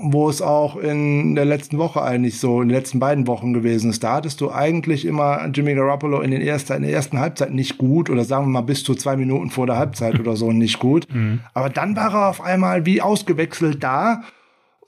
[0.00, 3.90] wo es auch in der letzten Woche eigentlich so, in den letzten beiden Wochen gewesen
[3.90, 4.02] ist.
[4.02, 7.76] Da hattest du eigentlich immer Jimmy Garoppolo in, den ersten, in der ersten Halbzeit nicht
[7.76, 10.78] gut oder sagen wir mal bis zu zwei Minuten vor der Halbzeit oder so nicht
[10.78, 11.06] gut.
[11.12, 11.40] Mhm.
[11.52, 14.22] Aber dann war er auf einmal wie ausgewechselt da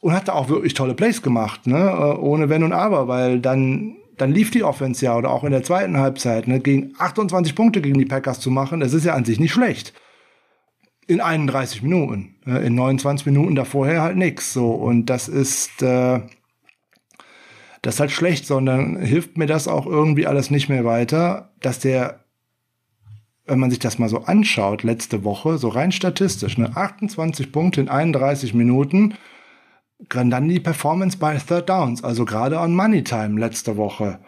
[0.01, 2.18] und hat da auch wirklich tolle Plays gemacht, ne?
[2.18, 5.62] ohne Wenn und Aber, weil dann dann lief die Offense ja oder auch in der
[5.62, 9.24] zweiten Halbzeit, ne, gegen 28 Punkte gegen die Packers zu machen, das ist ja an
[9.24, 9.92] sich nicht schlecht.
[11.06, 12.36] In 31 Minuten.
[12.44, 14.52] Ne, in 29 Minuten davorher halt nix.
[14.52, 16.20] So, und das ist, äh,
[17.82, 21.78] das ist halt schlecht, sondern hilft mir das auch irgendwie alles nicht mehr weiter, dass
[21.78, 22.24] der
[23.46, 27.80] wenn man sich das mal so anschaut, letzte Woche, so rein statistisch, ne, 28 Punkte
[27.80, 29.14] in 31 Minuten,
[30.08, 34.18] dann die Performance bei Third Downs, also gerade on Money Time letzte Woche.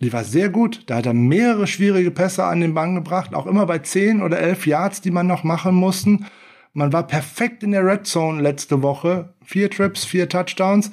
[0.00, 0.84] Die war sehr gut.
[0.86, 4.38] Da hat er mehrere schwierige Pässe an den Bann gebracht, auch immer bei 10 oder
[4.38, 6.26] 11 Yards, die man noch machen mussten.
[6.72, 9.34] Man war perfekt in der Red Zone letzte Woche.
[9.44, 10.90] Vier Trips, vier Touchdowns,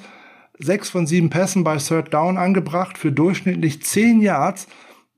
[0.58, 4.66] sechs von sieben Pässen bei Third Down angebracht für durchschnittlich 10 Yards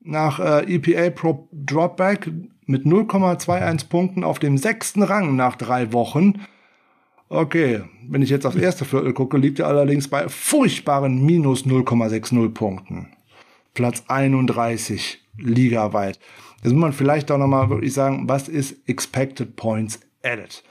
[0.02, 2.30] nach äh, EPA Pro Dropback
[2.66, 6.40] mit 0,21 Punkten auf dem sechsten Rang nach drei Wochen.
[7.32, 12.48] Okay, wenn ich jetzt aufs erste Viertel gucke, liegt er allerdings bei furchtbaren minus 0,60
[12.48, 13.06] Punkten.
[13.72, 16.18] Platz 31 ligaweit.
[16.56, 20.64] Jetzt muss man vielleicht auch nochmal wirklich sagen, was ist Expected Points Added?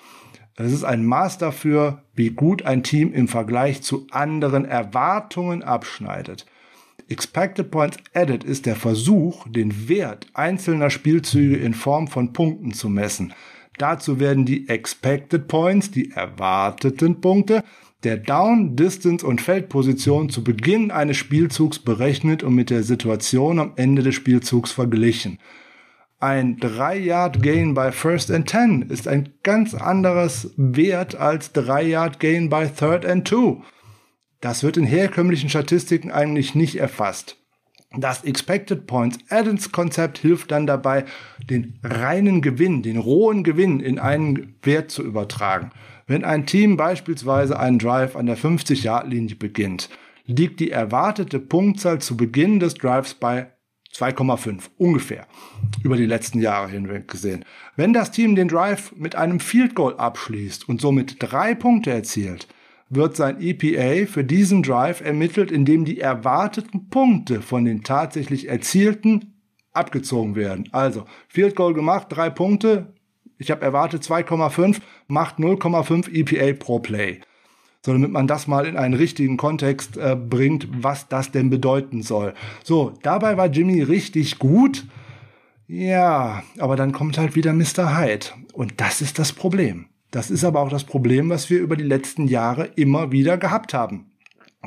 [0.57, 6.45] Das ist ein Maß dafür, wie gut ein Team im Vergleich zu anderen Erwartungen abschneidet.
[7.07, 12.89] Expected Points Added ist der Versuch, den Wert einzelner Spielzüge in Form von Punkten zu
[12.89, 13.33] messen.
[13.79, 17.63] Dazu werden die Expected Points, die erwarteten Punkte,
[18.03, 23.73] der Down, Distance und Feldposition zu Beginn eines Spielzugs berechnet und mit der Situation am
[23.77, 25.39] Ende des Spielzugs verglichen.
[26.19, 33.05] Ein 3-Yard-Gain bei First and 10 ist ein ganz anderes Wert als 3-Yard-Gain bei Third
[33.05, 33.61] and 2.
[34.41, 37.38] Das wird in herkömmlichen Statistiken eigentlich nicht erfasst.
[37.97, 41.05] Das Expected Points Addons Konzept hilft dann dabei,
[41.49, 45.71] den reinen Gewinn, den rohen Gewinn in einen Wert zu übertragen.
[46.05, 49.89] Wenn ein Team beispielsweise einen Drive an der 50-Yard-Linie beginnt,
[50.25, 53.51] liegt die erwartete Punktzahl zu Beginn des Drives bei
[53.95, 55.25] 2,5 ungefähr
[55.83, 57.43] über die letzten Jahre hinweg gesehen.
[57.75, 62.47] Wenn das Team den Drive mit einem Field Goal abschließt und somit drei Punkte erzielt,
[62.89, 69.33] wird sein EPA für diesen Drive ermittelt, indem die erwarteten Punkte von den tatsächlich erzielten
[69.73, 70.67] abgezogen werden.
[70.71, 72.93] Also Field Goal gemacht, drei Punkte,
[73.37, 77.21] ich habe erwartet 2,5, macht 0,5 EPA pro Play.
[77.85, 82.01] So, damit man das mal in einen richtigen Kontext äh, bringt, was das denn bedeuten
[82.01, 82.33] soll.
[82.63, 84.85] So, dabei war Jimmy richtig gut.
[85.67, 87.97] Ja, aber dann kommt halt wieder Mr.
[87.97, 88.25] Hyde.
[88.51, 89.88] Und das ist das Problem.
[90.11, 93.73] Das ist aber auch das Problem, was wir über die letzten Jahre immer wieder gehabt
[93.73, 94.11] haben.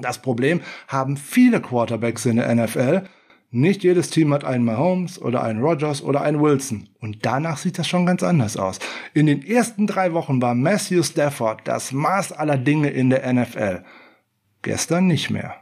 [0.00, 3.02] Das Problem haben viele Quarterbacks in der NFL.
[3.50, 6.88] Nicht jedes Team hat einen Mahomes oder einen Rogers oder einen Wilson.
[7.00, 8.78] Und danach sieht das schon ganz anders aus.
[9.12, 13.84] In den ersten drei Wochen war Matthew Stafford das Maß aller Dinge in der NFL.
[14.62, 15.56] Gestern nicht mehr.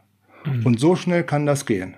[0.45, 0.67] Mhm.
[0.67, 1.97] Und so schnell kann das gehen.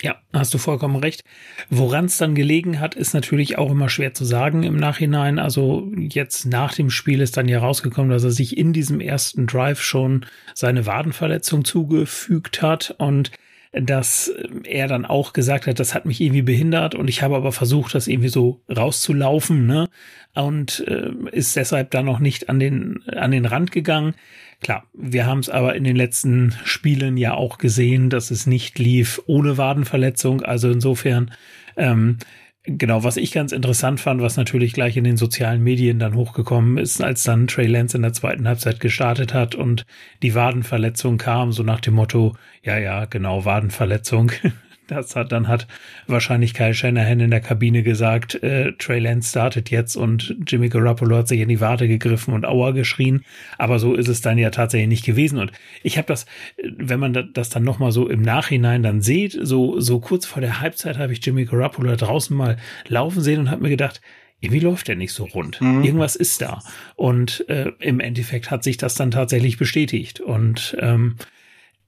[0.00, 1.22] Ja, hast du vollkommen recht.
[1.68, 5.38] Woran es dann gelegen hat, ist natürlich auch immer schwer zu sagen im Nachhinein.
[5.38, 9.46] Also jetzt nach dem Spiel ist dann ja rausgekommen, dass er sich in diesem ersten
[9.46, 13.30] Drive schon seine Wadenverletzung zugefügt hat und
[13.72, 14.30] dass
[14.64, 17.94] er dann auch gesagt hat, das hat mich irgendwie behindert und ich habe aber versucht,
[17.94, 19.88] das irgendwie so rauszulaufen, ne?
[20.34, 24.14] Und äh, ist deshalb dann noch nicht an den an den Rand gegangen.
[24.62, 28.78] Klar, wir haben es aber in den letzten Spielen ja auch gesehen, dass es nicht
[28.78, 30.42] lief ohne Wadenverletzung.
[30.42, 31.32] Also insofern,
[31.76, 32.18] ähm,
[32.62, 36.78] genau, was ich ganz interessant fand, was natürlich gleich in den sozialen Medien dann hochgekommen
[36.78, 39.84] ist, als dann Trey Lance in der zweiten Halbzeit gestartet hat und
[40.22, 44.30] die Wadenverletzung kam, so nach dem Motto, ja, ja, genau, Wadenverletzung.
[44.92, 45.66] Das hat, dann hat
[46.06, 51.16] wahrscheinlich Kyle Shanahan in der Kabine gesagt, äh, Trey Lance startet jetzt und Jimmy Garoppolo
[51.16, 53.24] hat sich in die Warte gegriffen und Aua geschrien.
[53.58, 55.38] Aber so ist es dann ja tatsächlich nicht gewesen.
[55.38, 55.52] Und
[55.82, 56.26] ich habe das,
[56.62, 60.60] wenn man das dann nochmal so im Nachhinein dann sieht, so, so kurz vor der
[60.60, 62.56] Halbzeit habe ich Jimmy Garoppolo da draußen mal
[62.88, 64.00] laufen sehen und habe mir gedacht,
[64.42, 65.60] irgendwie läuft der nicht so rund.
[65.60, 65.84] Mhm.
[65.84, 66.62] Irgendwas ist da.
[66.96, 70.18] Und äh, im Endeffekt hat sich das dann tatsächlich bestätigt.
[70.18, 71.16] Und ähm,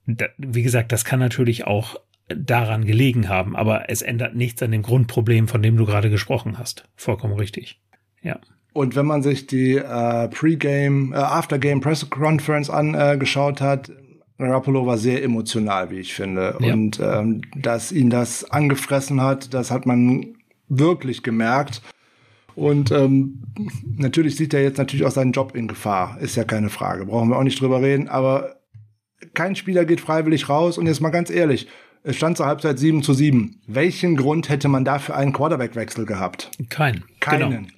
[0.07, 1.97] da, wie gesagt, das kann natürlich auch
[2.29, 6.59] daran gelegen haben, aber es ändert nichts an dem Grundproblem, von dem du gerade gesprochen
[6.59, 6.89] hast.
[6.97, 7.81] Vollkommen richtig.
[8.23, 8.39] Ja.
[8.73, 13.93] Und wenn man sich die äh, Pre-Game, äh, After-Game Press Conference angeschaut äh, hat,
[14.39, 16.57] Garoppolo war sehr emotional, wie ich finde.
[16.59, 16.73] Ja.
[16.73, 20.35] Und ähm, dass ihn das angefressen hat, das hat man
[20.69, 21.83] wirklich gemerkt.
[22.57, 23.43] Und ähm,
[23.97, 26.19] natürlich sieht er jetzt natürlich auch seinen Job in Gefahr.
[26.21, 27.07] Ist ja keine Frage.
[27.07, 28.09] Brauchen wir auch nicht drüber reden.
[28.09, 28.57] Aber
[29.35, 30.79] kein Spieler geht freiwillig raus.
[30.79, 31.69] Und jetzt mal ganz ehrlich,
[32.05, 33.63] es stand zur Halbzeit 7 zu 7.
[33.67, 36.51] Welchen Grund hätte man dafür einen Quarterback-Wechsel gehabt?
[36.69, 37.03] Kein.
[37.19, 37.51] Keinen.
[37.51, 37.69] Genau.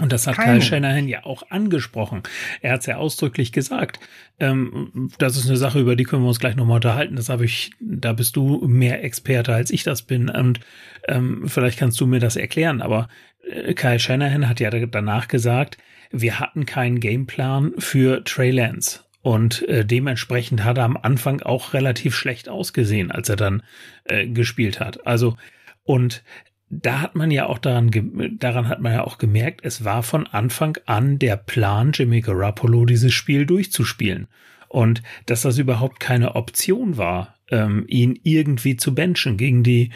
[0.00, 0.60] Und das hat Keinen.
[0.60, 2.22] Kyle Shanahan ja auch angesprochen.
[2.60, 3.98] Er hat es ja ausdrücklich gesagt.
[4.38, 7.16] Ähm, das ist eine Sache, über die können wir uns gleich nochmal unterhalten.
[7.16, 10.28] Das habe ich, da bist du mehr Experte als ich das bin.
[10.28, 10.60] Und
[11.08, 12.82] ähm, vielleicht kannst du mir das erklären.
[12.82, 13.08] Aber
[13.50, 15.78] äh, Kyle Shanahan hat ja danach gesagt,
[16.10, 19.00] wir hatten keinen Gameplan für Trey Lance.
[19.28, 23.62] Und äh, dementsprechend hat er am Anfang auch relativ schlecht ausgesehen, als er dann
[24.04, 25.06] äh, gespielt hat.
[25.06, 25.36] Also,
[25.84, 26.24] und
[26.70, 27.90] da hat man ja auch daran,
[28.38, 32.86] daran hat man ja auch gemerkt, es war von Anfang an der Plan, Jimmy Garoppolo
[32.86, 34.28] dieses Spiel durchzuspielen.
[34.66, 39.36] Und dass das überhaupt keine Option war, ähm, ihn irgendwie zu benchen.
[39.36, 39.90] Gegen die,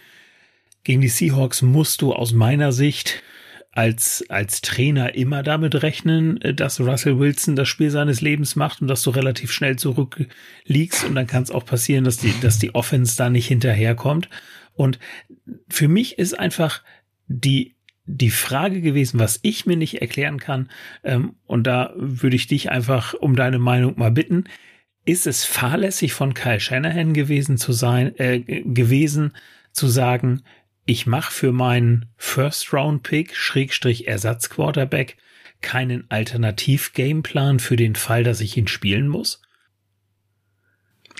[0.84, 3.22] gegen die Seahawks musst du aus meiner Sicht
[3.72, 8.82] als, als Trainer immer damit rechnen, äh, dass Russell Wilson das Spiel seines Lebens macht
[8.82, 12.58] und dass du relativ schnell zurückliegst und dann kann es auch passieren, dass die, dass
[12.58, 14.28] die Offense da nicht hinterherkommt.
[14.74, 14.98] Und
[15.68, 16.82] für mich ist einfach
[17.26, 17.74] die
[18.04, 20.70] die Frage gewesen, was ich mir nicht erklären kann,
[21.04, 24.44] ähm, und da würde ich dich einfach um deine Meinung mal bitten.
[25.04, 29.32] Ist es fahrlässig von Kyle Shanahan gewesen zu sein, äh, gewesen
[29.72, 30.42] zu sagen,
[30.84, 35.16] ich mache für meinen First Round Pick Schrägstrich Ersatz Quarterback
[35.60, 39.40] keinen Alternativ Gameplan für den Fall, dass ich ihn spielen muss?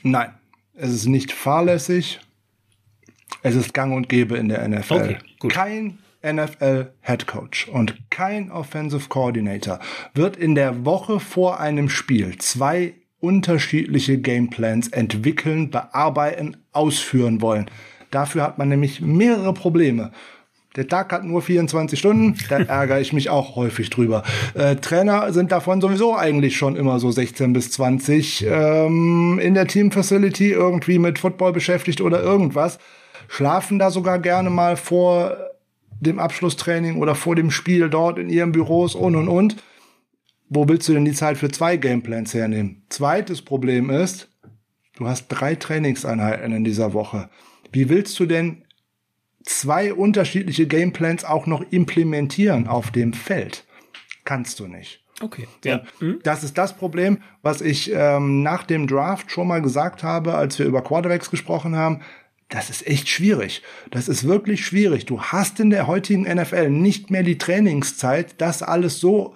[0.02, 0.34] Nein,
[0.74, 2.20] es ist nicht fahrlässig.
[3.42, 4.94] Es ist gang und gäbe in der NFL.
[4.94, 5.52] Okay, gut.
[5.52, 9.80] Kein NFL Head Coach und kein Offensive Coordinator
[10.14, 17.70] wird in der Woche vor einem Spiel zwei unterschiedliche Gameplans entwickeln, bearbeiten, ausführen wollen.
[18.12, 20.12] Dafür hat man nämlich mehrere Probleme.
[20.76, 24.22] Der Tag hat nur 24 Stunden, da ärgere ich mich auch häufig drüber.
[24.54, 29.66] Äh, Trainer sind davon sowieso eigentlich schon immer so 16 bis 20 ähm, in der
[29.66, 32.78] Team Facility irgendwie mit Football beschäftigt oder irgendwas
[33.28, 35.36] schlafen da sogar gerne mal vor
[36.00, 39.56] dem Abschlusstraining oder vor dem Spiel dort in ihren Büros und und und.
[40.48, 42.84] Wo willst du denn die Zeit für zwei Gameplans hernehmen?
[42.90, 44.28] Zweites Problem ist,
[44.96, 47.30] du hast drei Trainingseinheiten in dieser Woche.
[47.72, 48.64] Wie willst du denn
[49.44, 53.64] zwei unterschiedliche Gameplans auch noch implementieren auf dem Feld?
[54.24, 55.02] Kannst du nicht.
[55.20, 55.46] Okay.
[55.64, 55.82] Ja.
[56.22, 60.58] Das ist das Problem, was ich ähm, nach dem Draft schon mal gesagt habe, als
[60.58, 62.02] wir über Quarterbacks gesprochen haben
[62.52, 63.62] das ist echt schwierig.
[63.90, 65.06] Das ist wirklich schwierig.
[65.06, 69.34] Du hast in der heutigen NFL nicht mehr die Trainingszeit, das alles so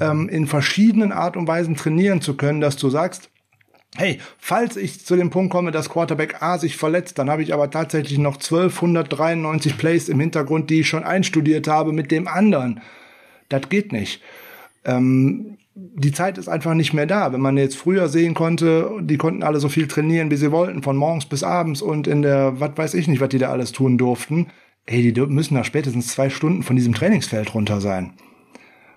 [0.00, 3.30] ähm, in verschiedenen Art und Weisen trainieren zu können, dass du sagst,
[3.96, 7.54] hey, falls ich zu dem Punkt komme, dass Quarterback A sich verletzt, dann habe ich
[7.54, 12.80] aber tatsächlich noch 1293 Plays im Hintergrund, die ich schon einstudiert habe mit dem anderen.
[13.48, 14.22] Das geht nicht.
[14.84, 17.32] Ähm, die Zeit ist einfach nicht mehr da.
[17.32, 20.82] Wenn man jetzt früher sehen konnte, die konnten alle so viel trainieren, wie sie wollten,
[20.82, 23.72] von morgens bis abends und in der, was weiß ich nicht, was die da alles
[23.72, 24.48] tun durften.
[24.86, 28.14] Ey, die müssen nach spätestens zwei Stunden von diesem Trainingsfeld runter sein.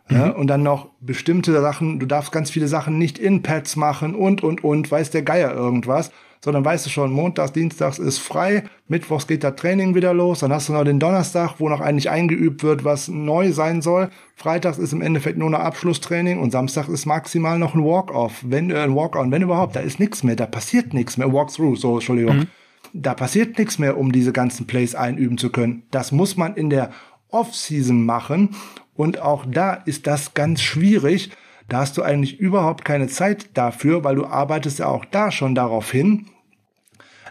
[0.10, 0.16] Mhm.
[0.16, 4.16] Ja, und dann noch bestimmte Sachen, du darfst ganz viele Sachen nicht in Pads machen
[4.16, 6.12] und, und, und, weiß der Geier irgendwas
[6.44, 10.52] sondern weißt du schon, montags, dienstags ist frei, mittwochs geht das Training wieder los, dann
[10.52, 14.10] hast du noch den Donnerstag, wo noch eigentlich eingeübt wird, was neu sein soll.
[14.36, 18.72] Freitags ist im Endeffekt nur ein Abschlusstraining und Samstag ist maximal noch ein Walk-off, wenn
[18.72, 21.96] äh, ein Walk-on, wenn überhaupt, da ist nichts mehr, da passiert nichts mehr, Walk-through, so,
[21.96, 22.38] Entschuldigung.
[22.38, 22.48] Mhm.
[22.94, 25.84] Da passiert nichts mehr, um diese ganzen Plays einüben zu können.
[25.92, 26.90] Das muss man in der
[27.30, 28.50] Off-Season machen
[28.96, 31.32] und auch da ist das ganz schwierig,
[31.70, 35.56] da hast du eigentlich überhaupt keine Zeit dafür, weil du arbeitest ja auch da schon
[35.56, 36.28] darauf hin,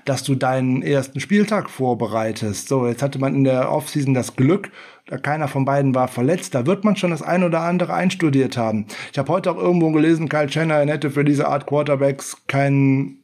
[0.04, 2.68] dass du deinen ersten Spieltag vorbereitest.
[2.68, 4.70] So, jetzt hatte man in der Offseason das Glück,
[5.06, 6.54] da keiner von beiden war verletzt.
[6.54, 8.86] Da wird man schon das ein oder andere einstudiert haben.
[9.12, 13.18] Ich habe heute auch irgendwo gelesen, Kyle Shanahan hätte für diese Art Quarterbacks kein,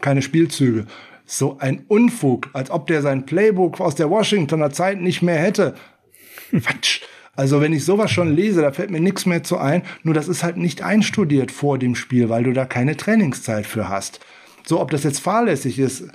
[0.00, 0.86] keine Spielzüge.
[1.24, 5.74] So ein Unfug, als ob der sein Playbook aus der Washingtoner Zeit nicht mehr hätte.
[6.50, 7.00] Quatsch.
[7.36, 9.82] Also wenn ich sowas schon lese, da fällt mir nichts mehr zu ein.
[10.02, 13.88] Nur das ist halt nicht einstudiert vor dem Spiel, weil du da keine Trainingszeit für
[13.88, 14.20] hast.
[14.64, 16.08] So, ob das jetzt fahrlässig ist,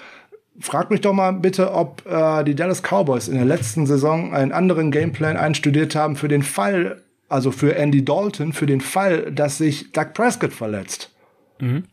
[0.59, 4.51] frag mich doch mal bitte, ob äh, die Dallas Cowboys in der letzten Saison einen
[4.51, 9.57] anderen Gameplan einstudiert haben für den Fall, also für Andy Dalton, für den Fall, dass
[9.57, 11.13] sich Doug Prescott verletzt.
[11.59, 11.83] Mhm.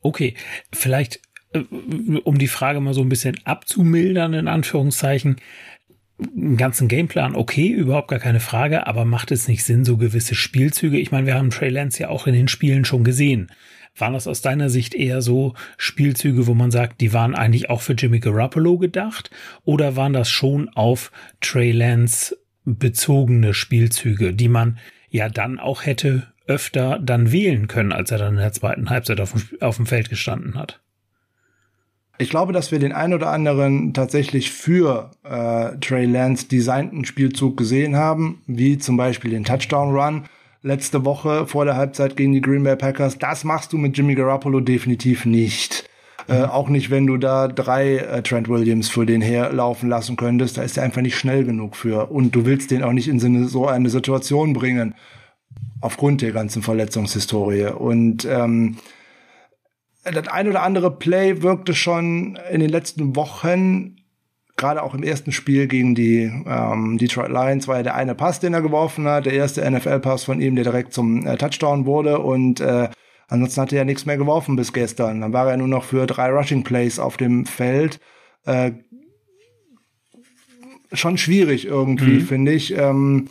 [0.00, 0.34] Okay,
[0.72, 1.20] vielleicht
[1.52, 1.60] äh,
[2.24, 5.36] um die Frage mal so ein bisschen abzumildern, in Anführungszeichen
[6.36, 10.34] einen ganzen Gameplan, okay, überhaupt gar keine Frage, aber macht es nicht Sinn, so gewisse
[10.34, 10.98] Spielzüge?
[10.98, 13.50] Ich meine, wir haben Trey Lance ja auch in den Spielen schon gesehen.
[13.96, 17.82] Waren das aus deiner Sicht eher so Spielzüge, wo man sagt, die waren eigentlich auch
[17.82, 19.30] für Jimmy Garoppolo gedacht?
[19.64, 24.78] Oder waren das schon auf Trey Lance bezogene Spielzüge, die man
[25.10, 29.20] ja dann auch hätte öfter dann wählen können, als er dann in der zweiten Halbzeit
[29.20, 30.80] auf dem, auf dem Feld gestanden hat?
[32.18, 37.56] Ich glaube, dass wir den ein oder anderen tatsächlich für äh, Trey Lance designten Spielzug
[37.56, 40.24] gesehen haben, wie zum Beispiel den Touchdown Run
[40.62, 43.18] letzte Woche vor der Halbzeit gegen die Green Bay Packers.
[43.18, 45.88] Das machst du mit Jimmy Garoppolo definitiv nicht.
[46.28, 46.44] Äh, mhm.
[46.44, 50.58] Äh, auch nicht, wenn du da drei äh, Trent Williams für den herlaufen lassen könntest.
[50.58, 52.10] Da ist er einfach nicht schnell genug für.
[52.10, 54.94] Und du willst den auch nicht in so eine Situation bringen.
[55.80, 57.66] Aufgrund der ganzen Verletzungshistorie.
[57.66, 58.76] Und ähm,
[60.04, 63.96] das ein oder andere Play wirkte schon in den letzten Wochen
[64.56, 68.38] gerade auch im ersten Spiel gegen die ähm, Detroit Lions war ja der eine Pass,
[68.38, 72.18] den er geworfen hat, der erste NFL-Pass von ihm, der direkt zum äh, Touchdown wurde
[72.18, 72.88] und äh,
[73.28, 75.20] ansonsten hat er ja nichts mehr geworfen bis gestern.
[75.20, 77.98] Dann war er nur noch für drei Rushing Plays auf dem Feld.
[78.44, 78.72] Äh,
[80.92, 82.26] schon schwierig irgendwie, mhm.
[82.26, 82.76] finde ich.
[82.76, 83.28] Ähm,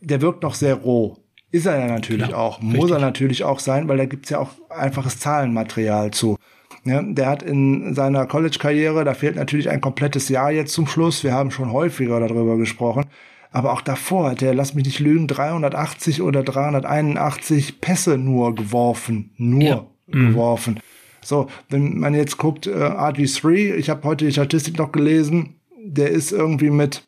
[0.00, 1.18] der wirkt noch sehr roh.
[1.52, 2.60] Ist er ja natürlich Klar, auch.
[2.60, 2.92] Muss richtig.
[2.92, 6.36] er natürlich auch sein, weil da gibt's ja auch einfaches Zahlenmaterial zu.
[6.84, 11.24] Ja, der hat in seiner College-Karriere, da fehlt natürlich ein komplettes Jahr jetzt zum Schluss.
[11.24, 13.04] Wir haben schon häufiger darüber gesprochen.
[13.52, 19.32] Aber auch davor hat er, lass mich nicht lügen, 380 oder 381 Pässe nur geworfen.
[19.36, 19.86] Nur ja.
[20.06, 20.28] Mhm.
[20.28, 20.74] geworfen.
[20.74, 20.80] Mhm.
[21.22, 26.10] So, wenn man jetzt guckt, äh, RG3, ich habe heute die Statistik noch gelesen, der
[26.10, 27.06] ist irgendwie mit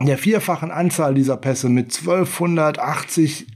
[0.00, 3.46] der vierfachen Anzahl dieser Pässe mit 1280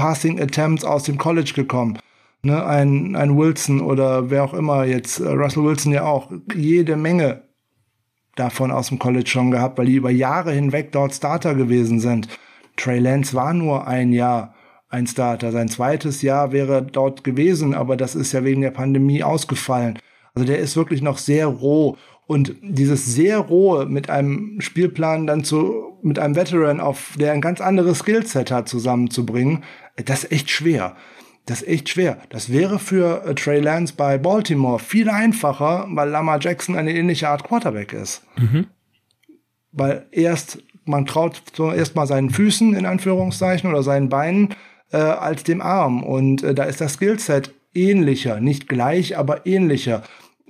[0.00, 1.98] Passing Attempts aus dem College gekommen.
[2.42, 6.96] Ne, ein, ein Wilson oder wer auch immer jetzt, äh, Russell Wilson ja auch, jede
[6.96, 7.42] Menge
[8.34, 12.28] davon aus dem College schon gehabt, weil die über Jahre hinweg dort Starter gewesen sind.
[12.78, 14.54] Trey Lance war nur ein Jahr
[14.88, 15.52] ein Starter.
[15.52, 19.98] Sein zweites Jahr wäre dort gewesen, aber das ist ja wegen der Pandemie ausgefallen.
[20.34, 21.98] Also der ist wirklich noch sehr roh.
[22.30, 27.40] Und dieses sehr rohe mit einem Spielplan dann zu, mit einem Veteran auf, der ein
[27.40, 29.64] ganz anderes Skillset hat, zusammenzubringen,
[29.96, 30.94] das ist echt schwer.
[31.46, 32.18] Das ist echt schwer.
[32.28, 37.28] Das wäre für äh, Trey Lance bei Baltimore viel einfacher, weil Lamar Jackson eine ähnliche
[37.28, 38.22] Art Quarterback ist.
[38.38, 38.68] Mhm.
[39.72, 44.54] Weil erst, man traut so erst mal seinen Füßen in Anführungszeichen oder seinen Beinen
[44.92, 46.04] äh, als dem Arm.
[46.04, 50.04] Und äh, da ist das Skillset ähnlicher, nicht gleich, aber ähnlicher.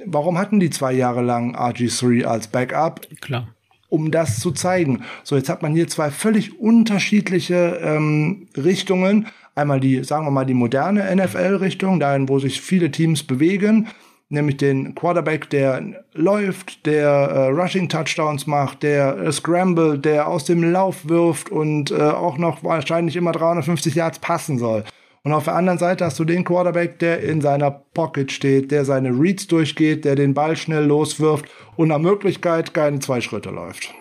[0.06, 3.06] Warum hatten die zwei Jahre lang RG3 als Backup?
[3.20, 3.48] Klar
[3.90, 5.02] um das zu zeigen.
[5.24, 9.26] So, jetzt hat man hier zwei völlig unterschiedliche ähm, Richtungen.
[9.54, 13.88] Einmal die, sagen wir mal, die moderne NFL-Richtung, dahin, wo sich viele Teams bewegen,
[14.28, 20.44] nämlich den Quarterback, der läuft, der äh, Rushing Touchdowns macht, der äh, Scramble, der aus
[20.44, 24.84] dem Lauf wirft und äh, auch noch wahrscheinlich immer 350 Yards passen soll.
[25.22, 28.84] Und auf der anderen Seite hast du den Quarterback, der in seiner Pocket steht, der
[28.84, 31.44] seine Reads durchgeht, der den Ball schnell loswirft
[31.76, 33.92] und nach Möglichkeit keine zwei Schritte läuft.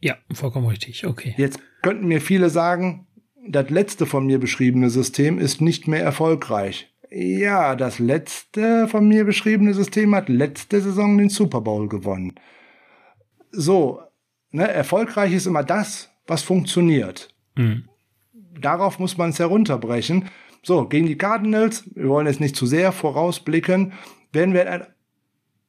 [0.00, 1.06] Ja, vollkommen richtig.
[1.06, 1.34] Okay.
[1.36, 3.06] Jetzt könnten mir viele sagen,
[3.48, 6.92] das letzte von mir beschriebene System ist nicht mehr erfolgreich.
[7.10, 12.34] Ja, das letzte von mir beschriebene System hat letzte Saison den Super Bowl gewonnen.
[13.52, 14.00] So,
[14.50, 17.32] ne, erfolgreich ist immer das, was funktioniert.
[17.54, 17.88] Mhm.
[18.60, 20.26] Darauf muss man es herunterbrechen.
[20.62, 23.92] So, gegen die Cardinals, wir wollen jetzt nicht zu sehr vorausblicken,
[24.32, 24.86] werden wir ein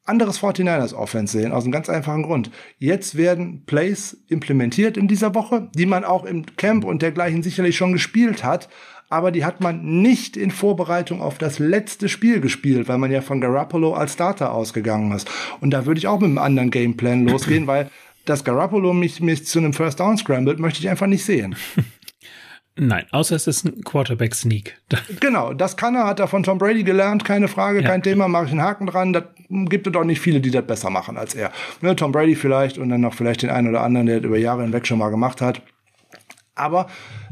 [0.05, 2.49] anderes 49ers Offense sehen, aus einem ganz einfachen Grund.
[2.79, 7.75] Jetzt werden Plays implementiert in dieser Woche, die man auch im Camp und dergleichen sicherlich
[7.75, 8.69] schon gespielt hat,
[9.09, 13.21] aber die hat man nicht in Vorbereitung auf das letzte Spiel gespielt, weil man ja
[13.21, 15.29] von Garoppolo als Starter ausgegangen ist.
[15.61, 17.89] Und da würde ich auch mit einem anderen Gameplan losgehen, weil
[18.25, 21.55] dass Garoppolo mich, mich zu einem First Down scrambled, möchte ich einfach nicht sehen.
[22.79, 24.77] Nein, außer es ist ein Quarterback-Sneak.
[25.19, 27.87] genau, das kann er, hat er von Tom Brady gelernt, keine Frage, ja.
[27.87, 29.13] kein Thema, mache ich einen Haken dran.
[29.13, 31.51] Das gibt es doch nicht viele, die das besser machen als er.
[31.81, 34.37] Ne, Tom Brady vielleicht und dann noch vielleicht den einen oder anderen, der das über
[34.37, 35.61] Jahre hinweg schon mal gemacht hat.
[36.53, 36.87] Aber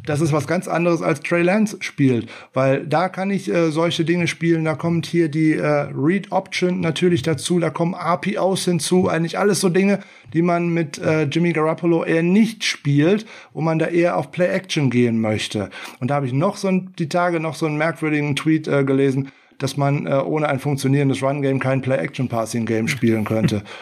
[0.06, 4.06] das ist was ganz anderes als Trey Lance spielt, weil da kann ich äh, solche
[4.06, 4.66] Dinge spielen.
[4.66, 9.60] Da kommt hier die äh, Read Option natürlich dazu, da kommen RPOs hinzu, eigentlich alles
[9.60, 10.00] so Dinge,
[10.34, 14.48] die man mit äh, Jimmy Garoppolo eher nicht spielt, wo man da eher auf Play
[14.48, 15.70] Action gehen möchte.
[16.00, 18.84] Und da habe ich noch so ein, die Tage noch so einen merkwürdigen Tweet äh,
[18.84, 23.26] gelesen, dass man äh, ohne ein funktionierendes Run Game kein Play Action Passing Game spielen
[23.26, 23.64] könnte.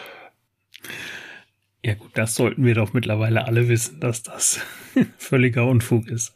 [1.86, 4.58] Ja gut, das sollten wir doch mittlerweile alle wissen, dass das
[5.18, 6.34] völliger Unfug ist.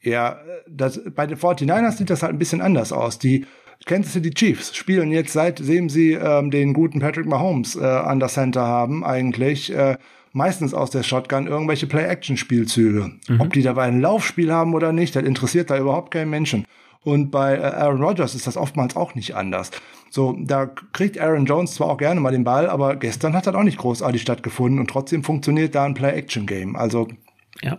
[0.00, 3.18] Ja, das, bei den 49ers sieht das halt ein bisschen anders aus.
[3.18, 3.46] Die
[3.86, 8.28] Kansas City Chiefs spielen jetzt seitdem sie ähm, den guten Patrick Mahomes äh, an der
[8.28, 9.96] Center haben, eigentlich äh,
[10.32, 13.12] meistens aus der Shotgun irgendwelche Play-Action-Spielzüge.
[13.28, 13.40] Mhm.
[13.40, 16.66] Ob die dabei ein Laufspiel haben oder nicht, das interessiert da überhaupt keinen Menschen.
[17.04, 19.70] Und bei äh, Aaron Rodgers ist das oftmals auch nicht anders.
[20.10, 23.54] So, da kriegt Aaron Jones zwar auch gerne mal den Ball, aber gestern hat das
[23.54, 26.76] auch nicht großartig stattgefunden und trotzdem funktioniert da ein Play-Action-Game.
[26.76, 27.08] Also,
[27.62, 27.78] ja.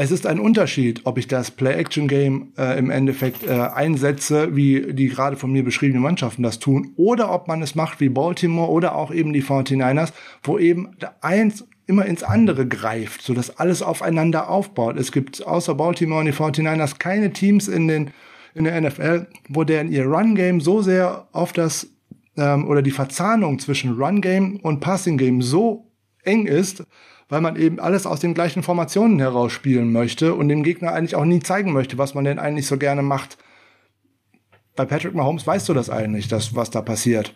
[0.00, 5.08] Es ist ein Unterschied, ob ich das Play-Action-Game äh, im Endeffekt äh, einsetze, wie die
[5.08, 8.94] gerade von mir beschriebenen Mannschaften das tun, oder ob man es macht wie Baltimore oder
[8.94, 10.12] auch eben die 49ers,
[10.44, 14.96] wo eben eins immer ins andere greift, so dass alles aufeinander aufbaut.
[14.96, 18.10] Es gibt außer Baltimore und die 49ers keine Teams in den
[18.58, 21.88] in der NFL, wo der in ihr Run-Game so sehr auf das
[22.36, 25.90] ähm, oder die Verzahnung zwischen Run-Game und Passing-Game so
[26.24, 26.84] eng ist,
[27.28, 31.14] weil man eben alles aus den gleichen Formationen heraus spielen möchte und dem Gegner eigentlich
[31.14, 33.38] auch nie zeigen möchte, was man denn eigentlich so gerne macht.
[34.76, 37.34] Bei Patrick Mahomes weißt du das eigentlich, das, was da passiert.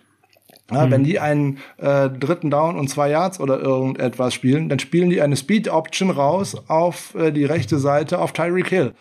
[0.71, 5.11] Ja, Wenn die einen äh, dritten Down und zwei Yards oder irgendetwas spielen, dann spielen
[5.11, 8.95] die eine Speed Option raus auf äh, die rechte Seite auf Tyreek Hill.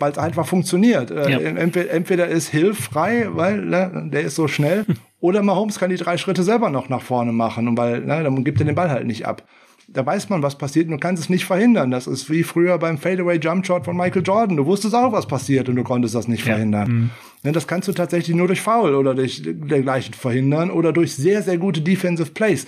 [0.00, 1.10] Weil es einfach funktioniert.
[1.10, 1.38] Äh, Ja.
[1.40, 4.84] entweder, entweder ist Hill frei, weil ne, der ist so schnell,
[5.20, 8.44] oder Mahomes kann die drei Schritte selber noch nach vorne machen, und weil ne, dann
[8.44, 9.42] gibt er den Ball halt nicht ab.
[9.90, 11.90] Da weiß man, was passiert und du kannst es nicht verhindern.
[11.90, 14.58] Das ist wie früher beim Fadeaway Jump Shot von Michael Jordan.
[14.58, 16.52] Du wusstest auch, was passiert und du konntest das nicht Ja.
[16.52, 17.10] verhindern.
[17.42, 21.42] Ne, das kannst du tatsächlich nur durch Foul oder durch dergleichen verhindern oder durch sehr,
[21.42, 22.66] sehr gute Defensive Plays.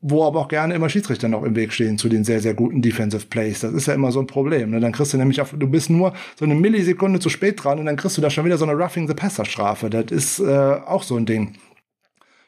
[0.00, 2.82] Wo aber auch gerne immer Schiedsrichter noch im Weg stehen zu den sehr, sehr guten
[2.82, 3.60] Defensive Plays.
[3.60, 4.70] Das ist ja immer so ein Problem.
[4.70, 4.80] Ne?
[4.80, 7.86] Dann kriegst du nämlich auf, du bist nur so eine Millisekunde zu spät dran und
[7.86, 9.88] dann kriegst du da schon wieder so eine Roughing the Passer Strafe.
[9.88, 10.44] Das ist äh,
[10.86, 11.54] auch so ein Ding.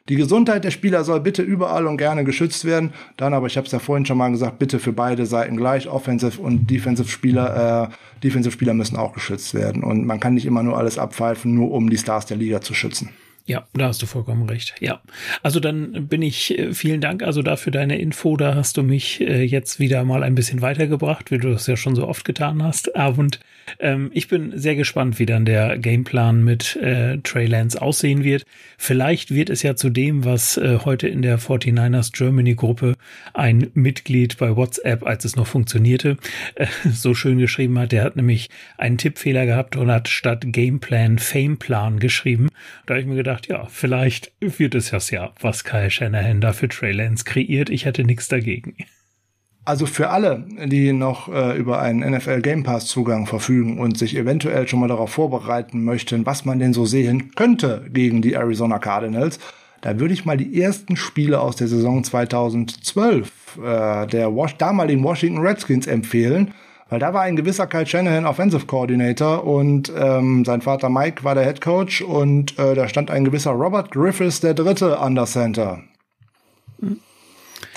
[0.08, 2.94] Die Gesundheit der Spieler soll bitte überall und gerne geschützt werden.
[3.18, 5.86] Dann aber, ich habe es ja vorhin schon mal gesagt, bitte für beide Seiten gleich.
[5.86, 9.84] Offensive und Defensive Spieler, äh, Defensive Spieler müssen auch geschützt werden.
[9.84, 12.72] Und man kann nicht immer nur alles abpfeifen, nur um die Stars der Liga zu
[12.72, 13.10] schützen.
[13.48, 14.74] Ja, da hast du vollkommen recht.
[14.78, 15.00] Ja,
[15.42, 18.36] also dann bin ich, äh, vielen Dank also dafür deine Info.
[18.36, 21.74] Da hast du mich äh, jetzt wieder mal ein bisschen weitergebracht, wie du das ja
[21.74, 22.94] schon so oft getan hast.
[22.94, 23.40] Ah, Und
[23.78, 28.44] ähm, ich bin sehr gespannt, wie dann der Gameplan mit äh, Trey Lance aussehen wird.
[28.76, 32.96] Vielleicht wird es ja zu dem, was äh, heute in der 49ers Germany Gruppe
[33.34, 36.16] ein Mitglied bei WhatsApp, als es noch funktionierte,
[36.54, 37.92] äh, so schön geschrieben hat.
[37.92, 42.48] Der hat nämlich einen Tippfehler gehabt und hat statt Gameplan Fameplan geschrieben.
[42.86, 46.52] Da habe ich mir gedacht, ja, vielleicht wird es das ja, was Kyle Shanahan da
[46.52, 47.70] für Trey Lance kreiert.
[47.70, 48.74] Ich hätte nichts dagegen.
[49.68, 54.16] Also für alle, die noch äh, über einen NFL Game Pass Zugang verfügen und sich
[54.16, 58.78] eventuell schon mal darauf vorbereiten möchten, was man denn so sehen könnte gegen die Arizona
[58.78, 59.38] Cardinals,
[59.82, 65.04] da würde ich mal die ersten Spiele aus der Saison 2012 äh, der Was damaligen
[65.04, 66.54] Washington Redskins empfehlen,
[66.88, 71.34] weil da war ein gewisser Kyle Shanahan Offensive Coordinator und ähm, sein Vater Mike war
[71.34, 75.26] der Head Coach und äh, da stand ein gewisser Robert Griffiths der Dritte an der
[75.26, 75.82] Center.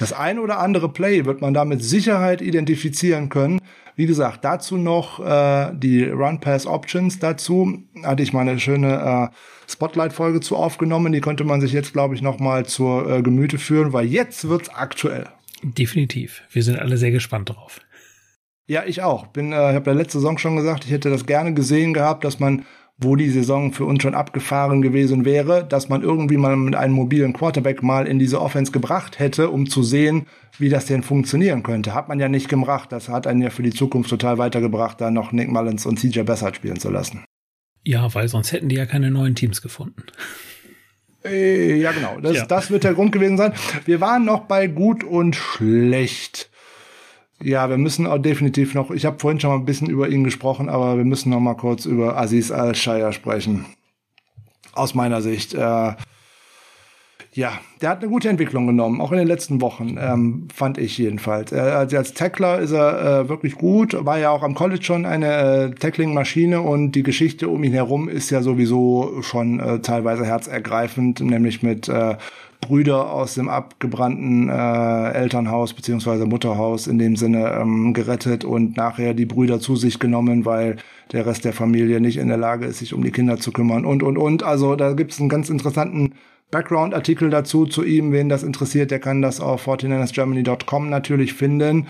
[0.02, 3.62] Das ein oder andere Play wird man da mit Sicherheit identifizieren können.
[3.96, 7.20] Wie gesagt, dazu noch äh, die Run-Pass-Options.
[7.20, 11.14] Dazu hatte ich mal eine schöne äh, Spotlight-Folge zu aufgenommen.
[11.14, 14.50] Die konnte man sich jetzt, glaube ich, noch mal zur äh, Gemüte führen, weil jetzt
[14.50, 15.28] wird's aktuell.
[15.62, 16.42] Definitiv.
[16.50, 17.80] Wir sind alle sehr gespannt drauf.
[18.66, 19.28] Ja, ich auch.
[19.28, 22.24] Bin, äh, ich habe ja letzte Saison schon gesagt, ich hätte das gerne gesehen gehabt,
[22.24, 22.66] dass man,
[23.02, 26.94] wo die Saison für uns schon abgefahren gewesen wäre, dass man irgendwie mal mit einem
[26.94, 30.28] mobilen Quarterback mal in diese Offense gebracht hätte, um zu sehen,
[30.60, 31.96] wie das denn funktionieren könnte.
[31.96, 32.92] Hat man ja nicht gemacht.
[32.92, 36.22] Das hat einen ja für die Zukunft total weitergebracht, da noch Nick Mullins und CJ
[36.22, 37.26] Bessert spielen zu lassen.
[37.84, 40.04] Ja, weil sonst hätten die ja keine neuen Teams gefunden.
[41.26, 42.20] Äh, ja, genau.
[42.22, 42.46] Das, Ja.
[42.46, 43.54] das wird der Grund gewesen sein.
[43.86, 46.51] Wir waren noch bei gut und schlecht.
[47.44, 50.24] Ja, wir müssen auch definitiv noch, ich habe vorhin schon mal ein bisschen über ihn
[50.24, 53.66] gesprochen, aber wir müssen noch mal kurz über Aziz Al-Shaya sprechen.
[54.74, 55.54] Aus meiner Sicht.
[55.54, 55.94] Äh,
[57.34, 60.98] ja, der hat eine gute Entwicklung genommen, auch in den letzten Wochen, ähm, fand ich
[60.98, 61.54] jedenfalls.
[61.54, 65.06] Er, also als Tackler ist er äh, wirklich gut, war ja auch am College schon
[65.06, 70.26] eine äh, Tackling-Maschine und die Geschichte um ihn herum ist ja sowieso schon äh, teilweise
[70.26, 72.18] herzergreifend, nämlich mit äh,
[72.62, 79.14] Brüder aus dem abgebrannten äh, Elternhaus beziehungsweise Mutterhaus in dem Sinne ähm, gerettet und nachher
[79.14, 80.78] die Brüder zu sich genommen, weil
[81.12, 83.84] der Rest der Familie nicht in der Lage ist, sich um die Kinder zu kümmern
[83.84, 84.44] und, und, und.
[84.44, 86.14] Also da gibt es einen ganz interessanten
[86.52, 88.12] Background-Artikel dazu zu ihm.
[88.12, 91.88] Wen das interessiert, der kann das auf 49ersgermany.com natürlich finden.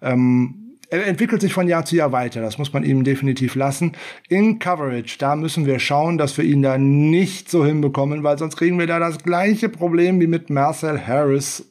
[0.00, 2.40] Ähm, er entwickelt sich von Jahr zu Jahr weiter.
[2.40, 3.92] Das muss man ihm definitiv lassen.
[4.28, 8.56] In Coverage, da müssen wir schauen, dass wir ihn da nicht so hinbekommen, weil sonst
[8.56, 11.64] kriegen wir da das gleiche Problem wie mit Marcel Harris.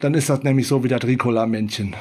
[0.00, 1.94] Dann ist das nämlich so wie das Ricola-Männchen.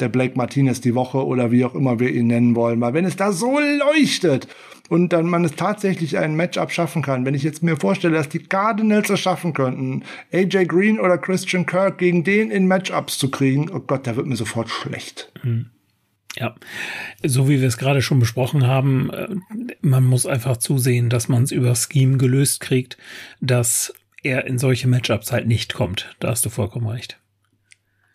[0.00, 2.80] Der Blake Martinez die Woche oder wie auch immer wir ihn nennen wollen.
[2.80, 4.48] Weil wenn es da so leuchtet
[4.88, 8.28] und dann man es tatsächlich ein Matchup schaffen kann, wenn ich jetzt mir vorstelle, dass
[8.28, 10.02] die Cardinals es schaffen könnten,
[10.32, 14.26] AJ Green oder Christian Kirk gegen den in Matchups zu kriegen, oh Gott, da wird
[14.26, 15.32] mir sofort schlecht.
[16.36, 16.54] Ja,
[17.24, 19.28] so wie wir es gerade schon besprochen haben, äh,
[19.82, 22.98] man muss einfach zusehen, dass man es über Scheme gelöst kriegt,
[23.40, 26.16] dass er in solche Matchups halt nicht kommt.
[26.18, 27.20] Da hast du vollkommen recht.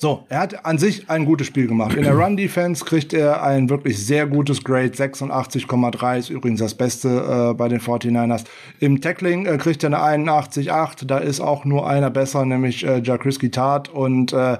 [0.01, 1.93] So, er hat an sich ein gutes Spiel gemacht.
[1.93, 4.93] In der Run-Defense kriegt er ein wirklich sehr gutes Grade.
[4.93, 8.45] 86,3 ist übrigens das Beste äh, bei den 49ers.
[8.79, 11.05] Im Tackling äh, kriegt er eine 81,8.
[11.05, 13.89] Da ist auch nur einer besser, nämlich äh, Jakriski Tart.
[13.89, 14.59] Und äh,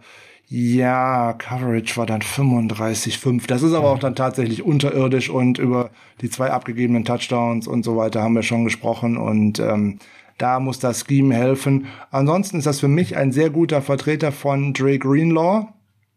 [0.50, 3.48] ja, Coverage war dann 35,5.
[3.48, 5.30] Das ist aber auch dann tatsächlich unterirdisch.
[5.30, 5.90] Und über
[6.20, 9.16] die zwei abgegebenen Touchdowns und so weiter haben wir schon gesprochen.
[9.16, 10.00] Und ähm,
[10.40, 11.86] da muss das Scheme helfen.
[12.10, 15.68] Ansonsten ist das für mich ein sehr guter Vertreter von Dre Greenlaw.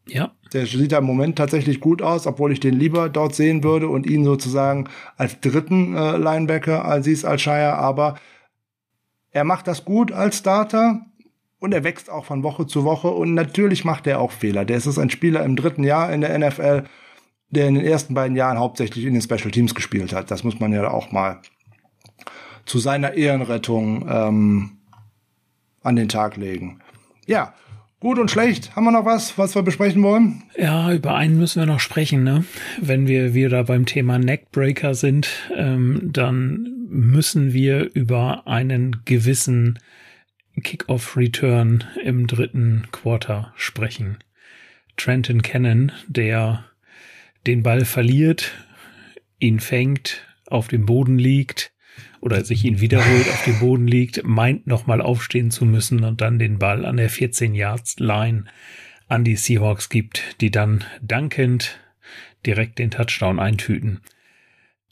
[0.08, 0.32] Ja.
[0.52, 3.88] Der sieht da im Moment tatsächlich gut aus, obwohl ich den lieber dort sehen würde
[3.88, 7.74] und ihn sozusagen als dritten äh, Linebacker als Aziz Al-Shire.
[7.74, 8.16] Aber
[9.30, 11.06] er macht das gut als Starter
[11.58, 14.64] und er wächst auch von Woche zu Woche und natürlich macht er auch Fehler.
[14.64, 16.84] Der ist ein Spieler im dritten Jahr in der NFL,
[17.50, 20.30] der in den ersten beiden Jahren hauptsächlich in den Special Teams gespielt hat.
[20.30, 21.40] Das muss man ja auch mal
[22.64, 24.78] zu seiner Ehrenrettung ähm,
[25.82, 26.80] an den Tag legen.
[27.26, 27.54] Ja,
[28.00, 28.74] gut und schlecht.
[28.76, 30.42] Haben wir noch was, was wir besprechen wollen?
[30.56, 32.44] Ja, über einen müssen wir noch sprechen, ne?
[32.80, 39.78] Wenn wir wieder beim Thema Neckbreaker sind, ähm, dann müssen wir über einen gewissen
[40.62, 44.18] Kickoff-Return im dritten Quarter sprechen.
[44.96, 46.64] Trenton Cannon, der
[47.46, 48.52] den Ball verliert,
[49.38, 51.72] ihn fängt, auf dem Boden liegt
[52.22, 56.38] oder sich ihn wiederholt auf dem Boden liegt, meint nochmal aufstehen zu müssen und dann
[56.38, 58.44] den Ball an der 14-Yards-Line
[59.08, 61.80] an die Seahawks gibt, die dann dankend
[62.46, 64.00] direkt den Touchdown eintüten.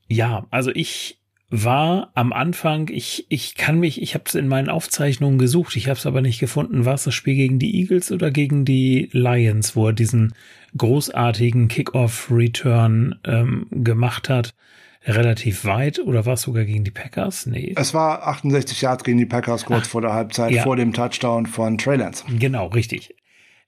[0.08, 1.20] Ja, also ich
[1.50, 5.88] war am Anfang, ich, ich kann mich, ich habe es in meinen Aufzeichnungen gesucht, ich
[5.88, 9.08] habe es aber nicht gefunden, war es das Spiel gegen die Eagles oder gegen die
[9.12, 10.34] Lions, wo er diesen
[10.76, 14.54] großartigen Kickoff-Return ähm, gemacht hat,
[15.06, 17.46] relativ weit, oder war es sogar gegen die Packers?
[17.46, 17.74] Nee.
[17.76, 20.62] Es war 68 Yards gegen die Packers kurz Ach, vor der Halbzeit, ja.
[20.62, 22.24] vor dem Touchdown von Trey Lance.
[22.28, 23.14] Genau, richtig.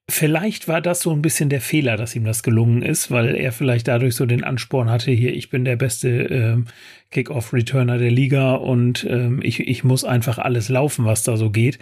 [0.08, 3.52] Vielleicht war das so ein bisschen der Fehler, dass ihm das gelungen ist, weil er
[3.52, 6.66] vielleicht dadurch so den Ansporn hatte, hier, ich bin der beste ähm,
[7.12, 11.78] Kickoff-Returner der Liga und ähm, ich, ich muss einfach alles laufen, was da so geht.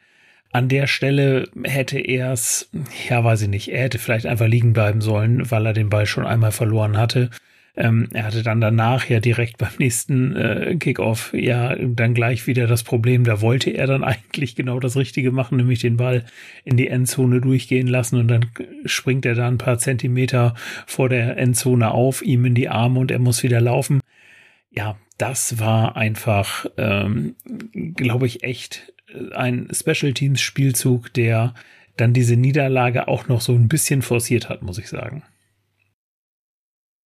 [0.52, 2.68] An der Stelle hätte er es,
[3.08, 6.06] ja, weiß ich nicht, er hätte vielleicht einfach liegen bleiben sollen, weil er den Ball
[6.06, 7.30] schon einmal verloren hatte.
[7.76, 12.66] Ähm, er hatte dann danach ja direkt beim nächsten äh, Kickoff ja dann gleich wieder
[12.66, 16.24] das Problem, da wollte er dann eigentlich genau das Richtige machen, nämlich den Ball
[16.64, 18.46] in die Endzone durchgehen lassen und dann
[18.84, 20.54] springt er da ein paar Zentimeter
[20.86, 24.00] vor der Endzone auf, ihm in die Arme und er muss wieder laufen.
[24.70, 27.34] Ja, das war einfach, ähm,
[27.72, 28.92] glaube ich, echt
[29.34, 31.54] ein Special Teams Spielzug, der
[31.96, 35.22] dann diese Niederlage auch noch so ein bisschen forciert hat, muss ich sagen.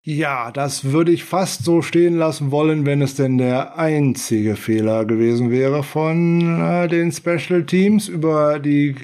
[0.07, 5.07] Ja, das würde ich fast so stehen lassen wollen, wenn es denn der einzige Fehler
[5.07, 8.97] gewesen wäre von äh, den Special Teams über die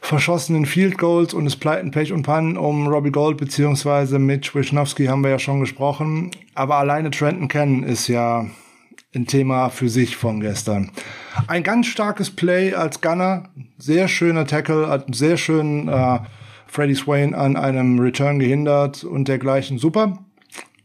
[0.00, 5.04] verschossenen Field Goals und das Pleiten, Pech und Pannen um Robbie Gold beziehungsweise Mitch Wisnowski
[5.06, 6.30] haben wir ja schon gesprochen.
[6.54, 8.46] Aber alleine Trenton Cannon ist ja
[9.14, 10.90] ein Thema für sich von gestern.
[11.48, 16.20] Ein ganz starkes Play als Gunner, sehr schöner Tackle, hat einen sehr schönen äh,
[16.74, 19.78] Freddie Swain an einem Return gehindert und dergleichen.
[19.78, 20.18] Super.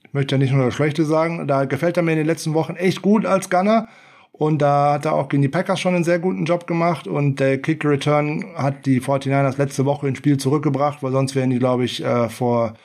[0.06, 1.48] Ich möchte ja nicht nur das Schlechte sagen.
[1.48, 3.88] Da gefällt er mir in den letzten Wochen echt gut als Gunner.
[4.32, 7.08] Und da hat er auch gegen die Packers schon einen sehr guten Job gemacht.
[7.08, 11.58] Und der Kick-Return hat die 49ers letzte Woche ins Spiel zurückgebracht, weil sonst wären die,
[11.58, 12.76] glaube ich, äh, vor,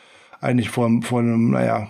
[0.41, 1.89] eigentlich vor, vor einem, naja,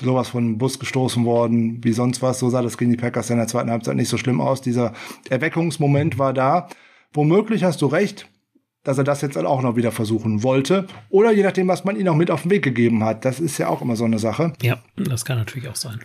[0.00, 2.38] sowas von einem Bus gestoßen worden, wie sonst was.
[2.38, 4.60] So sah das gegen die Packers in der zweiten Halbzeit nicht so schlimm aus.
[4.60, 4.92] Dieser
[5.28, 6.68] Erweckungsmoment war da.
[7.12, 8.28] Womöglich hast du recht
[8.84, 10.86] dass er das jetzt auch noch wieder versuchen wollte.
[11.08, 13.24] Oder je nachdem, was man ihm auch mit auf den Weg gegeben hat.
[13.24, 14.52] Das ist ja auch immer so eine Sache.
[14.62, 16.00] Ja, das kann natürlich auch sein.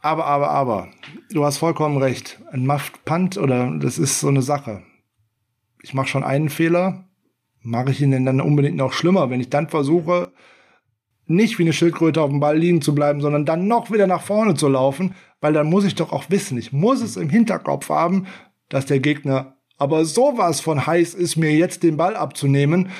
[0.00, 0.88] Aber, aber, aber,
[1.30, 2.40] du hast vollkommen recht.
[2.52, 4.82] Ein Muffed Punt oder das ist so eine Sache.
[5.82, 7.04] Ich mache schon einen Fehler,
[7.60, 10.30] mache ich ihn denn dann unbedingt noch schlimmer, wenn ich dann versuche,
[11.26, 14.22] nicht wie eine Schildkröte auf dem Ball liegen zu bleiben, sondern dann noch wieder nach
[14.22, 17.88] vorne zu laufen, weil dann muss ich doch auch wissen, ich muss es im Hinterkopf
[17.88, 18.26] haben,
[18.68, 22.90] dass der Gegner aber sowas von heiß ist, mir jetzt den Ball abzunehmen.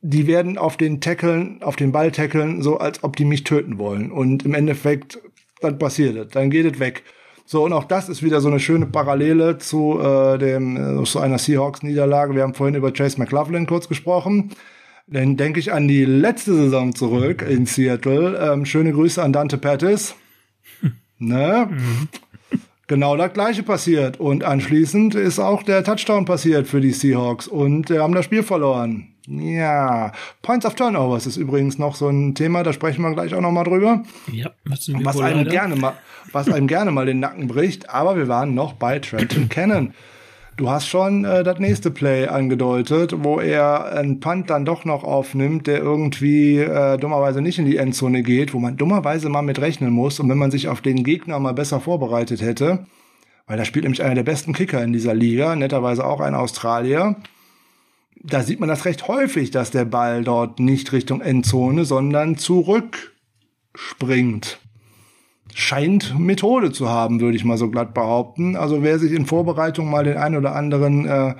[0.00, 3.78] Die werden auf den Tackeln, auf den Ball tackeln, so als ob die mich töten
[3.78, 4.10] wollen.
[4.12, 5.18] Und im Endeffekt,
[5.60, 7.02] dann passiert es, dann geht es weg.
[7.44, 11.18] So, und auch das ist wieder so eine schöne Parallele zu, äh, dem, äh, zu
[11.18, 12.34] einer Seahawks-Niederlage.
[12.34, 14.50] Wir haben vorhin über Chase McLaughlin kurz gesprochen.
[15.06, 18.38] Dann denke ich an die letzte Saison zurück in Seattle.
[18.38, 20.14] Ähm, schöne Grüße an Dante Pettis.
[21.18, 21.68] ne?
[21.70, 22.08] Mhm
[22.88, 24.18] genau das gleiche passiert.
[24.18, 28.42] Und anschließend ist auch der Touchdown passiert für die Seahawks und äh, haben das Spiel
[28.42, 29.14] verloren.
[29.28, 33.42] Ja, Points of Turnovers ist übrigens noch so ein Thema, da sprechen wir gleich auch
[33.42, 34.02] noch mal drüber.
[34.32, 35.04] Ja, was einem
[35.38, 35.50] leider.
[35.50, 35.92] gerne mal,
[36.32, 37.90] was einem gerne mal den Nacken bricht.
[37.90, 39.92] Aber wir waren noch bei Trenton Cannon.
[40.58, 45.04] Du hast schon äh, das nächste Play angedeutet, wo er einen Punt dann doch noch
[45.04, 49.60] aufnimmt, der irgendwie äh, dummerweise nicht in die Endzone geht, wo man dummerweise mal mit
[49.60, 50.18] rechnen muss.
[50.18, 52.86] Und wenn man sich auf den Gegner mal besser vorbereitet hätte,
[53.46, 57.14] weil da spielt nämlich einer der besten Kicker in dieser Liga, netterweise auch ein Australier,
[58.20, 63.14] da sieht man das recht häufig, dass der Ball dort nicht Richtung Endzone, sondern zurück
[63.76, 64.58] springt
[65.58, 68.54] scheint Methode zu haben, würde ich mal so glatt behaupten.
[68.54, 71.34] Also wer sich in Vorbereitung mal den ein oder anderen äh,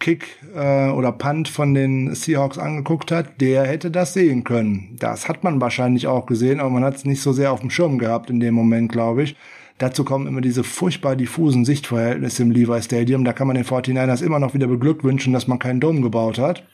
[0.00, 4.96] Kick äh, oder Punt von den Seahawks angeguckt hat, der hätte das sehen können.
[4.98, 7.70] Das hat man wahrscheinlich auch gesehen, aber man hat es nicht so sehr auf dem
[7.70, 9.36] Schirm gehabt in dem Moment, glaube ich.
[9.78, 13.24] Dazu kommen immer diese furchtbar diffusen Sichtverhältnisse im Levi Stadium.
[13.24, 16.64] Da kann man den 49ers immer noch wieder beglückwünschen, dass man keinen Dom gebaut hat.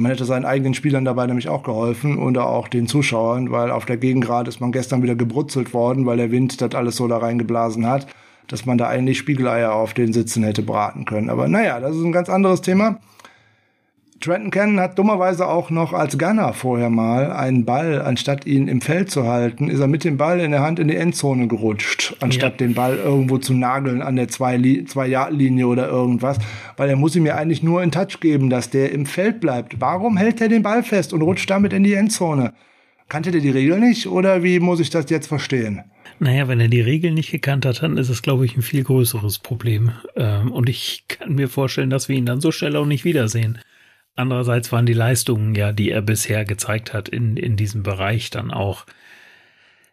[0.00, 3.84] Man hätte seinen eigenen Spielern dabei nämlich auch geholfen oder auch den Zuschauern, weil auf
[3.84, 7.18] der Gegengrad ist man gestern wieder gebrutzelt worden, weil der Wind das alles so da
[7.18, 8.06] reingeblasen hat,
[8.46, 11.30] dass man da eigentlich Spiegeleier auf den Sitzen hätte braten können.
[11.30, 13.00] Aber naja, das ist ein ganz anderes Thema.
[14.20, 18.80] Trenton Cannon hat dummerweise auch noch als Gunner vorher mal einen Ball, anstatt ihn im
[18.80, 22.16] Feld zu halten, ist er mit dem Ball in der Hand in die Endzone gerutscht,
[22.18, 22.66] anstatt ja.
[22.66, 26.38] den Ball irgendwo zu nageln an der Zwei-Yard-Linie oder irgendwas,
[26.76, 29.80] weil er muss ihm ja eigentlich nur in Touch geben, dass der im Feld bleibt.
[29.80, 32.54] Warum hält er den Ball fest und rutscht damit in die Endzone?
[33.08, 35.82] Kannte der die Regel nicht oder wie muss ich das jetzt verstehen?
[36.18, 38.82] Naja, wenn er die Regeln nicht gekannt hat, dann ist es, glaube ich, ein viel
[38.82, 39.92] größeres Problem.
[40.16, 43.60] Ähm, und ich kann mir vorstellen, dass wir ihn dann so schnell auch nicht wiedersehen.
[44.18, 48.50] Andererseits waren die Leistungen ja, die er bisher gezeigt hat in, in diesem Bereich dann
[48.50, 48.84] auch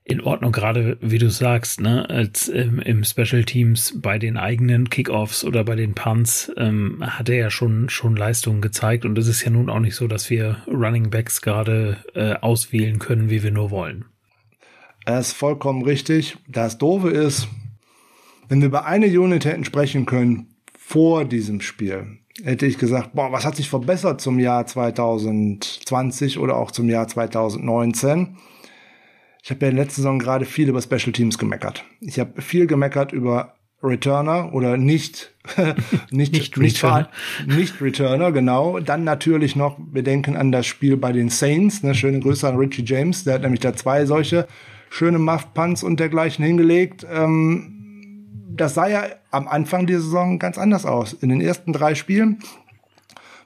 [0.04, 4.90] in Ordnung, gerade wie du sagst, ne, als ähm, im Special Teams bei den eigenen
[4.90, 9.28] Kickoffs oder bei den Punts ähm, hat er ja schon schon Leistungen gezeigt und es
[9.28, 13.44] ist ja nun auch nicht so, dass wir Running Backs gerade äh, auswählen können, wie
[13.44, 14.06] wir nur wollen.
[15.06, 16.38] Er ist vollkommen richtig.
[16.48, 17.48] Das Doofe ist,
[18.48, 23.32] wenn wir über eine Unit hätten sprechen können vor diesem Spiel, hätte ich gesagt, boah,
[23.32, 28.38] was hat sich verbessert zum Jahr 2020 oder auch zum Jahr 2019?
[29.44, 31.84] Ich habe ja in der letzten Saison gerade viel über Special Teams gemeckert.
[32.02, 35.34] Ich habe viel gemeckert über Returner oder nicht
[36.12, 37.10] nicht nicht nicht, Returner.
[37.48, 38.80] nicht Returner genau.
[38.80, 41.82] Dann natürlich noch wir denken an das Spiel bei den Saints.
[41.84, 41.96] Ne?
[41.96, 44.48] Schöne Grüße an Richie James, der hat nämlich da zwei solche
[44.90, 47.06] schöne Muff Punts und dergleichen hingelegt.
[47.12, 47.75] Ähm,
[48.56, 51.14] das sah ja am Anfang der Saison ganz anders aus.
[51.14, 52.40] In den ersten drei Spielen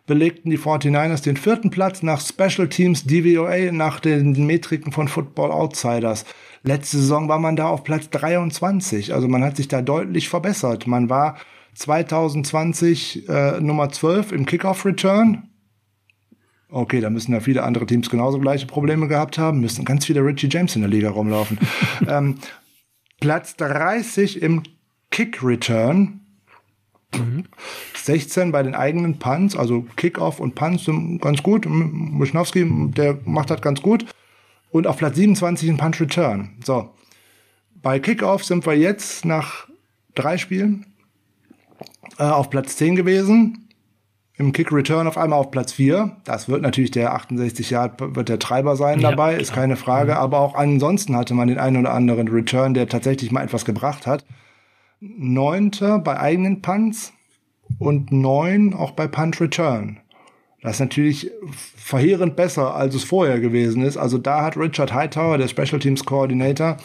[0.06, 5.52] belegten die 49ers den vierten Platz nach Special Teams DVOA nach den Metriken von Football
[5.52, 6.26] Outsiders.
[6.64, 10.88] Letzte Saison war man da auf Platz 23, also man hat sich da deutlich verbessert.
[10.88, 11.38] Man war
[11.76, 15.44] 2020 äh, Nummer 12 im Kickoff Return.
[16.72, 20.22] Okay, da müssen ja viele andere Teams genauso gleiche Probleme gehabt haben, müssen ganz viele
[20.22, 21.60] Richie James in der Liga rumlaufen.
[22.08, 22.36] ähm,
[23.20, 24.64] Platz 30 im
[25.12, 26.22] Kick Return.
[27.16, 27.46] Mhm.
[27.96, 31.66] 16 bei den eigenen Punts, also Kickoff und Punts sind ganz gut.
[31.68, 34.06] Wischnowski, der macht das ganz gut.
[34.72, 36.52] Und auf Platz 27 in Punch Return.
[36.64, 36.92] So.
[37.82, 39.68] Bei Kickoff sind wir jetzt nach
[40.14, 40.86] drei Spielen
[42.18, 43.70] äh, auf Platz 10 gewesen.
[44.36, 46.18] Im Kick Return auf einmal auf Platz 4.
[46.24, 50.14] Das wird natürlich der 68 Yard wird der Treiber sein ja, dabei, ist keine Frage.
[50.14, 50.18] Mhm.
[50.18, 54.08] Aber auch ansonsten hatte man den einen oder anderen Return, der tatsächlich mal etwas gebracht
[54.08, 54.24] hat.
[55.00, 57.14] Neunter bei eigenen Punts
[57.78, 60.00] und neun auch bei Punt Return.
[60.62, 63.96] Das ist natürlich verheerend besser, als es vorher gewesen ist.
[63.96, 66.78] Also da hat Richard Hightower, der Special Teams Coordinator,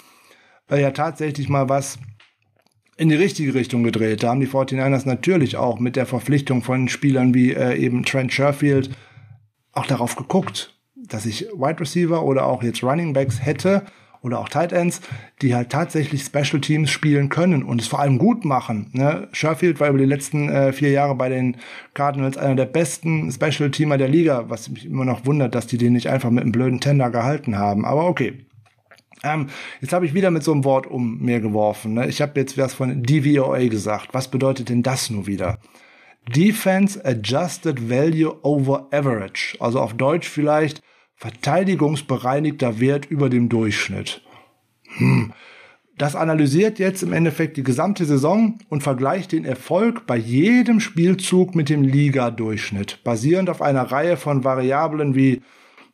[0.71, 1.99] äh, ja tatsächlich mal was
[2.97, 4.23] in die richtige Richtung gedreht.
[4.23, 8.33] Da haben die 49ers natürlich auch mit der Verpflichtung von Spielern wie äh, eben Trent
[8.33, 8.91] Sherfield
[9.73, 13.83] auch darauf geguckt, dass ich Wide Receiver oder auch jetzt Running Backs hätte,
[14.25, 15.03] oder auch Tight Ends,
[15.43, 18.91] die halt tatsächlich Special Teams spielen können und es vor allem gut machen.
[18.93, 19.29] Ne?
[19.33, 21.59] Sherfield war über die letzten äh, vier Jahre bei den
[21.93, 25.77] Cardinals einer der besten Special Teamer der Liga, was mich immer noch wundert, dass die
[25.77, 27.85] den nicht einfach mit einem blöden Tender gehalten haben.
[27.85, 28.47] Aber okay.
[29.23, 29.49] Ähm,
[29.81, 31.95] jetzt habe ich wieder mit so einem Wort um mir geworfen.
[31.95, 32.09] Ne?
[32.09, 34.09] Ich habe jetzt was von DVOA gesagt.
[34.13, 35.59] Was bedeutet denn das nur wieder?
[36.35, 39.57] Defense Adjusted Value over Average.
[39.61, 40.83] Also auf Deutsch vielleicht
[41.25, 44.21] verteidigungsbereinigter Wert über dem Durchschnitt.
[44.99, 45.33] Hm.
[45.97, 51.55] Das analysiert jetzt im Endeffekt die gesamte Saison und vergleicht den Erfolg bei jedem Spielzug
[51.55, 55.41] mit dem Liga-Durchschnitt, basierend auf einer Reihe von Variablen wie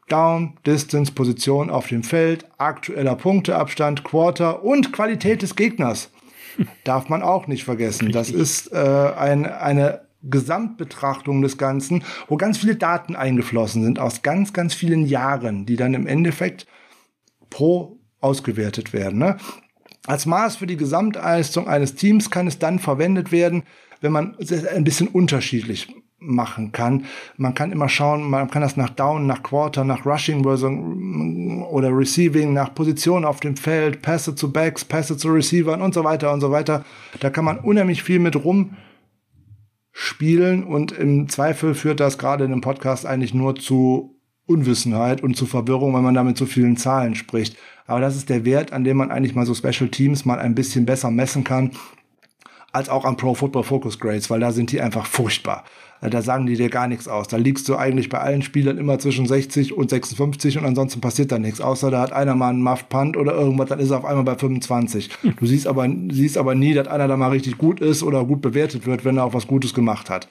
[0.09, 6.11] Down, Distance, Position auf dem Feld, aktueller Punkteabstand, Quarter und Qualität des Gegners.
[6.85, 8.11] Darf man auch nicht vergessen.
[8.11, 14.23] Das ist äh, ein, eine Gesamtbetrachtung des Ganzen, wo ganz viele Daten eingeflossen sind aus
[14.23, 16.67] ganz, ganz vielen Jahren, die dann im Endeffekt
[17.49, 19.19] pro ausgewertet werden.
[19.19, 19.37] Ne?
[20.07, 23.65] Als Maß für die Gesamtleistung eines Teams kann es dann verwendet werden,
[24.01, 27.07] wenn man es ein bisschen unterschiedlich machen kann.
[27.39, 32.53] Man kann immer schauen, man kann das nach Down, nach Quarter, nach Rushing oder Receiving,
[32.53, 36.41] nach Position auf dem Feld, Pässe zu Backs, Pässe zu Receivern und so weiter und
[36.41, 36.85] so weiter.
[37.21, 38.77] Da kann man unheimlich viel mit rum
[39.93, 45.37] spielen und im Zweifel führt das gerade in einem Podcast eigentlich nur zu Unwissenheit und
[45.37, 47.57] zu Verwirrung, weil man damit so vielen Zahlen spricht.
[47.87, 50.55] Aber das ist der Wert, an dem man eigentlich mal so Special Teams mal ein
[50.55, 51.73] bisschen besser messen kann,
[52.73, 55.65] als auch an Pro Football Focus Grades, weil da sind die einfach furchtbar.
[56.01, 57.29] Äh, Da sagen die dir gar nichts aus.
[57.29, 61.33] Da liegst du eigentlich bei allen Spielern immer zwischen 60 und 56 und ansonsten passiert
[61.33, 61.61] da nichts.
[61.61, 64.25] Außer da hat einer mal einen Muff Punt oder irgendwas, dann ist er auf einmal
[64.25, 65.11] bei 25.
[65.39, 68.43] Du siehst aber, siehst aber nie, dass einer da mal richtig gut ist oder gut
[68.43, 70.29] bewertet wird, wenn er auch was Gutes gemacht hat.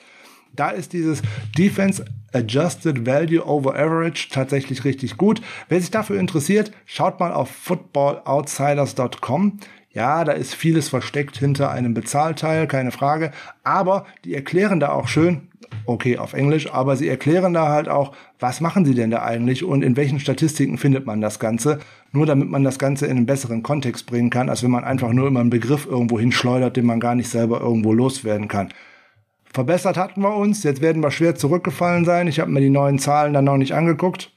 [0.56, 1.22] Da ist dieses
[1.58, 2.04] Defense
[2.34, 5.42] Adjusted Value over Average tatsächlich richtig gut.
[5.68, 9.60] Wer sich dafür interessiert, schaut mal auf footballoutsiders.com.
[9.92, 13.32] Ja, da ist vieles versteckt hinter einem Bezahlteil, keine Frage.
[13.64, 15.50] Aber die erklären da auch schön,
[15.86, 19.64] okay, auf Englisch, aber sie erklären da halt auch, was machen sie denn da eigentlich
[19.64, 21.80] und in welchen Statistiken findet man das Ganze.
[22.12, 25.12] Nur damit man das Ganze in einen besseren Kontext bringen kann, als wenn man einfach
[25.12, 28.70] nur immer einen Begriff irgendwo hinschleudert, den man gar nicht selber irgendwo loswerden kann.
[29.52, 32.28] Verbessert hatten wir uns, jetzt werden wir schwer zurückgefallen sein.
[32.28, 34.32] Ich habe mir die neuen Zahlen dann noch nicht angeguckt.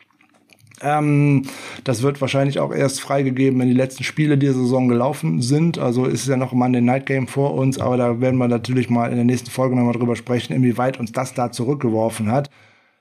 [0.81, 1.45] Ähm,
[1.85, 5.79] das wird wahrscheinlich auch erst freigegeben, wenn die letzten Spiele dieser Saison gelaufen sind.
[5.79, 8.91] Also ist ja noch ein Monday Night Game vor uns, aber da werden wir natürlich
[8.91, 12.51] mal in der nächsten Folge nochmal drüber sprechen, inwieweit uns das da zurückgeworfen hat.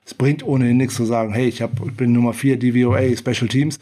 [0.04, 3.48] Es bringt ohnehin nichts zu sagen, hey, ich, hab, ich bin Nummer 4 DVOA Special
[3.48, 3.78] Teams.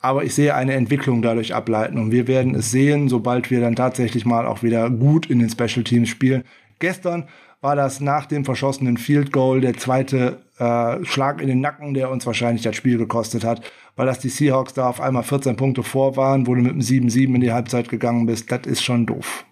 [0.00, 3.74] Aber ich sehe eine Entwicklung dadurch ableiten und wir werden es sehen, sobald wir dann
[3.74, 6.44] tatsächlich mal auch wieder gut in den Special Teams spielen.
[6.78, 7.24] Gestern
[7.60, 12.10] war das nach dem verschossenen Field Goal der zweite äh, Schlag in den Nacken, der
[12.10, 13.62] uns wahrscheinlich das Spiel gekostet hat,
[13.96, 16.80] weil das die Seahawks da auf einmal 14 Punkte vor waren, wo du mit einem
[16.80, 18.50] 7-7 in die Halbzeit gegangen bist.
[18.50, 19.44] Das ist schon doof.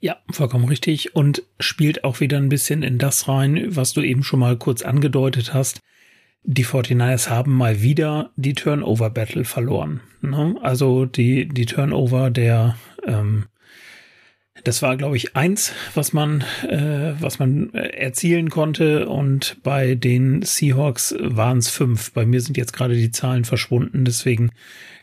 [0.00, 4.24] Ja, vollkommen richtig und spielt auch wieder ein bisschen in das rein, was du eben
[4.24, 5.80] schon mal kurz angedeutet hast.
[6.44, 10.00] Die 49ers haben mal wieder die Turnover-Battle verloren.
[10.20, 10.56] Ne?
[10.60, 13.46] Also die, die Turnover der ähm,
[14.64, 19.08] das war, glaube ich, eins, was man, äh, was man erzielen konnte.
[19.08, 22.12] Und bei den Seahawks waren es fünf.
[22.12, 24.04] Bei mir sind jetzt gerade die Zahlen verschwunden.
[24.04, 24.50] Deswegen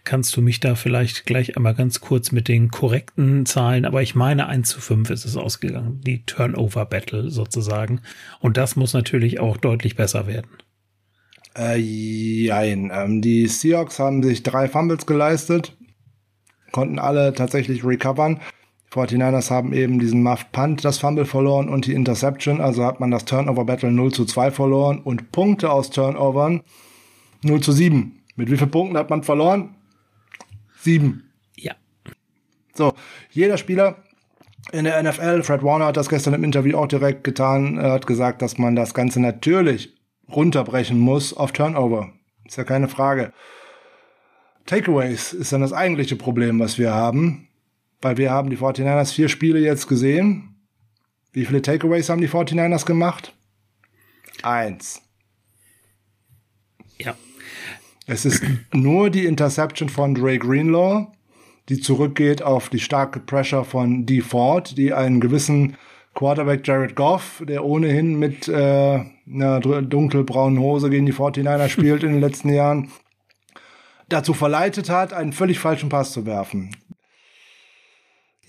[0.03, 3.85] kannst du mich da vielleicht gleich einmal ganz kurz mit den korrekten Zahlen.
[3.85, 6.01] Aber ich meine, eins zu fünf ist es ausgegangen.
[6.05, 8.01] Die Turnover-Battle sozusagen.
[8.39, 10.49] Und das muss natürlich auch deutlich besser werden.
[11.57, 12.91] Äh, jein.
[12.93, 15.75] Ähm, die Seahawks haben sich drei Fumbles geleistet,
[16.71, 18.39] konnten alle tatsächlich recovern.
[18.91, 23.11] 49ers haben eben diesen Muff Punt, das Fumble verloren und die Interception, also hat man
[23.11, 26.61] das Turnover Battle 0 zu 2 verloren und Punkte aus Turnovern
[27.43, 28.23] 0 zu 7.
[28.35, 29.75] Mit wie vielen Punkten hat man verloren?
[30.79, 31.29] Sieben.
[31.55, 31.75] Ja.
[32.73, 32.93] So,
[33.29, 33.97] jeder Spieler
[34.71, 38.07] in der NFL, Fred Warner hat das gestern im Interview auch direkt getan, er hat
[38.07, 39.95] gesagt, dass man das Ganze natürlich
[40.31, 42.11] runterbrechen muss auf Turnover.
[42.45, 43.33] Ist ja keine Frage.
[44.65, 47.48] Takeaways ist dann das eigentliche Problem, was wir haben.
[48.01, 50.55] Weil wir haben die 49ers vier Spiele jetzt gesehen.
[51.31, 53.35] Wie viele Takeaways haben die 49ers gemacht?
[54.41, 55.01] Eins.
[56.97, 57.15] Ja.
[58.07, 58.43] Es ist
[58.73, 61.07] nur die Interception von Dre Greenlaw,
[61.67, 65.77] die zurückgeht auf die starke Pressure von Dee Ford, die einen gewissen
[66.15, 72.13] Quarterback Jared Goff, der ohnehin mit äh, einer dunkelbraunen Hose gegen die 49er spielt in
[72.13, 72.91] den letzten Jahren,
[74.09, 76.75] dazu verleitet hat, einen völlig falschen Pass zu werfen.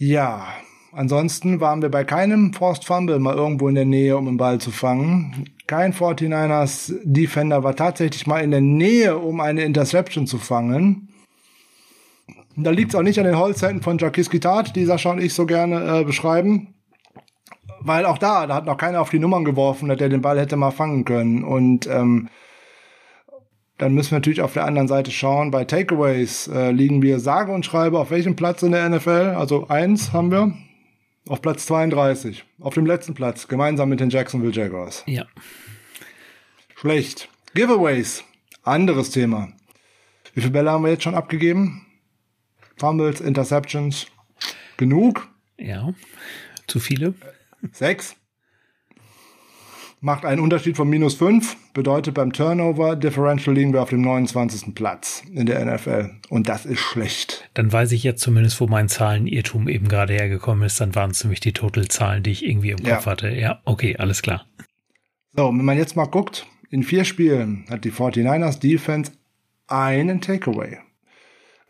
[0.02, 0.46] Ja,
[0.92, 4.58] ansonsten waren wir bei keinem Forced Fumble mal irgendwo in der Nähe, um den Ball
[4.58, 5.50] zu fangen.
[5.66, 11.10] Kein 49ers Defender war tatsächlich mal in der Nähe, um eine Interception zu fangen.
[12.56, 15.34] Da liegt es auch nicht an den Holzhänden von Jacques Gitat, die Sascha und ich
[15.34, 16.76] so gerne äh, beschreiben.
[17.80, 20.40] Weil auch da, da hat noch keiner auf die Nummern geworfen, dass der den Ball
[20.40, 21.44] hätte mal fangen können.
[21.44, 22.30] Und ähm,
[23.80, 25.50] dann müssen wir natürlich auf der anderen Seite schauen.
[25.50, 29.34] Bei Takeaways äh, liegen wir sage und schreibe auf welchem Platz in der NFL?
[29.38, 30.54] Also eins haben wir.
[31.26, 32.44] Auf Platz 32.
[32.60, 33.48] Auf dem letzten Platz.
[33.48, 35.02] Gemeinsam mit den Jacksonville Jaguars.
[35.06, 35.24] Ja.
[36.76, 37.30] Schlecht.
[37.54, 38.22] Giveaways.
[38.62, 39.48] Anderes Thema.
[40.34, 41.86] Wie viele Bälle haben wir jetzt schon abgegeben?
[42.76, 44.08] Fumbles, Interceptions.
[44.76, 45.26] Genug?
[45.56, 45.94] Ja.
[46.66, 47.14] Zu viele?
[47.72, 48.14] Sechs.
[50.02, 51.56] Macht einen Unterschied von minus fünf.
[51.74, 54.74] Bedeutet beim Turnover Differential liegen wir auf dem 29.
[54.74, 56.10] Platz in der NFL.
[56.30, 57.50] Und das ist schlecht.
[57.52, 60.80] Dann weiß ich jetzt zumindest, wo mein Zahlenirrtum eben gerade hergekommen ist.
[60.80, 62.94] Dann waren es nämlich die Totalzahlen, die ich irgendwie im Ja.
[62.96, 63.28] Kopf hatte.
[63.28, 64.46] Ja, okay, alles klar.
[65.36, 69.12] So, wenn man jetzt mal guckt, in vier Spielen hat die 49ers Defense
[69.66, 70.78] einen Takeaway.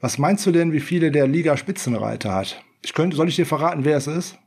[0.00, 2.62] Was meinst du denn, wie viele der Liga Spitzenreiter hat?
[2.82, 4.38] Ich könnte, soll ich dir verraten, wer es ist?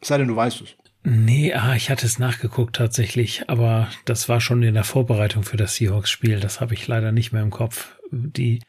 [0.00, 0.76] Es sei denn, du weißt es.
[1.04, 5.56] Nee, ah, ich hatte es nachgeguckt tatsächlich, aber das war schon in der Vorbereitung für
[5.56, 6.38] das Seahawks-Spiel.
[6.38, 7.98] Das habe ich leider nicht mehr im Kopf.
[8.12, 8.60] Die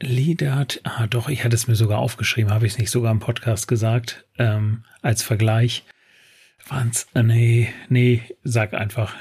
[0.00, 3.18] Lieder ah doch, ich hatte es mir sogar aufgeschrieben, habe ich es nicht sogar im
[3.18, 5.84] Podcast gesagt, ähm, als Vergleich.
[6.68, 9.14] Waren's, äh, nee, nee, sag einfach.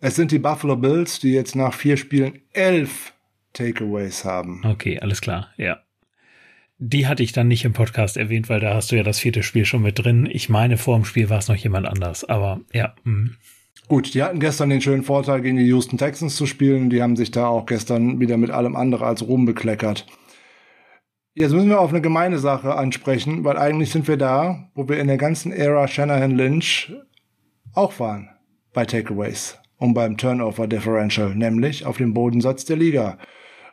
[0.00, 3.14] Es sind die Buffalo Bills, die jetzt nach vier Spielen elf
[3.52, 4.62] Takeaways haben.
[4.64, 5.80] Okay, alles klar, ja.
[6.84, 9.44] Die hatte ich dann nicht im Podcast erwähnt, weil da hast du ja das vierte
[9.44, 10.28] Spiel schon mit drin.
[10.30, 12.94] Ich meine, vor dem Spiel war es noch jemand anders, aber ja.
[13.04, 13.30] Mh.
[13.86, 16.90] Gut, die hatten gestern den schönen Vorteil, gegen die Houston Texans zu spielen.
[16.90, 20.06] Die haben sich da auch gestern wieder mit allem andere als Ruhm bekleckert.
[21.34, 24.98] Jetzt müssen wir auf eine gemeine Sache ansprechen, weil eigentlich sind wir da, wo wir
[24.98, 26.92] in der ganzen Ära Shanahan Lynch
[27.74, 28.28] auch waren.
[28.72, 33.18] Bei Takeaways und beim Turnover Differential, nämlich auf dem Bodensatz der Liga.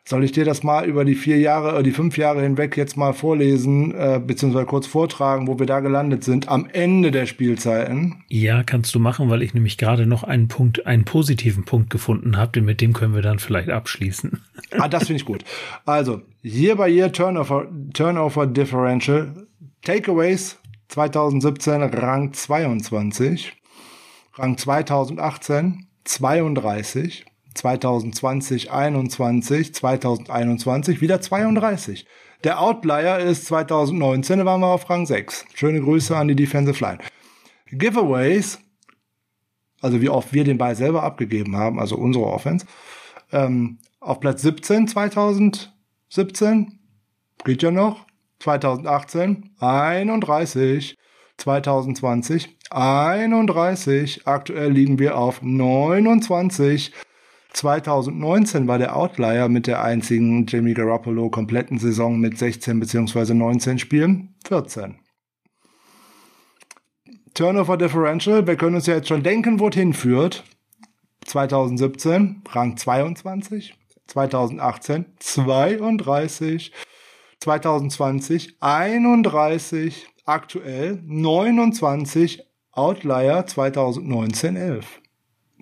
[0.10, 2.98] Soll ich dir das mal über die vier Jahre, äh, die fünf Jahre hinweg jetzt
[2.98, 8.23] mal vorlesen, äh, beziehungsweise kurz vortragen, wo wir da gelandet sind, am Ende der Spielzeiten?
[8.27, 12.38] Ja, kannst du machen, weil ich nämlich gerade noch einen Punkt, einen positiven Punkt gefunden
[12.38, 14.41] habe, den mit dem können wir dann vielleicht abschließen.
[14.80, 15.44] Ah, das finde ich gut.
[15.86, 19.48] Also, Year by Year Turnover, Turnover Differential,
[19.84, 20.57] Takeaways
[20.88, 23.53] 2017 Rang 22,
[24.34, 32.05] Rang 2018 32, 2020 21, 2021 wieder 32.
[32.43, 35.45] Der Outlier ist 2019, da waren wir auf Rang 6.
[35.53, 36.99] Schöne Grüße an die Defensive Line.
[37.71, 38.59] Giveaways,
[39.81, 42.65] also wie oft wir den Ball selber abgegeben haben, also unsere Offense,
[43.31, 46.80] ähm, auf Platz 17 2017,
[47.43, 48.05] geht ja noch,
[48.39, 50.95] 2018 31,
[51.38, 56.93] 2020 31, aktuell liegen wir auf 29,
[57.53, 63.34] 2019 war der Outlier mit der einzigen Jimmy Garoppolo kompletten Saison mit 16 bzw.
[63.34, 64.95] 19 Spielen 14.
[67.34, 70.43] Turnover Differential, wir können uns ja jetzt schon denken, wo es hinführt.
[71.26, 73.76] 2017 Rang 22,
[74.07, 76.71] 2018 32,
[77.39, 85.01] 2020 31, aktuell 29, Outlier 2019 11.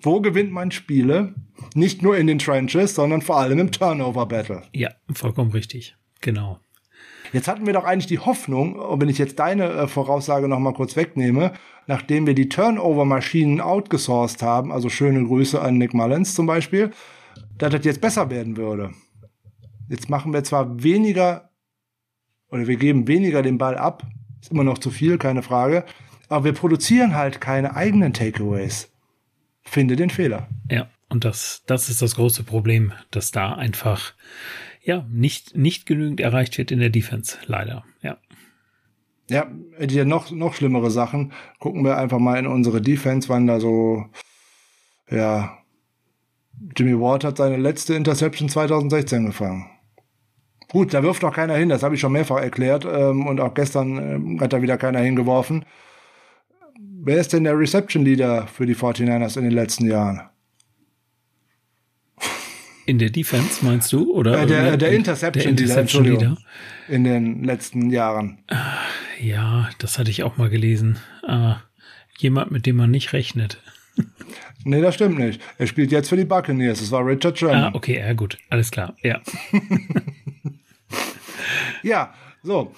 [0.02, 1.34] Wo gewinnt man Spiele?
[1.74, 4.62] Nicht nur in den Trenches, sondern vor allem im Turnover Battle.
[4.72, 5.96] Ja, vollkommen richtig.
[6.20, 6.60] Genau.
[7.32, 10.72] Jetzt hatten wir doch eigentlich die Hoffnung, wenn ich jetzt deine äh, Voraussage noch mal
[10.72, 11.52] kurz wegnehme,
[11.86, 16.90] nachdem wir die Turnover-Maschinen outgesourced haben, also schöne Grüße an Nick Mullins zum Beispiel,
[17.58, 18.92] dass das jetzt besser werden würde.
[19.88, 21.50] Jetzt machen wir zwar weniger
[22.50, 24.04] oder wir geben weniger den Ball ab,
[24.40, 25.84] ist immer noch zu viel, keine Frage,
[26.28, 28.90] aber wir produzieren halt keine eigenen Takeaways.
[29.62, 30.48] Finde den Fehler.
[30.70, 34.14] Ja, und das, das ist das große Problem, dass da einfach
[34.82, 37.84] ja nicht, nicht genügend erreicht wird in der Defense, leider.
[38.02, 38.18] Ja.
[39.30, 39.46] Ja,
[39.78, 41.32] die noch, noch schlimmere Sachen.
[41.58, 44.06] Gucken wir einfach mal in unsere Defense, wann da so,
[45.10, 45.58] ja,
[46.76, 49.70] Jimmy Ward hat seine letzte Interception 2016 gefangen.
[50.70, 53.54] Gut, da wirft doch keiner hin, das habe ich schon mehrfach erklärt ähm, und auch
[53.54, 55.64] gestern ähm, hat da wieder keiner hingeworfen.
[56.78, 60.28] Wer ist denn der Reception Leader für die 49ers in den letzten Jahren?
[62.88, 64.10] In der Defense meinst du?
[64.14, 66.04] Oder Äh, der, der in- Interception, der Leader, Interception.
[66.06, 66.36] Leader.
[66.88, 68.38] In den letzten Jahren.
[69.20, 70.98] Ja, das hatte ich auch mal gelesen.
[71.26, 71.56] Ah,
[72.18, 73.60] jemand, mit dem man nicht rechnet.
[74.64, 75.40] Nee, das stimmt nicht.
[75.56, 76.80] Er spielt jetzt für die Buccaneers.
[76.80, 77.62] Es war Richard Sherman.
[77.62, 78.36] Ah, okay, ja, gut.
[78.50, 78.94] Alles klar.
[79.02, 79.20] Ja.
[81.82, 82.12] Ja,
[82.42, 82.74] so.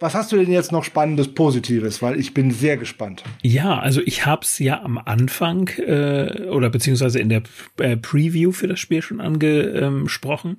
[0.00, 2.00] Was hast du denn jetzt noch Spannendes, Positives?
[2.00, 3.22] Weil ich bin sehr gespannt.
[3.42, 7.42] Ja, also ich hab's ja am Anfang äh, oder beziehungsweise in der
[7.78, 10.56] äh, Preview für das Spiel schon angesprochen.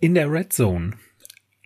[0.00, 0.94] In der Red Zone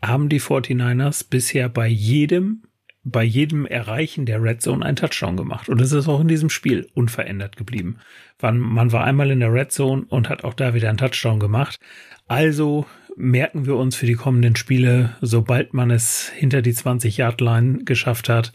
[0.04, 2.64] haben die 49ers bisher bei jedem
[3.04, 5.68] bei jedem Erreichen der Red Zone einen Touchdown gemacht.
[5.68, 7.96] Und das ist auch in diesem Spiel unverändert geblieben.
[8.40, 11.80] Man war einmal in der Red Zone und hat auch da wieder einen Touchdown gemacht.
[12.28, 12.86] Also
[13.16, 18.52] merken wir uns für die kommenden Spiele, sobald man es hinter die 20-Yard-Line geschafft hat,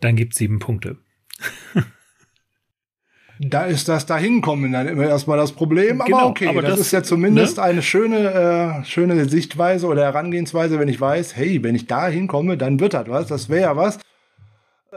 [0.00, 0.96] dann gibt's sieben Punkte.
[3.44, 6.00] Da ist das Dahinkommen dann immer erstmal das Problem.
[6.00, 7.62] Aber Genau, okay, aber das, das- ist ja zumindest ne?
[7.64, 12.56] eine schöne, äh, schöne Sichtweise oder Herangehensweise, wenn ich weiß, hey, wenn ich da hinkomme,
[12.56, 13.26] dann wird das was.
[13.26, 13.98] Das wäre ja was.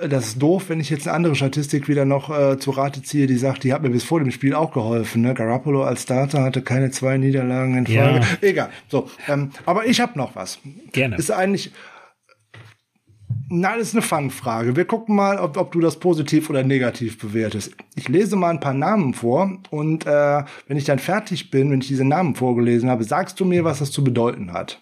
[0.10, 3.28] Das ist doof, wenn ich jetzt eine andere Statistik wieder noch äh, zu Rate ziehe,
[3.28, 5.22] die sagt, die hat mir bis vor dem Spiel auch geholfen.
[5.22, 5.34] Ne?
[5.34, 8.10] Garoppolo als Starter hatte keine zwei Niederlagen in Ja.
[8.10, 8.26] Folge.
[8.42, 8.70] Egal.
[8.90, 10.60] So, ähm, aber ich habe noch was.
[10.92, 11.16] Gerne.
[11.16, 11.72] Ist eigentlich,
[13.48, 14.76] na, das ist eine Fangfrage.
[14.76, 17.74] Wir gucken mal, ob, ob du das positiv oder negativ bewertest.
[17.96, 21.80] Ich lese mal ein paar Namen vor und äh, wenn ich dann fertig bin, wenn
[21.80, 24.82] ich diese Namen vorgelesen habe, sagst du mir, was das zu bedeuten hat.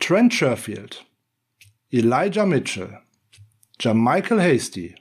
[0.00, 1.04] Trent Sherfield,
[1.92, 3.00] Elijah Mitchell,
[3.78, 4.94] Jermichael Hasty,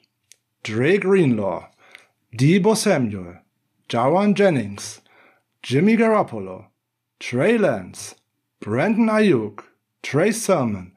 [0.64, 1.68] Dre Greenlaw,
[2.34, 3.40] Debo Samuel,
[3.90, 5.02] Jawan Jennings,
[5.62, 6.68] Jimmy Garoppolo,
[7.20, 8.16] Trey Lance,
[8.62, 9.64] Brandon Ayuk,
[10.02, 10.94] Trey Sermon,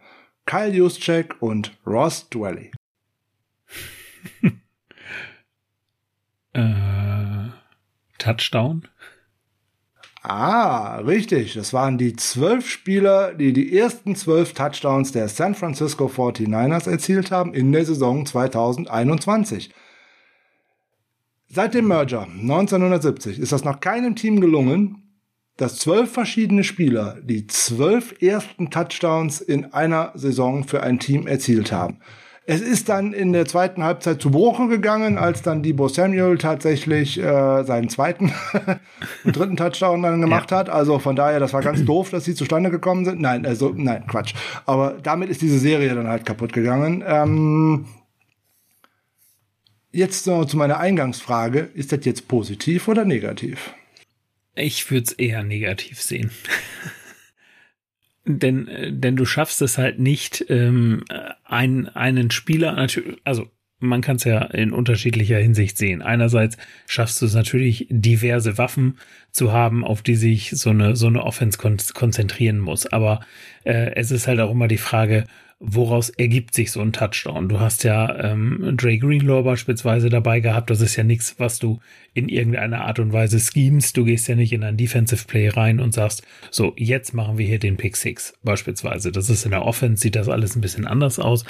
[0.46, 2.70] Kyle Juszczyk und Ross Dwelly.
[6.52, 7.50] Äh,
[8.18, 8.88] Touchdown?
[10.22, 11.54] Ah, richtig.
[11.54, 17.30] Das waren die zwölf Spieler, die die ersten zwölf Touchdowns der San Francisco 49ers erzielt
[17.30, 19.72] haben in der Saison 2021.
[21.48, 25.10] Seit dem Merger 1970 ist das noch keinem Team gelungen,
[25.56, 31.72] dass zwölf verschiedene Spieler die zwölf ersten Touchdowns in einer Saison für ein Team erzielt
[31.72, 31.98] haben.
[32.50, 37.16] Es ist dann in der zweiten Halbzeit zu Bruche gegangen, als dann Debo Samuel tatsächlich
[37.16, 38.32] äh, seinen zweiten
[39.24, 40.56] und dritten Touchdown dann gemacht ja.
[40.56, 40.68] hat.
[40.68, 43.20] Also von daher, das war ganz doof, dass sie zustande gekommen sind.
[43.20, 44.34] Nein, also nein, Quatsch.
[44.66, 47.04] Aber damit ist diese Serie dann halt kaputt gegangen.
[47.06, 47.86] Ähm,
[49.92, 51.60] jetzt noch zu meiner Eingangsfrage.
[51.60, 53.74] Ist das jetzt positiv oder negativ?
[54.56, 56.32] Ich würde es eher negativ sehen.
[58.24, 61.04] denn, denn du schaffst es halt nicht, ähm,
[61.44, 66.02] einen, einen Spieler, natürlich, also man kann es ja in unterschiedlicher Hinsicht sehen.
[66.02, 66.56] Einerseits
[66.86, 68.98] schaffst du es natürlich, diverse Waffen
[69.32, 72.86] zu haben, auf die sich so eine, so eine Offense kon konzentrieren muss.
[72.86, 73.20] Aber
[73.64, 75.24] äh, es ist halt auch immer die Frage,
[75.60, 77.48] woraus ergibt sich so ein Touchdown?
[77.48, 80.70] Du hast ja ähm, Dre Greenlaw beispielsweise dabei gehabt.
[80.70, 81.80] Das ist ja nichts, was du
[82.14, 83.96] in irgendeiner Art und Weise schemst.
[83.96, 87.46] Du gehst ja nicht in ein Defensive Play rein und sagst, so, jetzt machen wir
[87.46, 89.12] hier den Pick Six beispielsweise.
[89.12, 91.44] Das ist in der Offense, sieht das alles ein bisschen anders aus.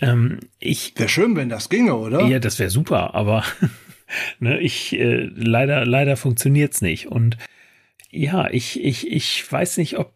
[0.00, 2.26] Ähm, ich wäre schön, wenn das ginge, oder?
[2.26, 3.42] Ja, das wäre super, aber
[4.38, 7.38] ne, ich äh, leider leider funktioniert's nicht und
[8.10, 10.12] ja, ich, ich, ich weiß nicht, ob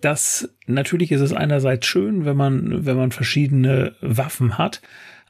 [0.00, 4.80] das, natürlich ist es einerseits schön, wenn man, wenn man verschiedene Waffen hat,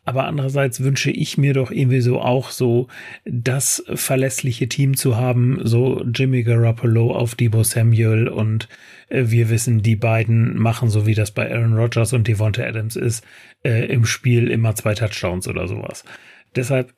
[0.07, 2.87] aber andererseits wünsche ich mir doch irgendwie so auch so
[3.25, 8.69] das verlässliche Team zu haben, so Jimmy Garoppolo auf Debo Samuel und
[9.09, 12.95] äh, wir wissen, die beiden machen so wie das bei Aaron Rodgers und Devonta Adams
[12.95, 13.25] ist,
[13.65, 16.05] äh, im Spiel immer zwei Touchdowns oder sowas.
[16.55, 16.95] Deshalb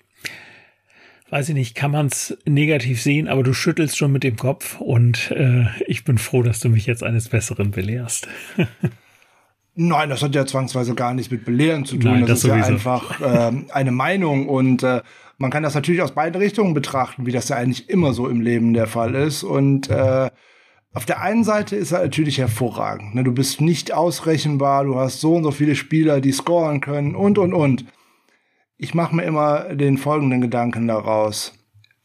[1.30, 4.80] weiß ich nicht, kann man es negativ sehen, aber du schüttelst schon mit dem Kopf
[4.80, 8.28] und äh, ich bin froh, dass du mich jetzt eines Besseren belehrst.
[9.74, 12.10] Nein, das hat ja zwangsweise gar nichts mit Belehren zu tun.
[12.10, 12.58] Nein, das, das, ist sowieso.
[12.58, 15.02] ja einfach äh, eine Meinung und äh,
[15.36, 18.40] man kann das natürlich aus beiden Richtungen betrachten, wie das ja eigentlich immer so im
[18.40, 19.44] Leben der Fall ist.
[19.44, 20.30] Und äh,
[20.92, 23.14] auf der einen Seite ist er natürlich hervorragend.
[23.14, 23.22] Ne?
[23.22, 27.38] Du bist nicht ausrechenbar, du hast so und so viele Spieler, die scoren können und
[27.38, 27.84] und und
[28.78, 31.52] ich mache mir immer den folgenden Gedanken daraus.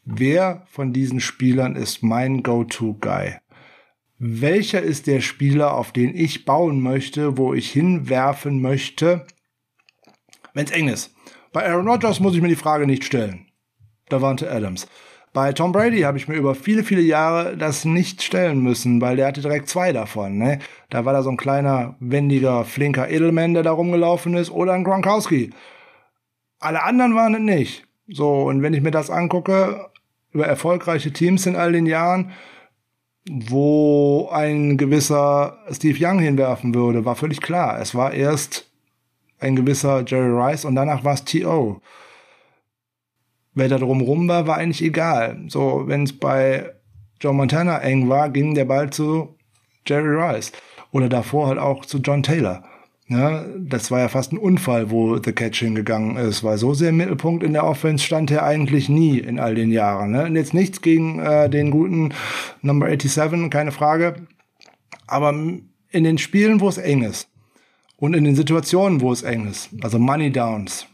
[0.04, 3.36] Wer von diesen Spielern ist mein Go-To-Guy?
[4.18, 9.26] Welcher ist der Spieler, auf den ich bauen möchte, wo ich hinwerfen möchte,
[10.52, 11.14] wenn es eng ist?
[11.52, 13.46] Bei Aaron Rodgers muss ich mir die Frage nicht stellen.
[14.08, 14.88] Davante Adams.
[15.32, 19.16] Bei Tom Brady habe ich mir über viele, viele Jahre das nicht stellen müssen, weil
[19.16, 20.38] der hatte direkt zwei davon.
[20.38, 20.58] Ne?
[20.90, 24.84] Da war da so ein kleiner, wendiger, flinker Edelman, der da rumgelaufen ist, oder ein
[24.84, 25.50] Gronkowski.
[26.64, 27.86] Alle anderen waren es nicht.
[28.08, 29.90] So, und wenn ich mir das angucke,
[30.32, 32.32] über erfolgreiche Teams in all den Jahren,
[33.28, 37.78] wo ein gewisser Steve Young hinwerfen würde, war völlig klar.
[37.80, 38.70] Es war erst
[39.38, 41.80] ein gewisser Jerry Rice und danach war es T.O.
[43.52, 45.44] Wer da drumrum war, war eigentlich egal.
[45.48, 46.72] So, wenn es bei
[47.20, 49.36] Joe Montana eng war, ging der Ball zu
[49.86, 50.52] Jerry Rice.
[50.92, 52.64] Oder davor halt auch zu John Taylor.
[53.06, 56.88] Ja, das war ja fast ein Unfall, wo The Catch hingegangen ist, weil so sehr
[56.88, 60.12] im Mittelpunkt in der Offense stand er eigentlich nie in all den Jahren.
[60.12, 60.24] Ne?
[60.24, 62.14] Und jetzt nichts gegen äh, den guten
[62.62, 64.26] Number 87, keine Frage.
[65.06, 67.28] Aber in den Spielen, wo es eng ist
[67.96, 70.86] und in den Situationen, wo es eng ist, also Money Downs,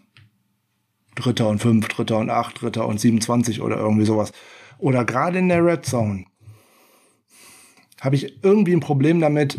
[1.15, 4.33] Dritter und Fünf, Dritter und Acht, Dritter und 27 oder irgendwie sowas,
[4.79, 6.25] oder gerade in der Red Zone,
[8.01, 9.59] habe ich irgendwie ein Problem damit,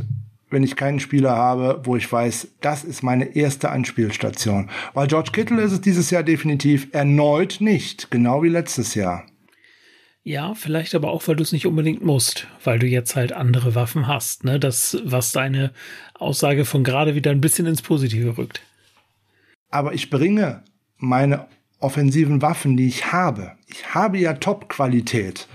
[0.52, 4.70] wenn ich keinen Spieler habe, wo ich weiß, das ist meine erste Anspielstation.
[4.94, 9.26] Weil George Kittle ist es dieses Jahr definitiv erneut nicht, genau wie letztes Jahr.
[10.24, 13.74] Ja, vielleicht aber auch, weil du es nicht unbedingt musst, weil du jetzt halt andere
[13.74, 14.60] Waffen hast, ne?
[14.60, 15.72] Das, was deine
[16.14, 18.62] Aussage von gerade wieder ein bisschen ins Positive rückt.
[19.72, 20.64] Aber ich bringe
[20.98, 21.48] meine
[21.80, 23.54] offensiven Waffen, die ich habe.
[23.66, 25.48] Ich habe ja Top-Qualität.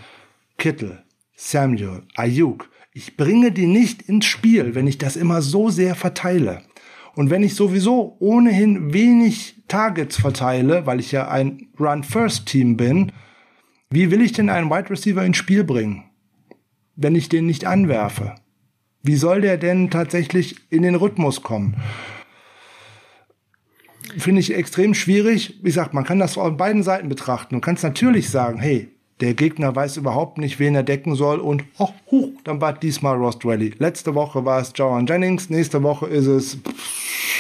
[0.59, 1.05] Kittle,
[1.37, 2.69] Samuel, Ayuk.
[2.99, 6.63] Ich bringe die nicht ins Spiel, wenn ich das immer so sehr verteile.
[7.15, 13.13] Und wenn ich sowieso ohnehin wenig Targets verteile, weil ich ja ein Run-First-Team bin,
[13.91, 16.05] wie will ich denn einen Wide Receiver ins Spiel bringen,
[16.95, 18.35] wenn ich den nicht anwerfe?
[19.03, 21.77] Wie soll der denn tatsächlich in den Rhythmus kommen?
[24.17, 25.59] Finde ich extrem schwierig.
[25.59, 27.57] Wie gesagt, man kann das auf beiden Seiten betrachten.
[27.57, 31.65] Du kannst natürlich sagen, hey, der Gegner weiß überhaupt nicht, wen er decken soll und
[31.79, 33.73] oh, huch, dann war diesmal Ross Rally.
[33.79, 36.59] Letzte Woche war es Joan Jennings, nächste Woche ist es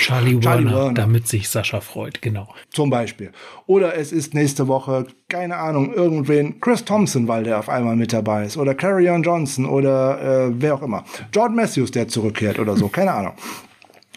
[0.01, 0.95] Charlie, Charlie Warner, Warner.
[0.95, 2.49] damit sich Sascha freut, genau.
[2.71, 3.31] Zum Beispiel.
[3.67, 8.13] Oder es ist nächste Woche, keine Ahnung, irgendwen, Chris Thompson, weil der auf einmal mit
[8.13, 8.57] dabei ist.
[8.57, 11.05] Oder Carrion Johnson oder äh, wer auch immer.
[11.35, 13.35] Jordan Matthews, der zurückkehrt oder so, keine Ahnung.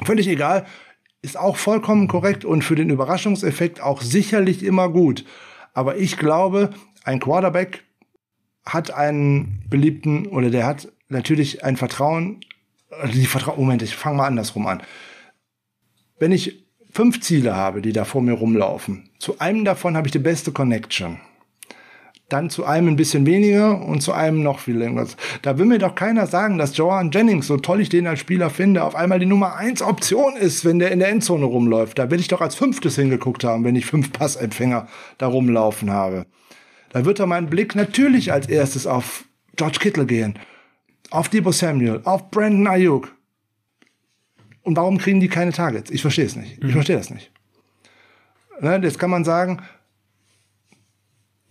[0.05, 0.65] Völlig egal.
[1.21, 5.25] Ist auch vollkommen korrekt und für den Überraschungseffekt auch sicherlich immer gut.
[5.73, 6.71] Aber ich glaube,
[7.03, 7.83] ein Quarterback
[8.65, 12.41] hat einen beliebten oder der hat natürlich ein Vertrauen.
[12.91, 14.81] äh, Die Vertra Moment, ich fange mal andersrum an.
[16.19, 20.11] Wenn ich fünf Ziele habe, die da vor mir rumlaufen, zu einem davon habe ich
[20.11, 21.19] die beste Connection.
[22.27, 25.07] Dann zu einem ein bisschen weniger und zu einem noch viel länger.
[25.41, 28.51] Da will mir doch keiner sagen, dass Joan Jennings, so toll ich den als Spieler
[28.51, 31.97] finde, auf einmal die Nummer eins Option ist, wenn der in der Endzone rumläuft.
[31.97, 36.27] Da will ich doch als fünftes hingeguckt haben, wenn ich fünf Passempfänger da rumlaufen habe.
[36.89, 39.25] Da wird doch mein Blick natürlich als erstes auf
[39.55, 40.39] George Kittle gehen,
[41.11, 43.15] auf Debo Samuel, auf Brandon Ayuk.
[44.63, 45.91] Und warum kriegen die keine Targets?
[45.91, 46.63] Ich verstehe es nicht.
[46.63, 47.31] Ich verstehe das nicht.
[48.61, 49.61] Ne, jetzt kann man sagen,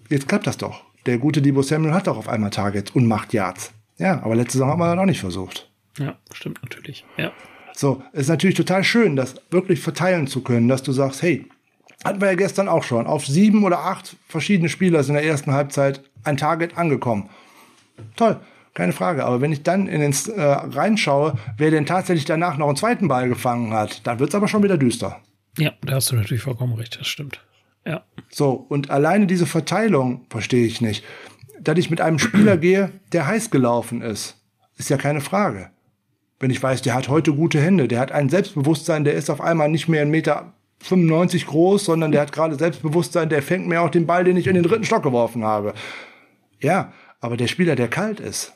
[0.09, 0.85] jetzt klappt das doch.
[1.07, 3.73] Der gute Debo Samuel hat doch auf einmal Targets und macht Yards.
[3.97, 5.71] Ja, aber letzte Saison hat man das auch nicht versucht.
[5.99, 7.05] Ja, stimmt natürlich.
[7.17, 7.33] Ja.
[7.73, 11.47] So, es ist natürlich total schön, das wirklich verteilen zu können, dass du sagst, hey,
[12.05, 15.25] hatten wir ja gestern auch schon, auf sieben oder acht verschiedene Spieler ist in der
[15.25, 17.29] ersten Halbzeit ein Target angekommen.
[18.17, 18.39] Toll,
[18.75, 19.25] keine Frage.
[19.25, 23.09] Aber wenn ich dann in den äh, reinschaue, wer denn tatsächlich danach noch einen zweiten
[23.09, 25.21] Ball gefangen hat, dann wird es aber schon wieder düster.
[25.59, 27.41] Ja, da hast du natürlich vollkommen recht, das stimmt.
[27.85, 28.05] Ja.
[28.29, 31.05] So, und alleine diese Verteilung verstehe ich nicht.
[31.61, 34.37] Dass ich mit einem Spieler gehe, der heiß gelaufen ist,
[34.77, 35.71] ist ja keine Frage.
[36.39, 39.41] Wenn ich weiß, der hat heute gute Hände, der hat ein Selbstbewusstsein, der ist auf
[39.41, 43.81] einmal nicht mehr 1,95 Meter 95 groß, sondern der hat gerade Selbstbewusstsein, der fängt mir
[43.81, 45.75] auch den Ball, den ich in den dritten Stock geworfen habe.
[46.61, 48.53] Ja, aber der Spieler, der kalt ist,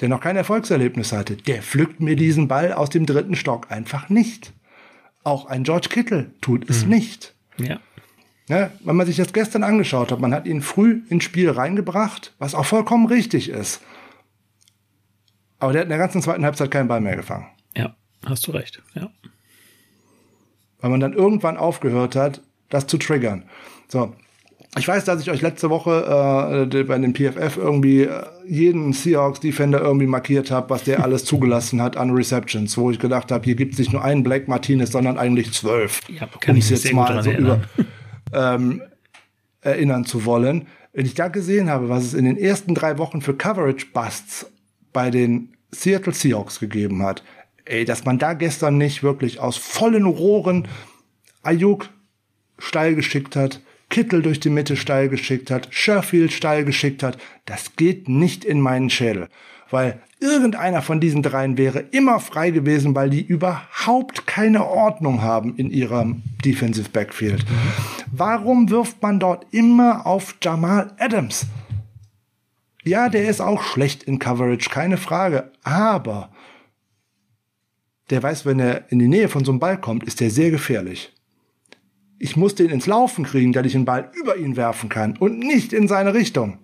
[0.00, 4.08] der noch kein Erfolgserlebnis hatte, der pflückt mir diesen Ball aus dem dritten Stock einfach
[4.08, 4.52] nicht.
[5.24, 7.34] Auch ein George Kittle tut es nicht.
[7.58, 7.80] Ja.
[8.48, 12.34] Ne, wenn man sich das gestern angeschaut hat, man hat ihn früh ins Spiel reingebracht,
[12.38, 13.80] was auch vollkommen richtig ist.
[15.60, 17.46] Aber der hat in der ganzen zweiten Halbzeit keinen Ball mehr gefangen.
[17.76, 17.94] Ja,
[18.26, 18.82] hast du recht.
[18.94, 19.10] Ja.
[20.82, 23.44] Weil man dann irgendwann aufgehört hat, das zu triggern.
[23.88, 24.12] So.
[24.78, 29.82] Ich weiß, dass ich euch letzte Woche äh, bei den PFF irgendwie äh, jeden Seahawks-Defender
[29.82, 33.54] irgendwie markiert habe, was der alles zugelassen hat an Receptions, wo ich gedacht habe, hier
[33.54, 36.00] gibt es nicht nur einen Black Martinez, sondern eigentlich zwölf.
[36.08, 37.66] Ja, kann um ich jetzt mal so erinnern.
[37.76, 37.84] über,
[38.54, 38.82] ähm,
[39.60, 40.66] erinnern zu wollen.
[40.94, 44.46] Wenn ich da gesehen habe, was es in den ersten drei Wochen für Coverage-Busts
[44.94, 47.22] bei den Seattle Seahawks gegeben hat,
[47.64, 50.68] ey, dass man da gestern nicht wirklich aus vollen Rohren
[51.42, 51.88] Ayuk
[52.58, 53.60] steil geschickt hat,
[53.90, 58.60] Kittel durch die Mitte steil geschickt hat, Sherfield steil geschickt hat, das geht nicht in
[58.60, 59.28] meinen Schädel.
[59.70, 65.56] Weil irgendeiner von diesen dreien wäre immer frei gewesen, weil die überhaupt keine Ordnung haben
[65.56, 67.44] in ihrem Defensive Backfield.
[68.10, 71.46] Warum wirft man dort immer auf Jamal Adams?
[72.84, 75.52] Ja, der ist auch schlecht in Coverage, keine Frage.
[75.62, 76.30] Aber
[78.12, 80.50] der weiß, wenn er in die Nähe von so einem Ball kommt, ist der sehr
[80.50, 81.12] gefährlich.
[82.18, 85.38] Ich muss den ins Laufen kriegen, dass ich den Ball über ihn werfen kann und
[85.38, 86.58] nicht in seine Richtung.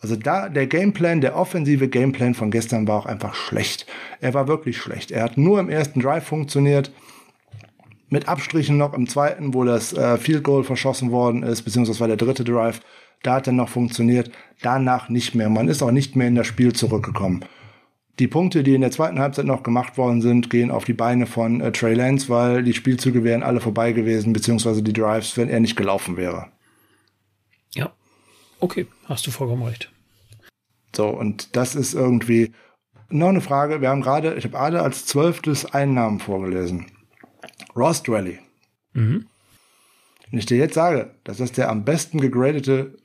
[0.00, 3.86] Also da, der Gameplan, der offensive Gameplan von gestern war auch einfach schlecht.
[4.20, 5.10] Er war wirklich schlecht.
[5.10, 6.92] Er hat nur im ersten Drive funktioniert.
[8.10, 12.08] Mit Abstrichen noch im zweiten, wo das äh, Field Goal verschossen worden ist, beziehungsweise war
[12.08, 12.80] der dritte Drive.
[13.22, 14.30] Da hat er noch funktioniert.
[14.62, 15.48] Danach nicht mehr.
[15.48, 17.44] Man ist auch nicht mehr in das Spiel zurückgekommen.
[18.18, 21.26] Die Punkte, die in der zweiten Halbzeit noch gemacht worden sind, gehen auf die Beine
[21.26, 25.48] von äh, Trey Lance, weil die Spielzüge wären alle vorbei gewesen, beziehungsweise die Drives, wenn
[25.48, 26.46] er nicht gelaufen wäre.
[27.74, 27.92] Ja.
[28.60, 29.92] Okay, hast du vollkommen recht.
[30.96, 32.52] So, und das ist irgendwie
[33.08, 33.80] noch eine Frage.
[33.80, 36.86] Wir haben gerade, ich habe gerade als zwölftes einen Namen vorgelesen.
[37.76, 38.40] Ross Drelly.
[40.30, 42.98] Wenn ich dir jetzt sage, dass das der am besten gegradete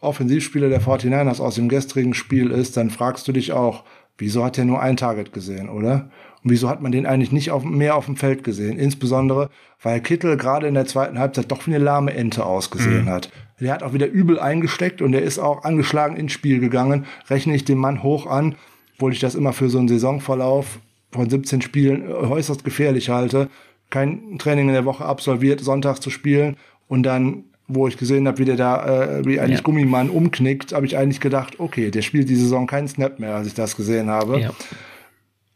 [0.00, 3.84] Offensivspieler der 49ers aus dem gestrigen Spiel ist, dann fragst du dich auch,
[4.18, 6.10] wieso hat er nur ein Target gesehen, oder?
[6.42, 8.78] Und wieso hat man den eigentlich nicht auf, mehr auf dem Feld gesehen?
[8.78, 9.50] Insbesondere,
[9.82, 13.30] weil Kittel gerade in der zweiten Halbzeit doch wie eine lahme Ente ausgesehen hat.
[13.60, 17.06] Der hat auch wieder übel eingesteckt und der ist auch angeschlagen ins Spiel gegangen.
[17.28, 18.54] Rechne ich den Mann hoch an,
[18.94, 20.78] obwohl ich das immer für so einen Saisonverlauf
[21.10, 23.48] von 17 Spielen äußerst gefährlich halte.
[23.90, 26.56] Kein Training in der Woche absolviert, Sonntag zu spielen
[26.88, 29.62] und dann wo ich gesehen habe, wie der da äh, wie eigentlich Ja.
[29.62, 33.46] Gummimann umknickt, habe ich eigentlich gedacht, okay, der spielt die Saison keinen Snap mehr, als
[33.48, 34.40] ich das gesehen habe.
[34.40, 34.50] Ja.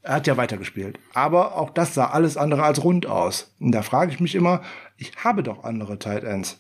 [0.03, 0.99] Er hat ja weitergespielt.
[1.12, 3.55] Aber auch das sah alles andere als rund aus.
[3.61, 4.62] Und da frage ich mich immer,
[4.97, 6.59] ich habe doch andere Tight Ends.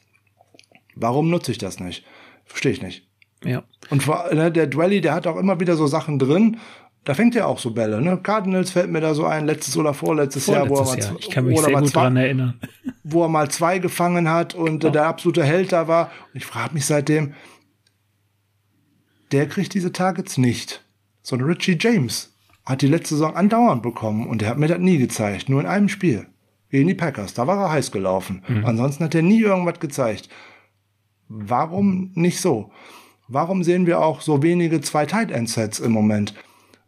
[0.94, 2.04] Warum nutze ich das nicht?
[2.44, 3.08] Verstehe ich nicht.
[3.42, 3.62] Ja.
[3.88, 6.58] Und vor, ne, der Dwelly, der hat auch immer wieder so Sachen drin.
[7.10, 8.00] Da fängt er auch so Bälle.
[8.00, 8.18] Ne?
[8.22, 11.16] Cardinals fällt mir da so ein, letztes oder vorletztes, Jahr, wo er mal, Jahr.
[11.44, 12.54] Wo er mal gut zwei,
[13.02, 16.12] wo er mal zwei gefangen hat und äh, der absolute Held da war.
[16.32, 17.34] Und ich frage mich seitdem,
[19.32, 20.84] der kriegt diese Targets nicht.
[21.20, 22.32] So ein Richie James
[22.64, 25.66] hat die letzte Saison andauernd bekommen und der hat mir das nie gezeigt, nur in
[25.66, 26.28] einem Spiel.
[26.70, 28.44] Gegen die Packers, da war er heiß gelaufen.
[28.64, 30.28] Ansonsten hat er nie irgendwas gezeigt.
[31.26, 32.70] Warum nicht so?
[33.26, 36.34] Warum sehen wir auch so wenige zwei Tight End Sets im Moment?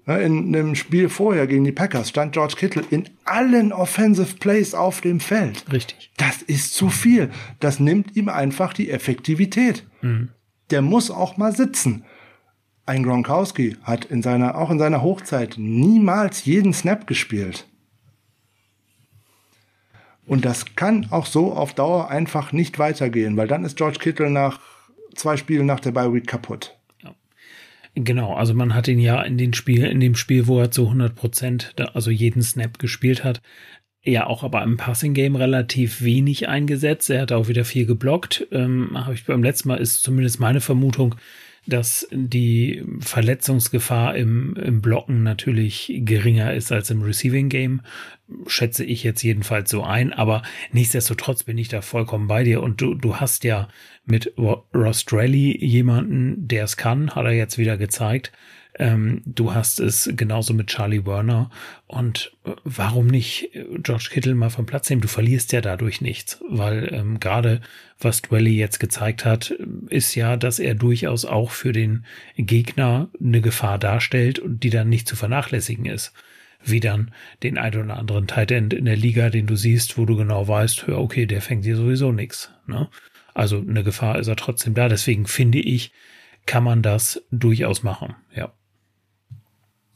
[0.07, 4.75] Ne, In dem Spiel vorher gegen die Packers stand George Kittle in allen Offensive Plays
[4.75, 5.65] auf dem Feld.
[5.73, 6.11] Richtig.
[6.17, 7.31] Das ist zu viel.
[7.61, 9.87] Das nimmt ihm einfach die Effektivität.
[10.71, 12.05] Der muss auch mal sitzen.
[12.85, 17.69] Ein Gronkowski hat in seiner, auch in seiner Hochzeit niemals jeden Snap gespielt.
[20.27, 24.31] Und das kann auch so auf Dauer einfach nicht weitergehen, weil dann ist George Kittle
[24.31, 24.59] nach
[25.15, 26.77] zwei Spielen nach der Bye Week kaputt.
[27.95, 30.85] Genau, also man hat ihn ja in den Spiel, in dem Spiel, wo er zu
[30.85, 33.43] 100 Prozent, also jeden Snap gespielt hat,
[34.03, 37.11] ja auch aber im Passing Game relativ wenig eingesetzt.
[37.11, 38.47] Er hat auch wieder viel geblockt.
[38.51, 41.15] Ähm, Habe ich beim letzten Mal ist zumindest meine Vermutung,
[41.67, 47.83] dass die Verletzungsgefahr im, im Blocken natürlich geringer ist als im Receiving Game.
[48.47, 50.43] Schätze ich jetzt jedenfalls so ein, aber
[50.73, 53.69] nichtsdestotrotz bin ich da vollkommen bei dir und du, du hast ja
[54.05, 58.33] mit Ross Drelly jemanden, der es kann, hat er jetzt wieder gezeigt.
[58.79, 61.51] Ähm, du hast es genauso mit Charlie Werner.
[61.87, 65.03] Und äh, warum nicht äh, George Kittle mal vom Platz nehmen?
[65.03, 67.61] Du verlierst ja dadurch nichts, weil ähm, gerade
[68.01, 69.55] was Dwelly jetzt gezeigt hat,
[69.89, 72.07] ist ja, dass er durchaus auch für den
[72.37, 76.13] Gegner eine Gefahr darstellt und die dann nicht zu vernachlässigen ist.
[76.65, 77.13] Wie dann
[77.43, 80.47] den ein oder anderen Tight End in der Liga, den du siehst, wo du genau
[80.47, 82.51] weißt, ja, okay, der fängt dir sowieso nichts.
[82.67, 82.89] Ne?
[83.35, 84.89] Also eine Gefahr ist er trotzdem da.
[84.89, 85.93] Deswegen finde ich,
[86.47, 88.15] kann man das durchaus machen.
[88.35, 88.53] Ja.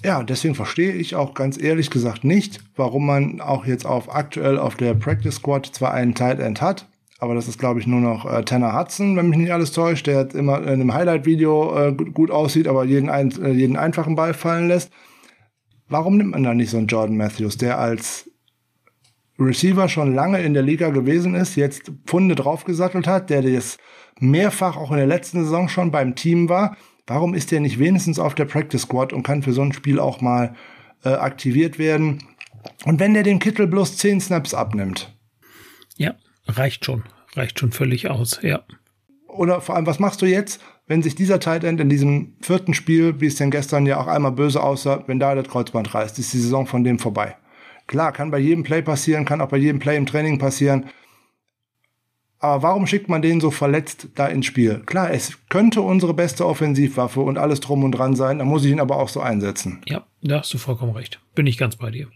[0.05, 4.59] Ja, deswegen verstehe ich auch ganz ehrlich gesagt nicht, warum man auch jetzt auf aktuell
[4.59, 6.87] auf der Practice Squad zwar einen Tight End hat,
[7.19, 10.07] aber das ist glaube ich nur noch äh, Tanner Hudson, wenn mich nicht alles täuscht,
[10.07, 13.77] der jetzt immer in einem Highlight-Video äh, gut, gut aussieht, aber jeden, ein, äh, jeden
[13.77, 14.93] einfachen Ball fallen lässt.
[15.89, 18.31] Warum nimmt man dann nicht so einen Jordan Matthews, der als
[19.39, 23.79] Receiver schon lange in der Liga gewesen ist, jetzt Pfunde draufgesattelt hat, der das
[24.19, 26.77] mehrfach auch in der letzten Saison schon beim Team war.
[27.07, 30.01] Warum ist der nicht wenigstens auf der Practice Squad und kann für so ein Spiel
[30.01, 30.55] auch mal
[31.05, 32.25] äh, aktiviert werden?
[32.85, 35.15] Und wenn der dem Kittel bloß 10 Snaps abnimmt.
[35.97, 36.15] Ja,
[36.47, 37.05] reicht schon.
[37.35, 38.63] Reicht schon völlig aus, ja.
[39.29, 42.75] Oder vor allem, was machst du jetzt, wenn sich dieser Tight End in diesem vierten
[42.75, 46.19] Spiel, wie es denn gestern ja auch einmal böse aussah, wenn da das Kreuzband reißt,
[46.19, 47.37] ist die Saison von dem vorbei.
[47.87, 50.87] Klar, kann bei jedem Play passieren, kann auch bei jedem Play im Training passieren.
[52.39, 54.83] Aber warum schickt man den so verletzt da ins Spiel?
[54.87, 58.73] Klar, es könnte unsere beste Offensivwaffe und alles drum und dran sein, da muss ich
[58.73, 59.81] ihn aber auch so einsetzen.
[59.87, 61.21] Ja, da hast du vollkommen recht.
[61.35, 62.09] Bin ich ganz bei dir.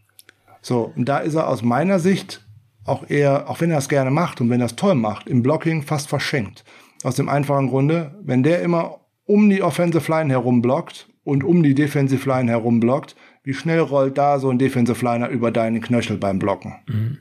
[0.60, 2.44] So, und da ist er aus meiner Sicht
[2.84, 5.42] auch eher, auch wenn er es gerne macht und wenn er es toll macht, im
[5.42, 6.64] Blocking fast verschenkt.
[7.02, 11.62] Aus dem einfachen Grunde, wenn der immer um die Offensive Line herum blockt und um
[11.62, 15.80] die Defensive Line herum blockt, wie schnell rollt da so ein Defensive Liner über deinen
[15.80, 16.74] Knöchel beim Blocken?
[16.86, 17.18] Mhm.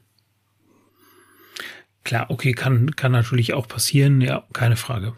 [2.04, 5.14] Klar, okay, kann, kann natürlich auch passieren, ja, keine Frage.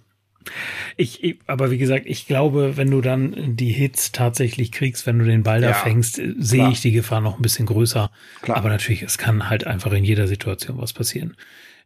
[0.98, 5.26] Ich, aber wie gesagt, ich glaube, wenn du dann die Hits tatsächlich kriegst, wenn du
[5.26, 8.12] den Ball da Ja, fängst, äh, sehe ich die Gefahr noch ein bisschen größer.
[8.42, 8.58] Klar.
[8.58, 11.38] Aber natürlich, es kann halt einfach in jeder Situation was passieren.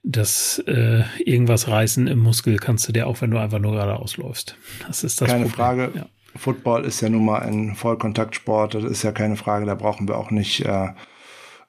[0.08, 4.18] Das äh, irgendwas reißen im Muskel kannst du dir auch, wenn du einfach nur geradeaus
[4.18, 4.56] läufst.
[4.88, 5.56] Das ist das keine Problem.
[5.56, 5.92] Frage.
[5.96, 6.06] Ja.
[6.36, 10.18] Football ist ja nun mal ein Vollkontaktsport, das ist ja keine Frage, da brauchen wir
[10.18, 10.90] auch nicht äh,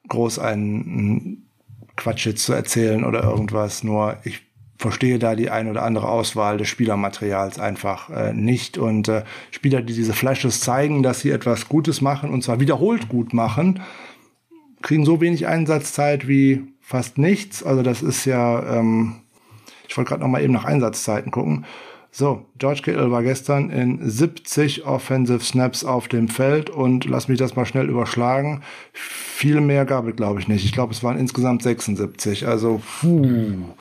[0.09, 1.47] groß einen
[1.95, 3.83] Quatsch jetzt zu erzählen oder irgendwas.
[3.83, 4.41] Nur ich
[4.77, 8.77] verstehe da die ein oder andere Auswahl des Spielermaterials einfach äh, nicht.
[8.77, 13.09] Und äh, Spieler, die diese Flashes zeigen, dass sie etwas Gutes machen und zwar wiederholt
[13.09, 13.81] gut machen,
[14.81, 17.63] kriegen so wenig Einsatzzeit wie fast nichts.
[17.63, 19.15] Also das ist ja, ähm,
[19.89, 21.65] ich wollte gerade noch mal eben nach Einsatzzeiten gucken.
[22.11, 27.37] So, George Kittle war gestern in 70 Offensive Snaps auf dem Feld und lass mich
[27.37, 28.61] das mal schnell überschlagen.
[28.93, 30.63] Viel mehr gab es, glaube ich, nicht.
[30.63, 32.47] Ich glaube, es waren insgesamt 76.
[32.47, 33.75] Also, puh.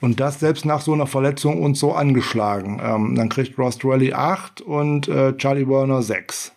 [0.00, 2.80] Und das selbst nach so einer Verletzung und so angeschlagen.
[2.82, 6.55] Ähm, dann kriegt Ross Dwelly 8 und äh, Charlie Warner 6.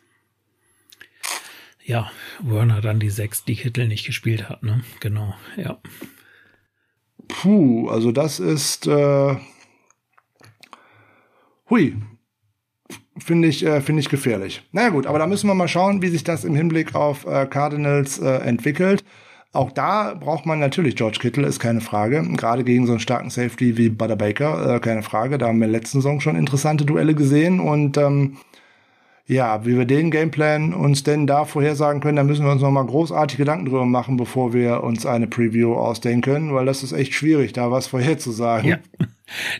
[1.89, 4.83] ja, Werner dann die sechs, die Kittel nicht gespielt hat, ne?
[4.99, 5.79] Genau, ja.
[7.27, 9.35] Puh, also das ist äh,
[11.69, 11.95] hui.
[13.17, 14.61] Finde ich, äh, finde ich gefährlich.
[14.71, 17.47] Naja gut, aber da müssen wir mal schauen, wie sich das im Hinblick auf äh,
[17.47, 19.03] Cardinals äh, entwickelt.
[19.51, 22.23] Auch da braucht man natürlich George Kittle, ist keine Frage.
[22.37, 25.39] Gerade gegen so einen starken Safety wie Butter Baker, äh, keine Frage.
[25.39, 28.37] Da haben wir letzten Saison schon interessante Duelle gesehen und ähm,
[29.29, 32.87] ja, wie wir den Gameplan uns denn da vorhersagen können, da müssen wir uns nochmal
[32.87, 37.53] großartig Gedanken drüber machen, bevor wir uns eine Preview ausdenken, weil das ist echt schwierig,
[37.53, 38.69] da was vorherzusagen.
[38.69, 38.77] Ja.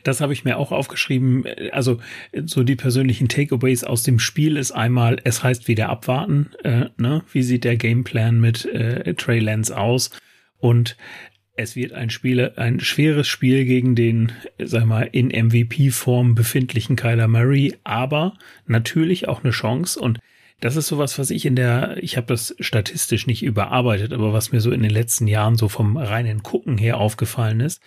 [0.04, 1.46] Das habe ich mir auch aufgeschrieben.
[1.72, 2.00] Also
[2.46, 6.50] so die persönlichen Takeaways aus dem Spiel ist einmal, es heißt wieder abwarten.
[6.64, 7.22] Äh, ne?
[7.32, 10.10] Wie sieht der Gameplan mit äh, Trey Lance aus?
[10.58, 10.98] Und
[11.60, 17.28] es wird ein Spiel, ein schweres Spiel gegen den, sag mal, in MVP-Form befindlichen Kyler
[17.28, 20.00] Murray, aber natürlich auch eine Chance.
[20.00, 20.20] Und
[20.62, 24.54] das ist sowas, was ich in der, ich habe das statistisch nicht überarbeitet, aber was
[24.54, 27.82] mir so in den letzten Jahren so vom reinen Gucken her aufgefallen ist,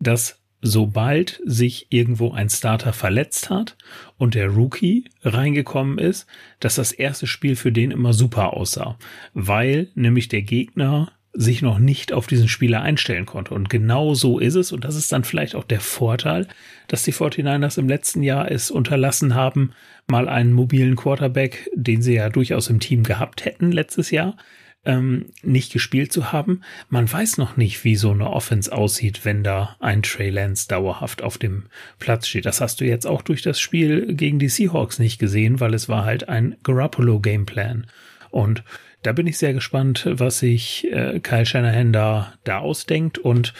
[0.00, 3.76] dass sobald sich irgendwo ein Starter verletzt hat
[4.16, 6.26] und der Rookie reingekommen ist,
[6.60, 8.98] dass das erste Spiel für den immer super aussah,
[9.34, 13.54] weil nämlich der Gegner sich noch nicht auf diesen Spieler einstellen konnte.
[13.54, 14.72] Und genau so ist es.
[14.72, 16.48] Und das ist dann vielleicht auch der Vorteil,
[16.88, 19.72] dass die 49ers im letzten Jahr es unterlassen haben,
[20.06, 24.36] mal einen mobilen Quarterback, den sie ja durchaus im Team gehabt hätten letztes Jahr,
[24.84, 26.62] ähm, nicht gespielt zu haben.
[26.88, 31.22] Man weiß noch nicht, wie so eine Offense aussieht, wenn da ein Trey Lance dauerhaft
[31.22, 31.64] auf dem
[31.98, 32.46] Platz steht.
[32.46, 35.88] Das hast du jetzt auch durch das Spiel gegen die Seahawks nicht gesehen, weil es
[35.88, 37.86] war halt ein Garoppolo Gameplan.
[38.30, 38.62] Und
[39.08, 43.54] da bin ich sehr gespannt, was sich äh, Kyle Shanahan da, da ausdenkt und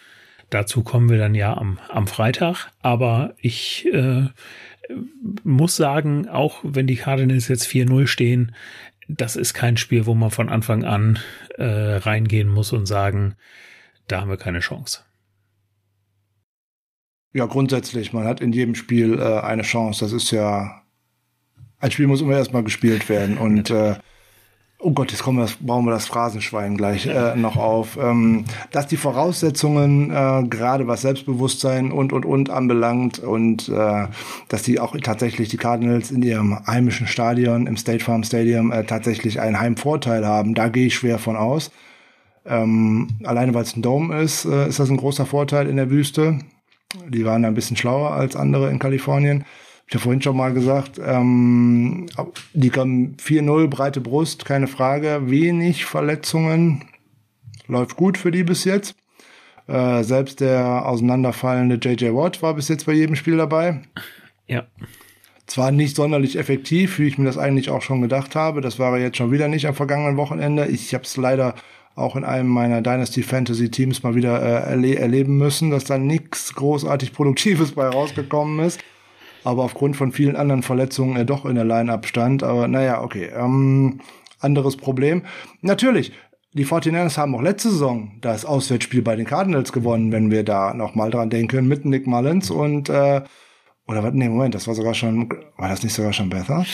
[0.50, 2.70] dazu kommen wir dann ja am, am Freitag.
[2.82, 4.26] Aber ich äh,
[5.44, 8.54] muss sagen, auch wenn die Cardinals jetzt 4-0 stehen,
[9.08, 11.18] das ist kein Spiel, wo man von Anfang an
[11.56, 13.34] äh, reingehen muss und sagen,
[14.06, 15.00] da haben wir keine Chance.
[17.32, 20.04] Ja, grundsätzlich, man hat in jedem Spiel äh, eine Chance.
[20.04, 20.82] Das ist ja,
[21.78, 23.96] ein Spiel muss immer erstmal gespielt werden und äh,
[24.80, 27.98] Oh Gott, jetzt kommen wir, bauen wir das Phrasenschwein gleich äh, noch auf.
[28.00, 34.06] Ähm, dass die Voraussetzungen, äh, gerade was Selbstbewusstsein und und und anbelangt und äh,
[34.46, 38.84] dass die auch tatsächlich die Cardinals in ihrem heimischen Stadion, im State Farm Stadium, äh,
[38.84, 41.72] tatsächlich einen Heimvorteil haben, da gehe ich schwer von aus.
[42.46, 45.90] Ähm, alleine weil es ein Dome ist, äh, ist das ein großer Vorteil in der
[45.90, 46.38] Wüste.
[47.08, 49.44] Die waren ein bisschen schlauer als andere in Kalifornien.
[49.88, 52.06] Ich habe vorhin schon mal gesagt, ähm,
[52.52, 56.84] die kommen 4-0, breite Brust, keine Frage, wenig Verletzungen,
[57.68, 58.96] läuft gut für die bis jetzt.
[59.66, 63.80] Äh, selbst der auseinanderfallende JJ Watt war bis jetzt bei jedem Spiel dabei.
[64.46, 64.66] Ja.
[65.46, 68.60] Zwar nicht sonderlich effektiv, wie ich mir das eigentlich auch schon gedacht habe.
[68.60, 70.66] Das war er jetzt schon wieder nicht am vergangenen Wochenende.
[70.66, 71.54] Ich habe es leider
[71.94, 75.96] auch in einem meiner Dynasty Fantasy Teams mal wieder äh, erle erleben müssen, dass da
[75.96, 78.80] nichts großartig Produktives bei rausgekommen ist
[79.48, 82.42] aber aufgrund von vielen anderen Verletzungen er doch in der Line-Up stand.
[82.42, 83.30] Aber naja, okay.
[83.34, 84.00] Ähm,
[84.40, 85.22] anderes Problem.
[85.62, 86.12] Natürlich,
[86.52, 90.74] die 49ers haben auch letzte Saison das Auswärtsspiel bei den Cardinals gewonnen, wenn wir da
[90.74, 93.22] nochmal dran denken, mit Nick Mullins und äh,
[93.86, 94.12] oder was?
[94.12, 96.66] Nee, Moment, das war sogar schon, war das nicht sogar schon besser?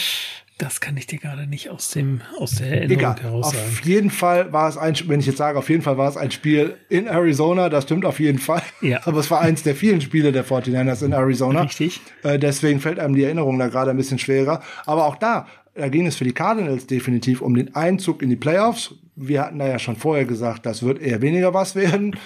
[0.59, 3.23] Das kann ich dir gerade nicht aus dem aus der Erinnerung Egal.
[3.23, 3.65] heraus sagen.
[3.73, 6.17] Auf jeden Fall war es ein, wenn ich jetzt sage, auf jeden Fall war es
[6.17, 7.69] ein Spiel in Arizona.
[7.69, 8.63] Das stimmt auf jeden Fall.
[8.81, 9.01] Ja.
[9.05, 11.63] Aber es war eins der vielen Spiele der 49ers in Arizona.
[11.63, 12.01] Richtig.
[12.23, 14.63] Äh, deswegen fällt einem die Erinnerung da gerade ein bisschen schwerer.
[14.87, 18.37] Aber auch da, da ging es für die Cardinals definitiv um den Einzug in die
[18.37, 18.95] Playoffs.
[19.17, 22.17] Wir hatten da ja schon vorher gesagt, das wird eher weniger was werden.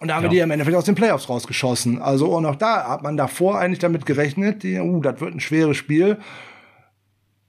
[0.00, 0.30] Und da haben Ja.
[0.30, 2.02] wir die am Endeffekt aus den Playoffs rausgeschossen.
[2.02, 5.40] Also und auch da hat man davor eigentlich damit gerechnet, die, uh, das wird ein
[5.40, 6.18] schweres Spiel.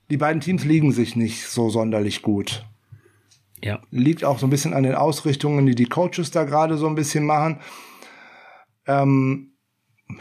[0.10, 2.66] Die beiden Teams liegen sich nicht so sonderlich gut.
[3.64, 3.80] Ja.
[3.92, 6.96] Liegt auch so ein bisschen an den Ausrichtungen, die die Coaches da gerade so ein
[6.96, 7.60] bisschen machen.
[8.88, 9.52] Ähm,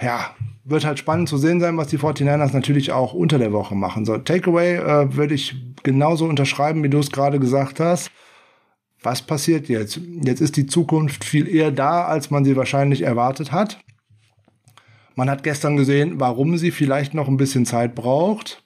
[0.02, 0.34] ja,
[0.64, 4.04] wird halt spannend zu sehen sein, was die 49ers natürlich auch unter der Woche machen.
[4.04, 8.10] So, Takeaway äh, würde ich genauso unterschreiben, wie du es gerade gesagt hast.
[9.02, 10.00] Was passiert jetzt?
[10.22, 13.78] Jetzt ist die Zukunft viel eher da, als man sie wahrscheinlich erwartet hat.
[15.14, 18.64] Man hat gestern gesehen, warum sie vielleicht noch ein bisschen Zeit braucht.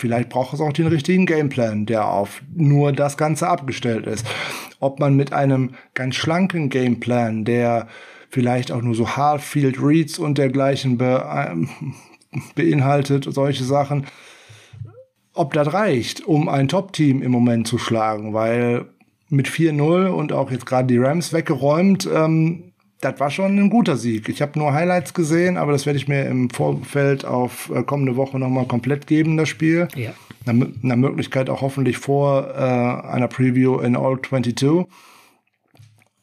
[0.00, 4.26] Vielleicht braucht es auch den richtigen Gameplan, der auf nur das Ganze abgestellt ist.
[4.80, 7.86] Ob man mit einem ganz schlanken Gameplan, der
[8.30, 11.68] vielleicht auch nur so Half-Field Reads und dergleichen be, ähm,
[12.54, 14.06] beinhaltet, solche Sachen,
[15.34, 18.86] ob das reicht, um ein Top-Team im Moment zu schlagen, weil
[19.28, 22.69] mit 4-0 und auch jetzt gerade die Rams weggeräumt, ähm,
[23.00, 24.28] das war schon ein guter Sieg.
[24.28, 28.16] Ich habe nur Highlights gesehen, aber das werde ich mir im Vorfeld auf äh, kommende
[28.16, 29.88] Woche nochmal komplett geben, das Spiel.
[29.94, 30.12] Ja.
[30.44, 34.86] Nach, nach Möglichkeit auch hoffentlich vor äh, einer Preview in All 22.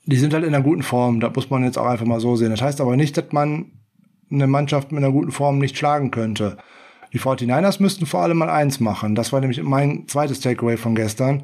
[0.06, 2.36] Die sind halt in einer guten Form, das muss man jetzt auch einfach mal so
[2.36, 2.52] sehen.
[2.52, 3.72] Das heißt aber nicht, dass man
[4.32, 6.58] eine Mannschaft mit einer guten Form nicht schlagen könnte.
[7.14, 9.16] Die 49ers müssten vor allem mal eins machen.
[9.16, 11.44] Das war nämlich mein zweites Takeaway von gestern.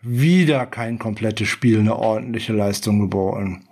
[0.00, 3.64] Wieder kein komplettes Spiel, eine ordentliche Leistung geboten.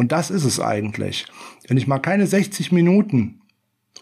[0.00, 1.26] Und das ist es eigentlich.
[1.68, 3.42] Wenn ich mal keine 60 Minuten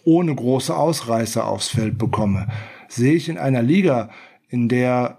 [0.04, 2.46] ohne große Ausreißer aufs Feld bekomme.
[2.86, 4.10] Sehe ich in einer Liga,
[4.48, 5.18] in der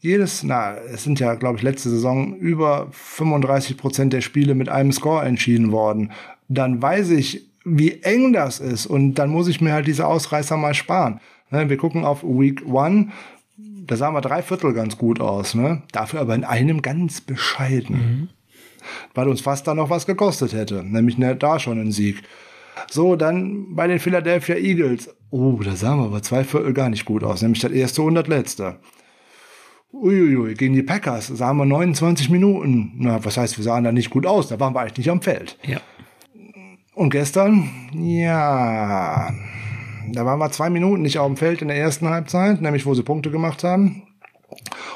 [0.00, 4.68] jedes, na, es sind ja, glaube ich, letzte Saison über 35 Prozent der Spiele mit
[4.68, 6.10] einem Score entschieden worden,
[6.48, 10.56] dann weiß ich, wie eng das ist und dann muss ich mir halt diese Ausreißer
[10.56, 11.20] mal sparen.
[11.50, 13.10] Ne, wir gucken auf Week One,
[13.56, 15.82] da sahen wir drei Viertel ganz gut aus, ne?
[15.92, 17.96] Dafür aber in einem ganz bescheiden.
[17.96, 18.28] Mhm.
[19.14, 22.22] Weil uns fast da noch was gekostet hätte, nämlich ne, da schon ein Sieg.
[22.90, 25.14] So, dann bei den Philadelphia Eagles.
[25.30, 28.14] Oh, da sahen wir aber zwei Viertel gar nicht gut aus, nämlich das erste und
[28.14, 28.78] das letzte.
[29.92, 32.92] Uiuiui, gegen die Packers sahen wir 29 Minuten.
[32.96, 35.22] Na, was heißt, wir sahen da nicht gut aus, da waren wir eigentlich nicht am
[35.22, 35.58] Feld.
[35.64, 35.80] Ja.
[36.94, 39.32] Und gestern, ja,
[40.12, 42.94] da waren wir zwei Minuten nicht auf dem Feld in der ersten Halbzeit, nämlich wo
[42.94, 44.02] sie Punkte gemacht haben.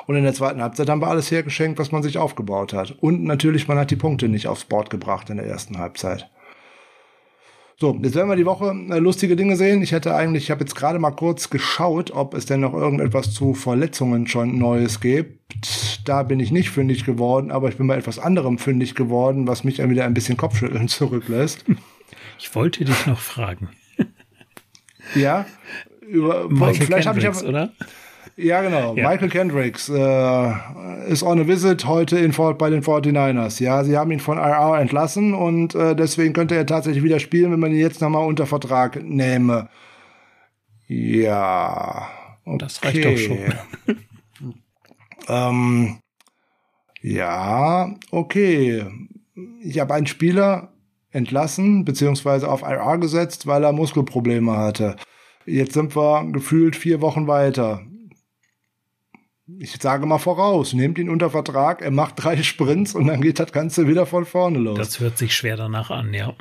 [0.07, 2.93] Und in der zweiten Halbzeit haben wir alles hergeschenkt, was man sich aufgebaut hat.
[3.01, 6.31] Und natürlich, man hat die Punkte nicht aufs Board gebracht in der ersten Halbzeit.
[7.77, 9.83] So, jetzt werden wir die Woche äh, lustige Dinge sehen.
[9.83, 13.33] Ich hätte eigentlich, ich habe jetzt gerade mal kurz geschaut, ob es denn noch irgendetwas
[13.33, 16.07] zu Verletzungen schon Neues gibt.
[16.09, 19.65] Da bin ich nicht fündig geworden, aber ich bin bei etwas anderem fündig geworden, was
[19.65, 21.65] mich dann wieder ein bisschen Kopfschütteln zurücklässt.
[22.39, 23.71] Ich wollte dich noch fragen.
[25.15, 25.47] Ja,
[26.01, 27.73] über, Michael vielleicht habe ich aber, oder?
[28.37, 28.97] Ja, genau.
[28.97, 29.09] Ja.
[29.09, 33.63] Michael Kendricks äh, ist on a visit heute in Fort bei den 49ers.
[33.63, 37.53] Ja, sie haben ihn von IR entlassen und äh, deswegen könnte er tatsächlich wieder spielen,
[37.53, 39.69] wenn man ihn jetzt nochmal unter Vertrag nähme.
[40.89, 42.09] Ja.
[42.45, 42.59] Okay.
[42.59, 43.39] Das reicht doch schon.
[45.29, 45.99] ähm,
[47.03, 48.85] ja, okay.
[49.63, 50.73] Ich habe einen Spieler
[51.11, 54.97] entlassen, beziehungsweise auf IR gesetzt, weil er Muskelprobleme hatte.
[55.47, 57.83] Jetzt sind wir gefühlt vier Wochen weiter.
[59.59, 63.39] Ich sage mal voraus, nehmt ihn unter Vertrag, er macht drei Sprints und dann geht
[63.39, 64.79] das Ganze wieder von vorne los.
[64.79, 66.35] Das hört sich schwer danach an, ja.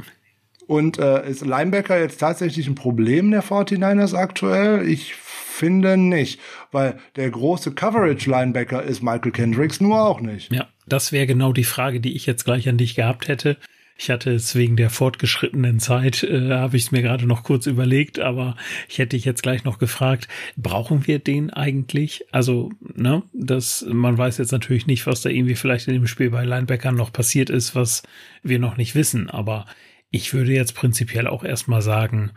[0.68, 4.88] Und äh, ist Linebacker jetzt tatsächlich ein Problem der 49ers aktuell?
[4.88, 6.40] Ich finde nicht,
[6.72, 10.52] weil der große Coverage-Linebacker ist Michael Kendricks nur auch nicht.
[10.52, 13.58] Ja, das wäre genau die Frage, die ich jetzt gleich an dich gehabt hätte.
[13.96, 17.68] Ich hatte es wegen der fortgeschrittenen Zeit, äh, habe ich es mir gerade noch kurz
[17.68, 18.58] überlegt, aber
[18.90, 22.26] ich hätte dich jetzt gleich noch gefragt, brauchen wir den eigentlich?
[22.32, 26.32] Also, ne, das, man weiß jetzt natürlich nicht, was da irgendwie vielleicht in dem Spiel
[26.32, 28.04] bei Linebackern noch passiert ist, was
[28.42, 29.66] wir noch nicht wissen, aber
[30.10, 32.32] ich würde jetzt prinzipiell auch erstmal sagen,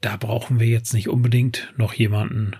[0.00, 2.56] da brauchen wir jetzt nicht unbedingt noch jemanden.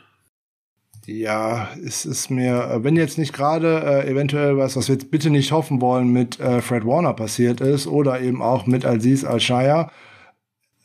[1.07, 5.11] Ja, es ist mir, äh, wenn jetzt nicht gerade äh, eventuell was, was wir jetzt
[5.11, 9.25] bitte nicht hoffen wollen, mit äh, Fred Warner passiert ist oder eben auch mit Aziz
[9.25, 9.91] Al-Shaya,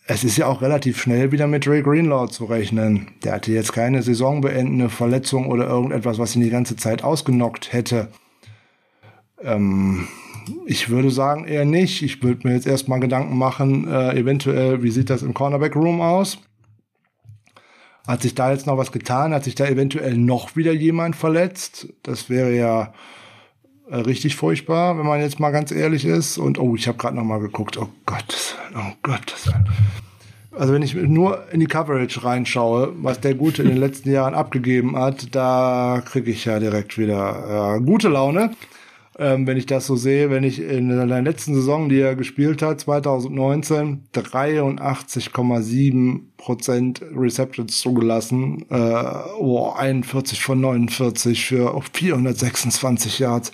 [0.08, 3.08] es ist ja auch relativ schnell wieder mit Ray Greenlaw zu rechnen.
[3.24, 8.10] Der hatte jetzt keine saisonbeendende Verletzung oder irgendetwas, was ihn die ganze Zeit ausgenockt hätte.
[9.42, 10.08] Ähm,
[10.68, 12.04] ich würde sagen eher nicht.
[12.04, 16.02] Ich würde mir jetzt erstmal Gedanken machen, äh, eventuell, wie sieht das im Cornerback Room
[16.02, 16.38] aus?
[18.08, 19.34] Hat sich da jetzt noch was getan?
[19.34, 21.88] Hat sich da eventuell noch wieder jemand verletzt?
[22.04, 22.94] Das wäre ja
[23.90, 26.38] äh, richtig furchtbar, wenn man jetzt mal ganz ehrlich ist.
[26.38, 27.78] Und oh, ich habe gerade noch mal geguckt.
[27.78, 29.36] Oh Gott, oh Gott.
[30.52, 34.36] Also wenn ich nur in die Coverage reinschaue, was der Gute in den letzten Jahren
[34.36, 38.52] abgegeben hat, da kriege ich ja direkt wieder äh, gute Laune
[39.18, 42.62] ähm, wenn ich das so sehe, wenn ich in der letzten Saison, die er gespielt
[42.62, 49.04] hat, 2019, 83,7 Prozent Receptions zugelassen, äh,
[49.40, 53.52] oh, 41 von 49 für 426 Yards.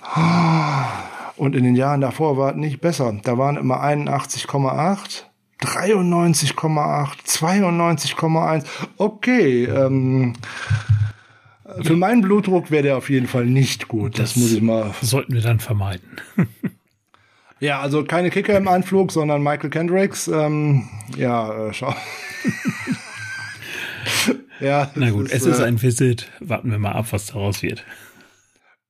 [1.36, 3.14] Und in den Jahren davor war es nicht besser.
[3.22, 5.24] Da waren immer 81,8.
[5.60, 8.64] 93,8, 92,1.
[8.96, 10.32] Okay, ähm,
[11.82, 14.18] für meinen Blutdruck wäre der auf jeden Fall nicht gut.
[14.18, 14.94] Das, muss ich mal.
[15.00, 16.20] Sollten wir dann vermeiden.
[17.62, 20.26] Ja, also keine Kicker im Anflug, sondern Michael Kendricks.
[20.26, 21.94] Ähm, ja, äh, schau.
[24.60, 26.28] ja, Na gut, das es ist äh, ein Visit.
[26.40, 27.84] Warten wir mal ab, was daraus wird.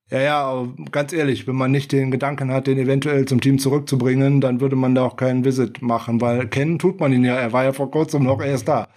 [0.08, 3.58] Ja, ja, aber ganz ehrlich, wenn man nicht den Gedanken hat, den eventuell zum Team
[3.58, 7.34] zurückzubringen, dann würde man da auch keinen Visit machen, weil kennen tut man ihn ja.
[7.34, 8.88] Er war ja vor kurzem noch erst da.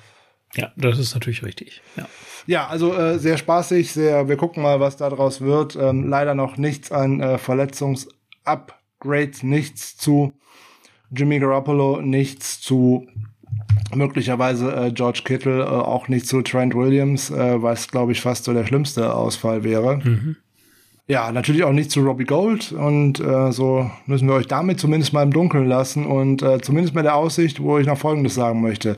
[0.55, 1.81] Ja, das ist natürlich richtig.
[1.97, 2.07] Ja.
[2.47, 5.75] Ja, also äh, sehr spaßig, sehr, wir gucken mal, was da draus wird.
[5.75, 10.33] Ähm, leider noch nichts an äh, Verletzungsupgrades, nichts zu
[11.11, 13.07] Jimmy Garoppolo, nichts zu
[13.93, 18.45] möglicherweise äh, George Kittle, äh, auch nicht zu Trent Williams, äh, was glaube ich fast
[18.45, 19.99] so der schlimmste Ausfall wäre.
[20.03, 20.35] Mhm.
[21.07, 25.13] Ja, natürlich auch nicht zu Robbie Gold und äh, so müssen wir euch damit zumindest
[25.13, 28.61] mal im Dunkeln lassen und äh, zumindest mit der Aussicht, wo ich noch Folgendes sagen
[28.61, 28.97] möchte.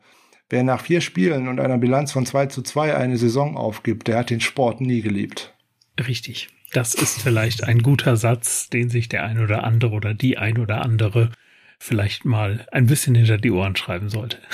[0.49, 4.17] Wer nach vier Spielen und einer Bilanz von 2 zu 2 eine Saison aufgibt, der
[4.17, 5.53] hat den Sport nie geliebt.
[5.99, 6.49] Richtig.
[6.71, 10.57] Das ist vielleicht ein guter Satz, den sich der ein oder andere oder die ein
[10.57, 11.31] oder andere
[11.79, 14.37] vielleicht mal ein bisschen hinter die Ohren schreiben sollte.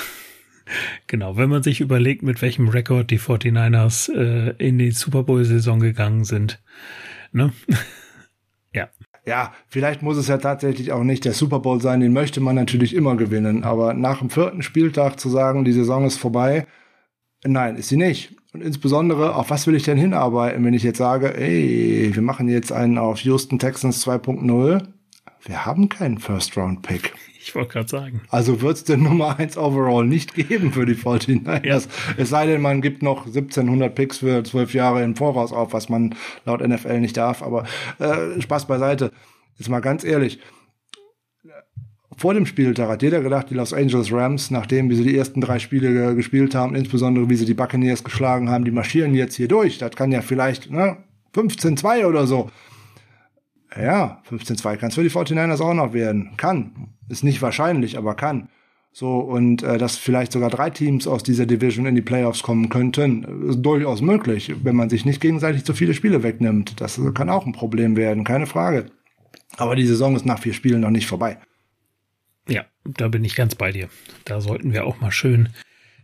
[1.08, 5.78] Genau, wenn man sich überlegt, mit welchem Rekord die 49ers äh, in die Super Bowl-Saison
[5.78, 6.58] gegangen sind.
[7.32, 7.52] Ne?
[9.26, 9.52] Ja.
[9.68, 12.94] Vielleicht muss es ja tatsächlich auch nicht der Super Bowl sein, den möchte man natürlich
[12.94, 13.64] immer gewinnen.
[13.64, 16.66] Aber nach dem vierten Spieltag zu sagen, die Saison ist vorbei,
[17.44, 18.36] nein, ist sie nicht.
[18.52, 22.48] Und insbesondere, auf was will ich denn hinarbeiten, wenn ich jetzt sage, ey, wir machen
[22.48, 24.86] jetzt einen auf Houston Texans 2.0?
[25.46, 27.12] Wir haben keinen First-Round-Pick.
[27.46, 28.22] Ich wollte gerade sagen.
[28.30, 31.62] Also wird es den Nummer 1 Overall nicht geben für die 49ers.
[31.62, 31.78] Ja.
[32.16, 35.90] Es sei denn, man gibt noch 1700 Picks für zwölf Jahre im Voraus auf, was
[35.90, 36.14] man
[36.46, 37.42] laut NFL nicht darf.
[37.42, 37.64] Aber
[37.98, 39.12] äh, Spaß beiseite.
[39.58, 40.40] Jetzt mal ganz ehrlich.
[42.16, 45.42] Vor dem Spieltag hat jeder gedacht, die Los Angeles Rams, nachdem wie sie die ersten
[45.42, 49.48] drei Spiele gespielt haben, insbesondere wie sie die Buccaneers geschlagen haben, die marschieren jetzt hier
[49.48, 49.76] durch.
[49.76, 50.96] Das kann ja vielleicht ne,
[51.34, 52.50] 15-2 oder so.
[53.76, 56.30] Ja, 15-2 kann es für die 49ers auch noch werden.
[56.38, 56.93] Kann.
[57.08, 58.48] Ist nicht wahrscheinlich, aber kann.
[58.92, 62.68] So, und äh, dass vielleicht sogar drei Teams aus dieser Division in die Playoffs kommen
[62.68, 66.80] könnten, ist durchaus möglich, wenn man sich nicht gegenseitig zu viele Spiele wegnimmt.
[66.80, 68.86] Das kann auch ein Problem werden, keine Frage.
[69.56, 71.38] Aber die Saison ist nach vier Spielen noch nicht vorbei.
[72.48, 73.88] Ja, da bin ich ganz bei dir.
[74.24, 75.48] Da sollten wir auch mal schön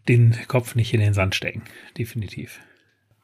[0.09, 1.63] den Kopf nicht in den Sand stecken.
[1.97, 2.59] Definitiv.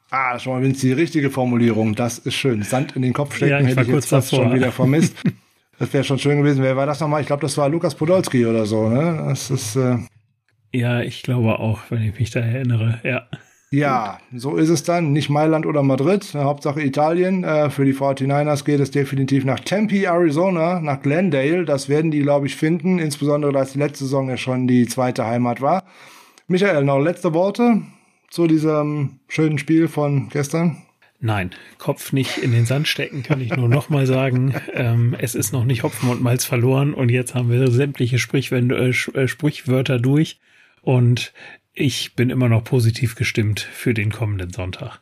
[0.09, 1.93] Ah, schon mal wenn es die richtige Formulierung.
[1.95, 2.63] Das ist schön.
[2.63, 4.45] Sand in den Kopf stecken ja, ich hätte ich jetzt fast davor.
[4.45, 5.17] schon wieder vermisst.
[5.79, 6.63] das wäre schon schön gewesen.
[6.63, 7.21] Wer war das nochmal?
[7.21, 8.89] Ich glaube, das war Lukas Podolski oder so.
[8.89, 9.23] Ne?
[9.27, 9.75] Das ist.
[9.75, 9.97] Äh
[10.73, 12.99] ja, ich glaube auch, wenn ich mich da erinnere.
[13.03, 13.27] Ja.
[13.69, 15.11] Ja, so ist es dann.
[15.11, 17.43] Nicht Mailand oder Madrid, Hauptsache Italien.
[17.43, 21.65] Äh, für die 49ers geht es definitiv nach Tempe, Arizona, nach Glendale.
[21.65, 24.87] Das werden die, glaube ich, finden, insbesondere da es die letzte Saison ja schon die
[24.87, 25.83] zweite Heimat war.
[26.47, 27.81] Michael, noch letzte Worte
[28.29, 30.77] zu diesem schönen Spiel von gestern?
[31.19, 31.49] Nein,
[31.79, 34.53] Kopf nicht in den Sand stecken, kann ich nur noch mal sagen.
[34.73, 38.79] Ähm, es ist noch nicht Hopfen und Malz verloren und jetzt haben wir sämtliche Sprichwörter,
[39.15, 40.39] äh, Sprichwörter durch
[40.83, 41.33] und
[41.73, 44.99] ich bin immer noch positiv gestimmt für den kommenden Sonntag.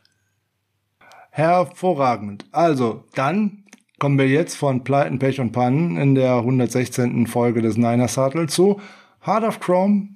[1.30, 2.46] Hervorragend.
[2.50, 3.64] Also, dann
[3.98, 7.26] kommen wir jetzt von Pleiten, Pech und Pannen in der 116.
[7.26, 8.80] Folge des Niners Sattel zu
[9.26, 10.08] Heart of Chrome,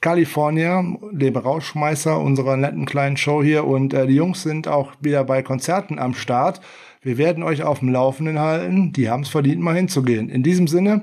[0.00, 3.64] California, dem Rauschmeißer unserer netten kleinen Show hier.
[3.64, 6.60] Und äh, die Jungs sind auch wieder bei Konzerten am Start.
[7.02, 8.92] Wir werden euch auf dem Laufenden halten.
[8.92, 10.28] Die haben es verdient, mal hinzugehen.
[10.28, 11.02] In diesem Sinne,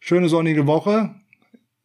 [0.00, 1.10] schöne sonnige Woche.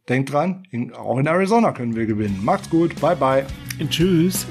[0.10, 2.40] Denkt dran, in, auch in Arizona können wir gewinnen.
[2.44, 3.00] Macht's gut.
[3.02, 3.46] Bye, bye.
[3.90, 4.48] Tschüss.